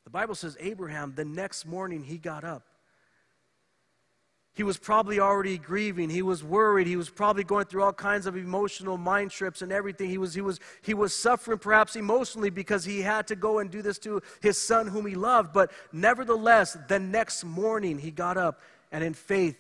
The 0.05 0.11
Bible 0.11 0.35
says 0.35 0.57
Abraham, 0.61 1.13
the 1.15 1.25
next 1.25 1.67
morning, 1.67 2.03
he 2.03 2.19
got 2.19 2.45
up. 2.45 2.67
He 4.55 4.65
was 4.65 4.77
probably 4.77 5.19
already 5.19 5.57
grieving. 5.57 6.11
He 6.11 6.21
was 6.21 6.45
worried. 6.45 6.87
He 6.87 6.97
was 6.97 7.09
probably 7.09 7.43
going 7.43 7.65
through 7.65 7.85
all 7.85 7.93
kinds 7.93 8.27
of 8.27 8.37
emotional 8.37 8.99
mind 8.99 9.31
trips 9.31 9.63
and 9.63 9.73
everything. 9.73 10.11
He 10.11 10.19
was, 10.19 10.35
he 10.35 10.43
was, 10.43 10.61
he 10.83 10.93
was 10.93 11.17
suffering 11.17 11.59
perhaps 11.59 11.97
emotionally 11.97 12.51
because 12.51 12.85
he 12.85 13.01
had 13.01 13.27
to 13.29 13.37
go 13.37 13.61
and 13.61 13.71
do 13.71 13.81
this 13.81 13.99
to 14.01 14.21
his 14.43 14.59
son 14.59 14.87
whom 14.87 15.07
he 15.07 15.15
loved. 15.15 15.55
But 15.55 15.73
nevertheless, 15.91 16.77
the 16.89 16.99
next 16.99 17.45
morning 17.45 17.99
he 17.99 18.11
got 18.11 18.37
up 18.37 18.61
and 18.91 19.03
in 19.03 19.15
faith 19.15 19.57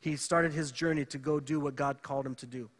he 0.00 0.16
started 0.16 0.52
his 0.52 0.70
journey 0.70 1.04
to 1.06 1.18
go 1.18 1.38
do 1.38 1.60
what 1.60 1.76
God 1.76 2.02
called 2.02 2.24
him 2.24 2.36
to 2.36 2.46
do. 2.46 2.70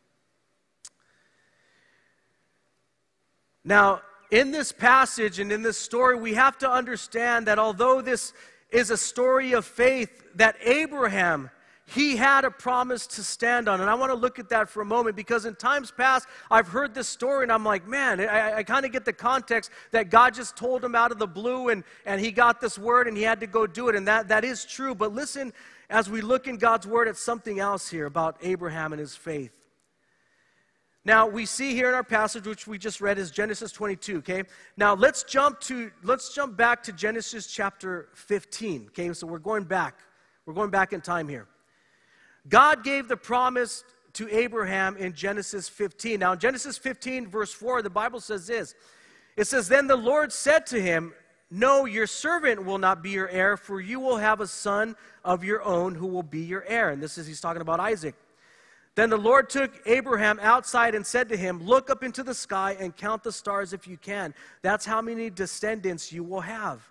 Now, 3.62 4.00
in 4.30 4.50
this 4.50 4.72
passage 4.72 5.38
and 5.38 5.52
in 5.52 5.62
this 5.62 5.78
story, 5.78 6.16
we 6.16 6.34
have 6.34 6.58
to 6.58 6.70
understand 6.70 7.46
that 7.46 7.58
although 7.58 8.00
this 8.00 8.32
is 8.70 8.90
a 8.90 8.96
story 8.96 9.52
of 9.52 9.64
faith, 9.64 10.24
that 10.34 10.56
Abraham, 10.62 11.50
he 11.86 12.16
had 12.16 12.44
a 12.44 12.50
promise 12.50 13.06
to 13.06 13.22
stand 13.22 13.68
on. 13.68 13.80
And 13.80 13.88
I 13.88 13.94
want 13.94 14.10
to 14.10 14.18
look 14.18 14.38
at 14.40 14.48
that 14.48 14.68
for 14.68 14.82
a 14.82 14.84
moment 14.84 15.14
because 15.14 15.44
in 15.44 15.54
times 15.54 15.92
past, 15.92 16.26
I've 16.50 16.66
heard 16.66 16.94
this 16.94 17.08
story 17.08 17.44
and 17.44 17.52
I'm 17.52 17.64
like, 17.64 17.86
man, 17.86 18.20
I, 18.20 18.56
I 18.58 18.62
kind 18.64 18.84
of 18.84 18.90
get 18.90 19.04
the 19.04 19.12
context 19.12 19.70
that 19.92 20.10
God 20.10 20.34
just 20.34 20.56
told 20.56 20.84
him 20.84 20.96
out 20.96 21.12
of 21.12 21.18
the 21.18 21.28
blue 21.28 21.68
and, 21.68 21.84
and 22.04 22.20
he 22.20 22.32
got 22.32 22.60
this 22.60 22.76
word 22.76 23.06
and 23.06 23.16
he 23.16 23.22
had 23.22 23.38
to 23.40 23.46
go 23.46 23.66
do 23.66 23.88
it. 23.88 23.94
And 23.94 24.08
that, 24.08 24.28
that 24.28 24.44
is 24.44 24.64
true. 24.64 24.96
But 24.96 25.14
listen, 25.14 25.52
as 25.88 26.10
we 26.10 26.20
look 26.20 26.48
in 26.48 26.56
God's 26.56 26.86
word 26.86 27.06
at 27.06 27.16
something 27.16 27.60
else 27.60 27.88
here 27.88 28.06
about 28.06 28.36
Abraham 28.42 28.92
and 28.92 28.98
his 28.98 29.14
faith. 29.14 29.65
Now, 31.06 31.24
we 31.28 31.46
see 31.46 31.72
here 31.72 31.88
in 31.88 31.94
our 31.94 32.02
passage, 32.02 32.48
which 32.48 32.66
we 32.66 32.78
just 32.78 33.00
read, 33.00 33.16
is 33.16 33.30
Genesis 33.30 33.70
22, 33.70 34.18
okay? 34.18 34.42
Now, 34.76 34.92
let's 34.92 35.22
jump 35.22 35.60
to, 35.60 35.92
let's 36.02 36.34
jump 36.34 36.56
back 36.56 36.82
to 36.82 36.92
Genesis 36.92 37.46
chapter 37.46 38.08
15, 38.14 38.86
okay? 38.88 39.12
So 39.12 39.24
we're 39.24 39.38
going 39.38 39.62
back. 39.62 40.00
We're 40.46 40.54
going 40.54 40.70
back 40.70 40.92
in 40.92 41.00
time 41.00 41.28
here. 41.28 41.46
God 42.48 42.82
gave 42.82 43.06
the 43.06 43.16
promise 43.16 43.84
to 44.14 44.28
Abraham 44.36 44.96
in 44.96 45.12
Genesis 45.12 45.68
15. 45.68 46.18
Now, 46.18 46.32
in 46.32 46.40
Genesis 46.40 46.76
15, 46.76 47.28
verse 47.28 47.52
4, 47.52 47.82
the 47.82 47.90
Bible 47.90 48.18
says 48.18 48.48
this. 48.48 48.74
It 49.36 49.46
says, 49.46 49.68
Then 49.68 49.86
the 49.86 49.94
Lord 49.94 50.32
said 50.32 50.66
to 50.66 50.82
him, 50.82 51.12
No, 51.52 51.84
your 51.84 52.08
servant 52.08 52.64
will 52.64 52.78
not 52.78 53.00
be 53.00 53.10
your 53.10 53.28
heir, 53.28 53.56
for 53.56 53.80
you 53.80 54.00
will 54.00 54.16
have 54.16 54.40
a 54.40 54.46
son 54.48 54.96
of 55.24 55.44
your 55.44 55.62
own 55.62 55.94
who 55.94 56.08
will 56.08 56.24
be 56.24 56.40
your 56.40 56.64
heir. 56.64 56.90
And 56.90 57.00
this 57.00 57.16
is, 57.16 57.28
he's 57.28 57.40
talking 57.40 57.62
about 57.62 57.78
Isaac. 57.78 58.16
Then 58.96 59.10
the 59.10 59.18
Lord 59.18 59.50
took 59.50 59.70
Abraham 59.84 60.40
outside 60.40 60.94
and 60.94 61.06
said 61.06 61.28
to 61.28 61.36
him, 61.36 61.62
Look 61.62 61.90
up 61.90 62.02
into 62.02 62.22
the 62.22 62.34
sky 62.34 62.76
and 62.80 62.96
count 62.96 63.22
the 63.22 63.30
stars 63.30 63.72
if 63.72 63.86
you 63.86 63.98
can. 63.98 64.34
That's 64.62 64.86
how 64.86 65.02
many 65.02 65.28
descendants 65.30 66.12
you 66.12 66.24
will 66.24 66.40
have. 66.40 66.82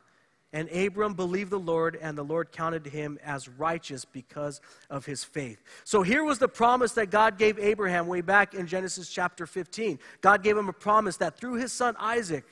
And 0.53 0.69
Abram 0.69 1.15
believed 1.15 1.49
the 1.49 1.59
Lord, 1.59 1.97
and 2.01 2.17
the 2.17 2.23
Lord 2.23 2.51
counted 2.51 2.85
him 2.85 3.19
as 3.25 3.49
righteous 3.49 4.05
because 4.05 4.61
of 4.89 5.05
his 5.05 5.23
faith. 5.23 5.61
So 5.83 6.03
here 6.03 6.23
was 6.23 6.39
the 6.39 6.47
promise 6.47 6.93
that 6.93 7.09
God 7.09 7.37
gave 7.37 7.59
Abraham 7.59 8.07
way 8.07 8.21
back 8.21 8.53
in 8.53 8.65
Genesis 8.67 9.09
chapter 9.09 9.47
15. 9.47 9.99
God 10.21 10.43
gave 10.43 10.55
him 10.55 10.69
a 10.69 10.73
promise 10.73 11.17
that 11.17 11.37
through 11.37 11.55
his 11.55 11.73
son 11.73 11.95
Isaac, 11.99 12.45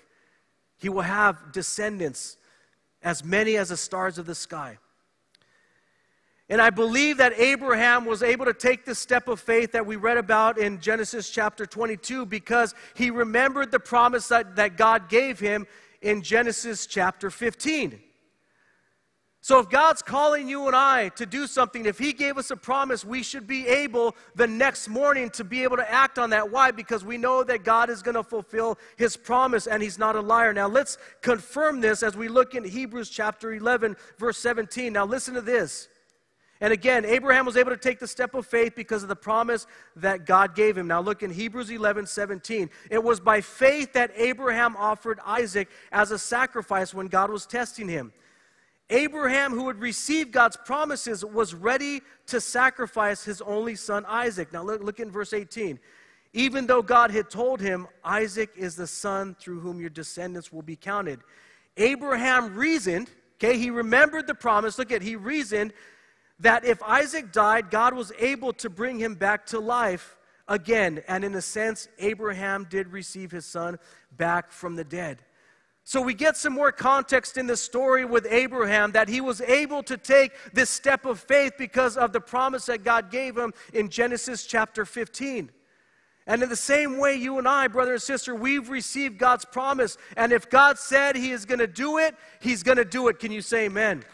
he 0.79 0.89
will 0.89 1.03
have 1.03 1.53
descendants 1.53 2.37
as 3.03 3.23
many 3.23 3.55
as 3.55 3.69
the 3.69 3.77
stars 3.77 4.17
of 4.17 4.25
the 4.25 4.35
sky. 4.35 4.79
And 6.53 6.61
I 6.61 6.69
believe 6.69 7.17
that 7.17 7.33
Abraham 7.39 8.05
was 8.05 8.21
able 8.21 8.45
to 8.45 8.53
take 8.53 8.85
this 8.85 8.99
step 8.99 9.27
of 9.27 9.39
faith 9.39 9.71
that 9.71 9.87
we 9.87 9.95
read 9.95 10.17
about 10.17 10.59
in 10.59 10.79
Genesis 10.79 11.31
chapter 11.31 11.65
22 11.65 12.27
because 12.27 12.75
he 12.93 13.09
remembered 13.09 13.71
the 13.71 13.79
promise 13.79 14.27
that, 14.27 14.55
that 14.57 14.77
God 14.77 15.09
gave 15.09 15.39
him 15.39 15.65
in 16.03 16.21
Genesis 16.21 16.85
chapter 16.85 17.31
15. 17.31 17.99
So, 19.41 19.57
if 19.57 19.67
God's 19.67 20.03
calling 20.03 20.47
you 20.47 20.67
and 20.67 20.75
I 20.75 21.09
to 21.15 21.25
do 21.25 21.47
something, 21.47 21.87
if 21.87 21.97
He 21.97 22.13
gave 22.13 22.37
us 22.37 22.49
a 22.49 22.55
promise, 22.55 23.03
we 23.03 23.23
should 23.23 23.45
be 23.45 23.67
able 23.67 24.15
the 24.35 24.47
next 24.47 24.87
morning 24.87 25.29
to 25.31 25.43
be 25.43 25.63
able 25.63 25.75
to 25.75 25.91
act 25.91 26.17
on 26.17 26.29
that. 26.29 26.49
Why? 26.49 26.71
Because 26.71 27.03
we 27.03 27.17
know 27.17 27.43
that 27.43 27.65
God 27.65 27.89
is 27.89 28.01
going 28.01 28.15
to 28.15 28.23
fulfill 28.23 28.77
His 28.95 29.17
promise 29.17 29.67
and 29.67 29.83
He's 29.83 29.99
not 29.99 30.15
a 30.15 30.21
liar. 30.21 30.53
Now, 30.53 30.69
let's 30.69 30.97
confirm 31.21 31.81
this 31.81 32.03
as 32.03 32.15
we 32.15 32.29
look 32.29 32.55
in 32.55 32.63
Hebrews 32.63 33.09
chapter 33.09 33.53
11, 33.53 33.97
verse 34.17 34.37
17. 34.37 34.93
Now, 34.93 35.05
listen 35.05 35.33
to 35.33 35.41
this. 35.41 35.89
And 36.63 36.71
again, 36.71 37.04
Abraham 37.04 37.45
was 37.45 37.58
able 37.58 37.71
to 37.71 37.78
take 37.78 37.99
the 37.99 38.08
step 38.08 38.34
of 38.36 38.45
faith 38.45 38.73
because 38.73 39.04
of 39.04 39.10
the 39.10 39.17
promise 39.17 39.67
that 39.97 40.26
God 40.26 40.56
gave 40.56 40.78
him. 40.78 40.88
Now 40.88 41.02
look 41.02 41.21
in 41.21 41.30
Hebrews 41.30 41.69
11 41.69 42.08
17. 42.08 42.69
It 42.89 43.04
was 43.04 43.19
by 43.19 43.41
faith 43.41 43.91
that 43.91 44.12
Abraham 44.15 44.78
offered 44.78 45.19
Isaac 45.26 45.67
as 45.91 46.12
a 46.12 46.17
sacrifice 46.17 46.93
when 46.93 47.08
God 47.08 47.30
was 47.30 47.45
testing 47.45 47.89
him. 47.89 48.13
Abraham, 48.89 49.52
who 49.52 49.67
had 49.67 49.82
received 49.82 50.32
God's 50.32 50.56
promises, 50.56 51.26
was 51.26 51.54
ready 51.54 52.02
to 52.28 52.39
sacrifice 52.39 53.26
his 53.26 53.41
only 53.41 53.76
son 53.76 54.06
Isaac. 54.08 54.54
Now 54.54 54.63
look, 54.63 54.82
look 54.82 55.02
in 55.02 55.12
verse 55.12 55.34
18. 55.34 55.78
Even 56.32 56.65
though 56.65 56.82
God 56.82 57.12
had 57.12 57.30
told 57.30 57.60
him, 57.60 57.88
Isaac 58.06 58.52
is 58.56 58.78
the 58.78 58.88
son 58.88 59.35
through 59.37 59.60
whom 59.60 59.81
your 59.81 59.90
descendants 59.90 60.54
will 60.54 60.62
be 60.62 60.77
counted. 60.77 61.19
Abraham 61.75 62.56
reasoned, 62.56 63.10
okay, 63.35 63.58
he 63.58 63.69
remembered 63.69 64.27
the 64.27 64.35
promise. 64.35 64.79
Look 64.79 64.94
at, 64.94 65.02
he 65.02 65.17
reasoned 65.17 65.73
that 66.44 66.65
if 66.65 66.83
Isaac 66.83 67.31
died, 67.31 67.71
God 67.71 67.94
was 67.94 68.12
able 68.19 68.54
to 68.54 68.69
bring 68.69 69.00
him 69.00 69.15
back 69.15 69.46
to 69.48 69.60
life 69.60 70.17
again. 70.48 71.02
And 71.08 71.23
in 71.23 71.33
a 71.35 71.41
sense, 71.41 71.87
Abraham 72.00 72.67
did 72.69 72.89
receive 72.89 73.31
his 73.31 73.46
son 73.46 73.79
back 74.12 74.52
from 74.52 74.75
the 74.75 74.83
dead. 74.83 75.23
So 75.85 76.02
we 76.02 76.13
get 76.13 76.37
some 76.37 76.54
more 76.54 76.71
context 76.71 77.37
in 77.37 77.48
the 77.48 77.58
story 77.58 78.06
with 78.06 78.27
Abraham 78.29 78.91
that 78.91 79.10
he 79.10 79.21
was 79.21 79.41
able 79.41 79.83
to 79.83 79.98
take 79.98 80.31
this 80.54 80.69
step 80.69 81.06
of 81.06 81.19
faith 81.19 81.54
because 81.58 81.98
of 81.98 82.13
the 82.13 82.21
promise 82.21 82.65
that 82.65 82.83
God 82.83 83.10
gave 83.10 83.37
him 83.37 83.54
in 83.73 83.89
Genesis 83.89 84.46
chapter 84.46 84.85
15. 84.85 85.50
And 86.25 86.44
in 86.44 86.50
the 86.50 86.56
same 86.56 87.00
way, 87.00 87.15
you 87.15 87.37
and 87.37 87.48
I, 87.48 87.67
brother 87.67 87.94
and 87.94 88.02
sister, 88.02 88.33
we've 88.33 88.69
received 88.69 89.17
God's 89.17 89.46
promise. 89.46 89.98
And 90.15 90.31
if 90.31 90.50
God 90.50 90.77
said 90.77 91.17
He 91.17 91.31
is 91.31 91.44
going 91.44 91.60
to 91.60 91.67
do 91.67 91.98
it, 91.98 92.15
He's 92.39 92.63
going 92.63 92.77
to 92.77 92.85
do 92.85 93.10
it. 93.10 93.19
Can 93.19 93.31
you 93.31 93.41
say 93.41 93.65
amen? 93.65 94.06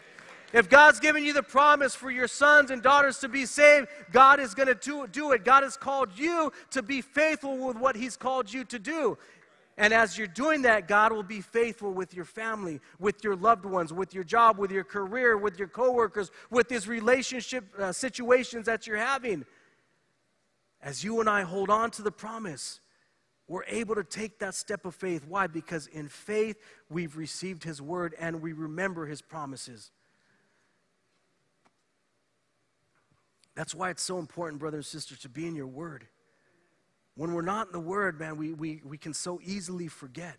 If 0.52 0.68
God's 0.68 0.98
given 0.98 1.24
you 1.24 1.32
the 1.32 1.42
promise 1.42 1.94
for 1.94 2.10
your 2.10 2.26
sons 2.26 2.70
and 2.70 2.82
daughters 2.82 3.18
to 3.18 3.28
be 3.28 3.46
saved, 3.46 3.88
God 4.10 4.40
is 4.40 4.54
going 4.54 4.66
to 4.66 4.74
do, 4.74 5.06
do 5.06 5.32
it. 5.32 5.44
God 5.44 5.62
has 5.62 5.76
called 5.76 6.10
you 6.16 6.52
to 6.70 6.82
be 6.82 7.00
faithful 7.00 7.56
with 7.56 7.76
what 7.76 7.94
He's 7.94 8.16
called 8.16 8.52
you 8.52 8.64
to 8.64 8.78
do. 8.78 9.16
And 9.76 9.94
as 9.94 10.18
you're 10.18 10.26
doing 10.26 10.62
that, 10.62 10.88
God 10.88 11.12
will 11.12 11.22
be 11.22 11.40
faithful 11.40 11.92
with 11.92 12.12
your 12.12 12.24
family, 12.24 12.80
with 12.98 13.22
your 13.22 13.36
loved 13.36 13.64
ones, 13.64 13.92
with 13.92 14.12
your 14.12 14.24
job, 14.24 14.58
with 14.58 14.70
your 14.70 14.84
career, 14.84 15.38
with 15.38 15.58
your 15.58 15.68
coworkers, 15.68 16.30
with 16.50 16.68
these 16.68 16.86
relationship 16.88 17.64
uh, 17.78 17.92
situations 17.92 18.66
that 18.66 18.86
you're 18.86 18.98
having. 18.98 19.46
As 20.82 21.04
you 21.04 21.20
and 21.20 21.30
I 21.30 21.42
hold 21.42 21.70
on 21.70 21.90
to 21.92 22.02
the 22.02 22.10
promise, 22.10 22.80
we're 23.46 23.64
able 23.64 23.94
to 23.94 24.04
take 24.04 24.38
that 24.40 24.54
step 24.54 24.84
of 24.84 24.94
faith. 24.94 25.24
Why? 25.26 25.46
Because 25.46 25.86
in 25.86 26.08
faith, 26.08 26.56
we've 26.88 27.16
received 27.16 27.64
His 27.64 27.80
word 27.80 28.14
and 28.18 28.42
we 28.42 28.52
remember 28.52 29.06
His 29.06 29.22
promises. 29.22 29.92
That's 33.54 33.74
why 33.74 33.90
it's 33.90 34.02
so 34.02 34.18
important, 34.18 34.60
brothers 34.60 34.86
and 34.86 35.00
sisters, 35.00 35.18
to 35.20 35.28
be 35.28 35.46
in 35.46 35.54
your 35.54 35.66
word. 35.66 36.06
When 37.16 37.34
we're 37.34 37.42
not 37.42 37.66
in 37.66 37.72
the 37.72 37.80
word, 37.80 38.18
man, 38.18 38.36
we, 38.36 38.52
we, 38.52 38.80
we 38.84 38.96
can 38.96 39.12
so 39.12 39.40
easily 39.44 39.88
forget. 39.88 40.36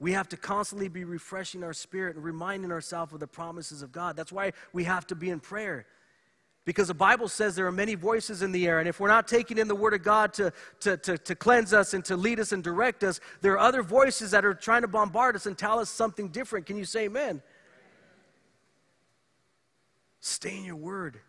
We 0.00 0.12
have 0.12 0.28
to 0.30 0.36
constantly 0.36 0.88
be 0.88 1.04
refreshing 1.04 1.62
our 1.62 1.72
spirit 1.72 2.16
and 2.16 2.24
reminding 2.24 2.72
ourselves 2.72 3.12
of 3.12 3.20
the 3.20 3.26
promises 3.26 3.82
of 3.82 3.92
God. 3.92 4.16
That's 4.16 4.32
why 4.32 4.52
we 4.72 4.84
have 4.84 5.06
to 5.08 5.14
be 5.14 5.30
in 5.30 5.40
prayer. 5.40 5.86
Because 6.64 6.88
the 6.88 6.94
Bible 6.94 7.28
says 7.28 7.54
there 7.54 7.66
are 7.66 7.72
many 7.72 7.94
voices 7.94 8.42
in 8.42 8.50
the 8.50 8.66
air, 8.66 8.78
and 8.78 8.88
if 8.88 8.98
we're 8.98 9.08
not 9.08 9.28
taking 9.28 9.58
in 9.58 9.68
the 9.68 9.74
Word 9.74 9.92
of 9.92 10.02
God 10.02 10.32
to, 10.34 10.52
to, 10.80 10.96
to, 10.96 11.18
to, 11.18 11.34
cleanse 11.34 11.74
us 11.74 11.92
and 11.92 12.02
to 12.06 12.16
lead 12.16 12.40
us 12.40 12.52
and 12.52 12.64
direct 12.64 13.04
us, 13.04 13.20
there 13.42 13.52
are 13.52 13.58
other 13.58 13.82
voices 13.82 14.30
that 14.30 14.46
are 14.46 14.54
trying 14.54 14.80
to 14.80 14.88
bombard 14.88 15.36
us 15.36 15.44
and 15.44 15.58
tell 15.58 15.78
us 15.78 15.90
something 15.90 16.28
different. 16.28 16.64
Can 16.64 16.78
you 16.78 16.86
say 16.86 17.04
amen? 17.04 17.42
Stay 20.20 20.56
in 20.56 20.64
your 20.64 20.76
Word. 20.76 21.20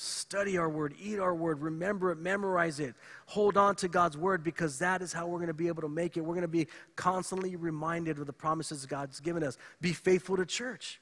Study 0.00 0.56
our 0.58 0.68
Word, 0.68 0.94
eat 0.96 1.18
our 1.18 1.34
Word, 1.34 1.60
remember 1.60 2.12
it, 2.12 2.18
memorize 2.18 2.78
it. 2.78 2.94
Hold 3.26 3.56
on 3.56 3.74
to 3.74 3.88
God's 3.88 4.16
Word 4.16 4.44
because 4.44 4.78
that 4.78 5.02
is 5.02 5.12
how 5.12 5.26
we're 5.26 5.38
going 5.38 5.48
to 5.48 5.54
be 5.54 5.66
able 5.66 5.82
to 5.82 5.88
make 5.88 6.16
it. 6.16 6.20
We're 6.20 6.36
going 6.36 6.42
to 6.42 6.46
be 6.46 6.68
constantly 6.94 7.56
reminded 7.56 8.20
of 8.20 8.26
the 8.28 8.32
promises 8.32 8.86
God's 8.86 9.18
given 9.18 9.42
us. 9.42 9.58
Be 9.80 9.92
faithful 9.92 10.36
to 10.36 10.46
church. 10.46 11.00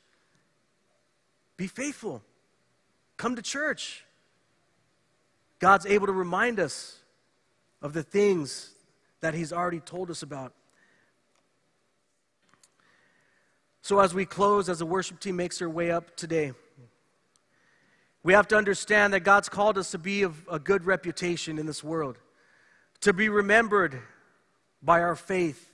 Be 1.59 1.66
faithful. 1.66 2.22
Come 3.18 3.36
to 3.36 3.42
church. 3.42 4.03
God's 5.59 5.84
able 5.84 6.07
to 6.07 6.14
remind 6.14 6.59
us 6.59 7.01
of 7.82 7.92
the 7.92 8.03
things 8.03 8.70
that 9.20 9.34
He's 9.34 9.53
already 9.53 9.80
told 9.80 10.11
us 10.11 10.22
about. 10.22 10.55
So, 13.82 14.01
as 14.01 14.14
we 14.14 14.24
close, 14.24 14.70
as 14.70 14.78
the 14.78 14.86
worship 14.86 15.20
team 15.20 15.36
makes 15.36 15.59
their 15.59 15.68
way 15.68 15.90
up 15.90 16.16
today, 16.16 16.55
we 18.26 18.32
have 18.32 18.48
to 18.48 18.56
understand 18.56 19.12
that 19.12 19.20
God's 19.20 19.48
called 19.48 19.78
us 19.78 19.92
to 19.92 19.98
be 19.98 20.24
of 20.24 20.48
a 20.50 20.58
good 20.58 20.84
reputation 20.84 21.60
in 21.60 21.66
this 21.66 21.84
world, 21.84 22.18
to 23.02 23.12
be 23.12 23.28
remembered 23.28 24.02
by 24.82 25.00
our 25.00 25.14
faith, 25.14 25.70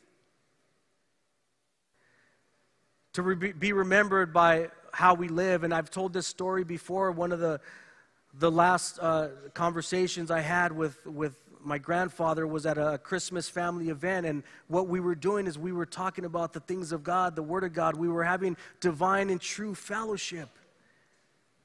to 3.14 3.22
re- 3.22 3.52
be 3.52 3.72
remembered 3.72 4.34
by 4.34 4.68
how 4.92 5.14
we 5.14 5.28
live. 5.28 5.64
And 5.64 5.72
I've 5.72 5.90
told 5.90 6.12
this 6.12 6.26
story 6.26 6.62
before. 6.62 7.10
One 7.10 7.32
of 7.32 7.40
the, 7.40 7.58
the 8.34 8.50
last 8.50 8.98
uh, 9.00 9.28
conversations 9.54 10.30
I 10.30 10.40
had 10.40 10.72
with, 10.72 11.06
with 11.06 11.34
my 11.64 11.78
grandfather 11.78 12.46
was 12.46 12.66
at 12.66 12.76
a 12.76 13.00
Christmas 13.02 13.48
family 13.48 13.88
event, 13.88 14.26
and 14.26 14.42
what 14.68 14.88
we 14.88 15.00
were 15.00 15.14
doing 15.14 15.46
is 15.46 15.58
we 15.58 15.72
were 15.72 15.86
talking 15.86 16.26
about 16.26 16.52
the 16.52 16.60
things 16.60 16.92
of 16.92 17.02
God, 17.02 17.34
the 17.34 17.42
Word 17.42 17.64
of 17.64 17.72
God. 17.72 17.96
We 17.96 18.08
were 18.08 18.24
having 18.24 18.58
divine 18.80 19.30
and 19.30 19.40
true 19.40 19.74
fellowship. 19.74 20.50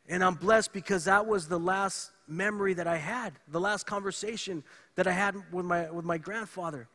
And 0.08 0.24
I'm 0.24 0.36
blessed 0.36 0.74
because 0.74 1.06
that 1.06 1.26
was 1.28 1.48
the 1.48 1.60
last 1.60 2.12
memory 2.28 2.74
that 2.76 2.88
I 2.88 2.98
had, 2.98 3.34
the 3.48 3.60
last 3.60 3.86
conversation 3.86 4.64
that 4.96 5.08
I 5.08 5.12
had 5.12 5.36
with 5.52 5.66
my, 5.66 5.90
with 5.92 6.06
my 6.06 6.18
grandfather. 6.18 6.88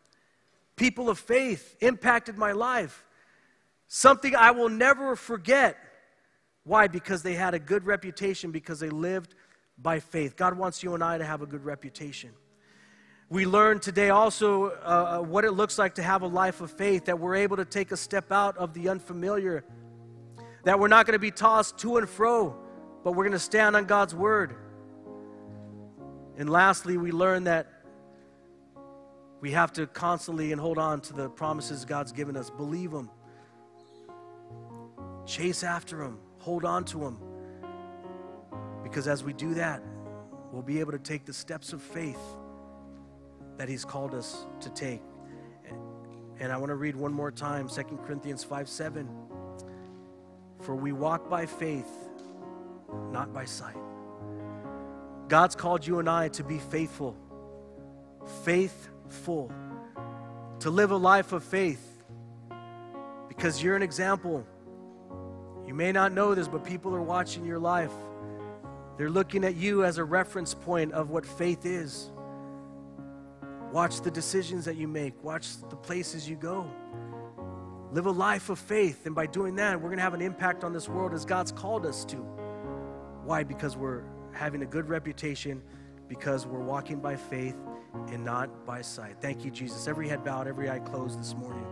People 0.76 1.10
of 1.10 1.18
faith 1.18 1.76
impacted 1.80 2.38
my 2.38 2.52
life. 2.52 3.04
Something 3.88 4.34
I 4.34 4.52
will 4.52 4.70
never 4.70 5.16
forget. 5.16 5.76
Why? 6.64 6.88
Because 6.88 7.22
they 7.22 7.34
had 7.34 7.54
a 7.54 7.58
good 7.58 7.84
reputation, 7.84 8.50
because 8.50 8.80
they 8.80 8.88
lived 8.88 9.34
by 9.76 10.00
faith. 10.00 10.36
God 10.36 10.56
wants 10.56 10.82
you 10.82 10.94
and 10.94 11.04
I 11.04 11.18
to 11.18 11.24
have 11.24 11.42
a 11.42 11.46
good 11.46 11.64
reputation. 11.64 12.30
We 13.28 13.46
learned 13.46 13.82
today 13.82 14.10
also 14.10 14.66
uh, 14.66 15.18
uh, 15.20 15.22
what 15.22 15.44
it 15.44 15.52
looks 15.52 15.78
like 15.78 15.94
to 15.94 16.02
have 16.02 16.22
a 16.22 16.26
life 16.26 16.60
of 16.60 16.70
faith, 16.70 17.06
that 17.06 17.18
we're 17.18 17.34
able 17.34 17.56
to 17.56 17.64
take 17.64 17.90
a 17.90 17.96
step 17.96 18.30
out 18.30 18.56
of 18.58 18.74
the 18.74 18.88
unfamiliar, 18.88 19.64
that 20.64 20.78
we're 20.78 20.88
not 20.88 21.06
going 21.06 21.14
to 21.14 21.18
be 21.18 21.30
tossed 21.30 21.78
to 21.78 21.96
and 21.96 22.08
fro, 22.08 22.61
but 23.04 23.12
we're 23.12 23.24
going 23.24 23.32
to 23.32 23.38
stand 23.38 23.76
on 23.76 23.84
God's 23.84 24.14
word. 24.14 24.54
And 26.36 26.48
lastly, 26.48 26.96
we 26.96 27.12
learn 27.12 27.44
that 27.44 27.68
we 29.40 29.52
have 29.52 29.72
to 29.74 29.86
constantly 29.86 30.52
and 30.52 30.60
hold 30.60 30.78
on 30.78 31.00
to 31.02 31.12
the 31.12 31.28
promises 31.28 31.84
God's 31.84 32.12
given 32.12 32.36
us, 32.36 32.50
believe 32.50 32.90
them, 32.92 33.10
chase 35.26 35.62
after 35.62 35.98
them 35.98 36.18
hold 36.42 36.64
on 36.64 36.84
to 36.84 37.04
Him. 37.04 37.18
Because 38.82 39.08
as 39.08 39.24
we 39.24 39.32
do 39.32 39.54
that, 39.54 39.80
we'll 40.50 40.62
be 40.62 40.80
able 40.80 40.92
to 40.92 40.98
take 40.98 41.24
the 41.24 41.32
steps 41.32 41.72
of 41.72 41.80
faith 41.80 42.20
that 43.56 43.68
He's 43.68 43.84
called 43.84 44.12
us 44.12 44.44
to 44.60 44.70
take. 44.70 45.00
And 46.40 46.52
I 46.52 46.56
want 46.56 46.70
to 46.70 46.74
read 46.74 46.96
one 46.96 47.12
more 47.12 47.30
time 47.30 47.68
2 47.68 47.82
Corinthians 48.04 48.42
5 48.42 48.68
7. 48.68 49.08
For 50.60 50.74
we 50.74 50.92
walk 50.92 51.30
by 51.30 51.46
faith, 51.46 52.01
not 53.10 53.32
by 53.32 53.44
sight. 53.44 53.76
God's 55.28 55.54
called 55.54 55.86
you 55.86 55.98
and 55.98 56.08
I 56.08 56.28
to 56.28 56.44
be 56.44 56.58
faithful, 56.58 57.16
faithful, 58.44 59.52
to 60.60 60.70
live 60.70 60.90
a 60.90 60.96
life 60.96 61.32
of 61.32 61.42
faith 61.42 61.86
because 63.28 63.62
you're 63.62 63.76
an 63.76 63.82
example 63.82 64.46
you 65.72 65.74
may 65.74 65.92
not 65.92 66.12
know 66.12 66.34
this, 66.34 66.48
but 66.48 66.64
people 66.64 66.94
are 66.94 67.00
watching 67.02 67.46
your 67.46 67.58
life. 67.58 67.92
They're 68.98 69.10
looking 69.10 69.42
at 69.42 69.56
you 69.56 69.84
as 69.84 69.96
a 69.96 70.04
reference 70.04 70.52
point 70.52 70.92
of 70.92 71.08
what 71.08 71.24
faith 71.24 71.64
is. 71.64 72.10
Watch 73.72 74.02
the 74.02 74.10
decisions 74.10 74.66
that 74.66 74.76
you 74.76 74.86
make, 74.86 75.24
watch 75.24 75.46
the 75.70 75.76
places 75.76 76.28
you 76.28 76.36
go. 76.36 76.70
Live 77.92 78.04
a 78.06 78.10
life 78.10 78.50
of 78.50 78.58
faith, 78.58 79.06
and 79.06 79.14
by 79.14 79.26
doing 79.26 79.56
that, 79.56 79.80
we're 79.80 79.88
going 79.88 79.96
to 79.98 80.02
have 80.02 80.14
an 80.14 80.20
impact 80.20 80.62
on 80.64 80.72
this 80.72 80.88
world 80.88 81.14
as 81.14 81.24
God's 81.24 81.52
called 81.52 81.86
us 81.86 82.04
to. 82.06 82.41
Why? 83.24 83.44
Because 83.44 83.76
we're 83.76 84.02
having 84.32 84.62
a 84.62 84.66
good 84.66 84.88
reputation, 84.88 85.62
because 86.08 86.46
we're 86.46 86.62
walking 86.62 87.00
by 87.00 87.16
faith 87.16 87.56
and 88.08 88.24
not 88.24 88.66
by 88.66 88.82
sight. 88.82 89.16
Thank 89.20 89.44
you, 89.44 89.50
Jesus. 89.50 89.86
Every 89.86 90.08
head 90.08 90.24
bowed, 90.24 90.46
every 90.46 90.70
eye 90.70 90.78
closed 90.80 91.20
this 91.20 91.34
morning. 91.34 91.66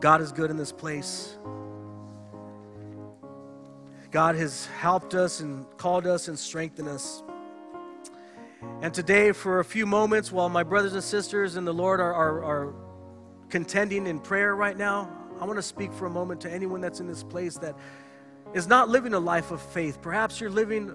God 0.00 0.20
is 0.20 0.32
good 0.32 0.50
in 0.50 0.56
this 0.56 0.72
place. 0.72 1.36
God 4.10 4.34
has 4.34 4.66
helped 4.78 5.14
us 5.14 5.40
and 5.40 5.66
called 5.76 6.06
us 6.06 6.28
and 6.28 6.38
strengthened 6.38 6.88
us. 6.88 7.22
And 8.82 8.92
today, 8.92 9.32
for 9.32 9.60
a 9.60 9.64
few 9.64 9.86
moments, 9.86 10.32
while 10.32 10.48
my 10.48 10.62
brothers 10.62 10.94
and 10.94 11.04
sisters 11.04 11.56
in 11.56 11.64
the 11.64 11.72
Lord 11.72 12.00
are, 12.00 12.12
are, 12.12 12.44
are 12.44 12.74
contending 13.48 14.06
in 14.06 14.18
prayer 14.18 14.56
right 14.56 14.76
now, 14.76 15.10
I 15.40 15.44
want 15.44 15.58
to 15.58 15.62
speak 15.62 15.92
for 15.92 16.06
a 16.06 16.10
moment 16.10 16.40
to 16.42 16.50
anyone 16.50 16.80
that's 16.80 17.00
in 17.00 17.06
this 17.06 17.22
place 17.22 17.56
that 17.58 17.76
is 18.54 18.66
not 18.66 18.88
living 18.88 19.14
a 19.14 19.18
life 19.18 19.50
of 19.50 19.60
faith. 19.60 20.00
Perhaps 20.02 20.40
you're 20.40 20.50
living 20.50 20.92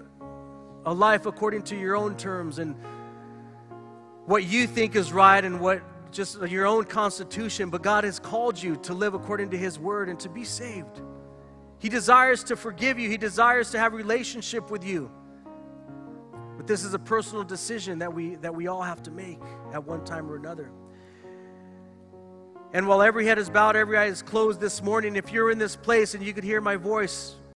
a 0.84 0.92
life 0.92 1.26
according 1.26 1.62
to 1.62 1.76
your 1.76 1.96
own 1.96 2.16
terms 2.16 2.58
and 2.58 2.76
what 4.26 4.44
you 4.44 4.66
think 4.66 4.96
is 4.96 5.12
right 5.12 5.44
and 5.44 5.60
what 5.60 5.82
just 6.12 6.40
your 6.48 6.66
own 6.66 6.84
constitution, 6.84 7.70
but 7.70 7.82
God 7.82 8.04
has 8.04 8.18
called 8.18 8.60
you 8.60 8.76
to 8.76 8.94
live 8.94 9.14
according 9.14 9.50
to 9.50 9.58
His 9.58 9.78
word 9.78 10.08
and 10.08 10.18
to 10.20 10.28
be 10.28 10.44
saved. 10.44 11.00
He 11.78 11.88
desires 11.88 12.44
to 12.44 12.56
forgive 12.56 12.98
you, 12.98 13.08
He 13.10 13.16
desires 13.16 13.70
to 13.72 13.78
have 13.78 13.92
relationship 13.92 14.70
with 14.70 14.84
you. 14.84 15.10
But 16.56 16.66
this 16.66 16.84
is 16.84 16.94
a 16.94 16.98
personal 16.98 17.44
decision 17.44 17.98
that 17.98 18.12
we, 18.12 18.36
that 18.36 18.54
we 18.54 18.66
all 18.66 18.82
have 18.82 19.02
to 19.04 19.10
make 19.10 19.40
at 19.72 19.84
one 19.84 20.04
time 20.04 20.30
or 20.30 20.36
another. 20.36 20.70
And 22.72 22.88
while 22.88 23.02
every 23.02 23.26
head 23.26 23.38
is 23.38 23.48
bowed, 23.48 23.76
every 23.76 23.96
eye 23.96 24.06
is 24.06 24.22
closed 24.22 24.60
this 24.60 24.82
morning, 24.82 25.16
if 25.16 25.32
you're 25.32 25.50
in 25.50 25.58
this 25.58 25.76
place 25.76 26.14
and 26.14 26.24
you 26.24 26.32
could 26.32 26.44
hear 26.44 26.60
my 26.60 26.76
voice, 26.76 27.36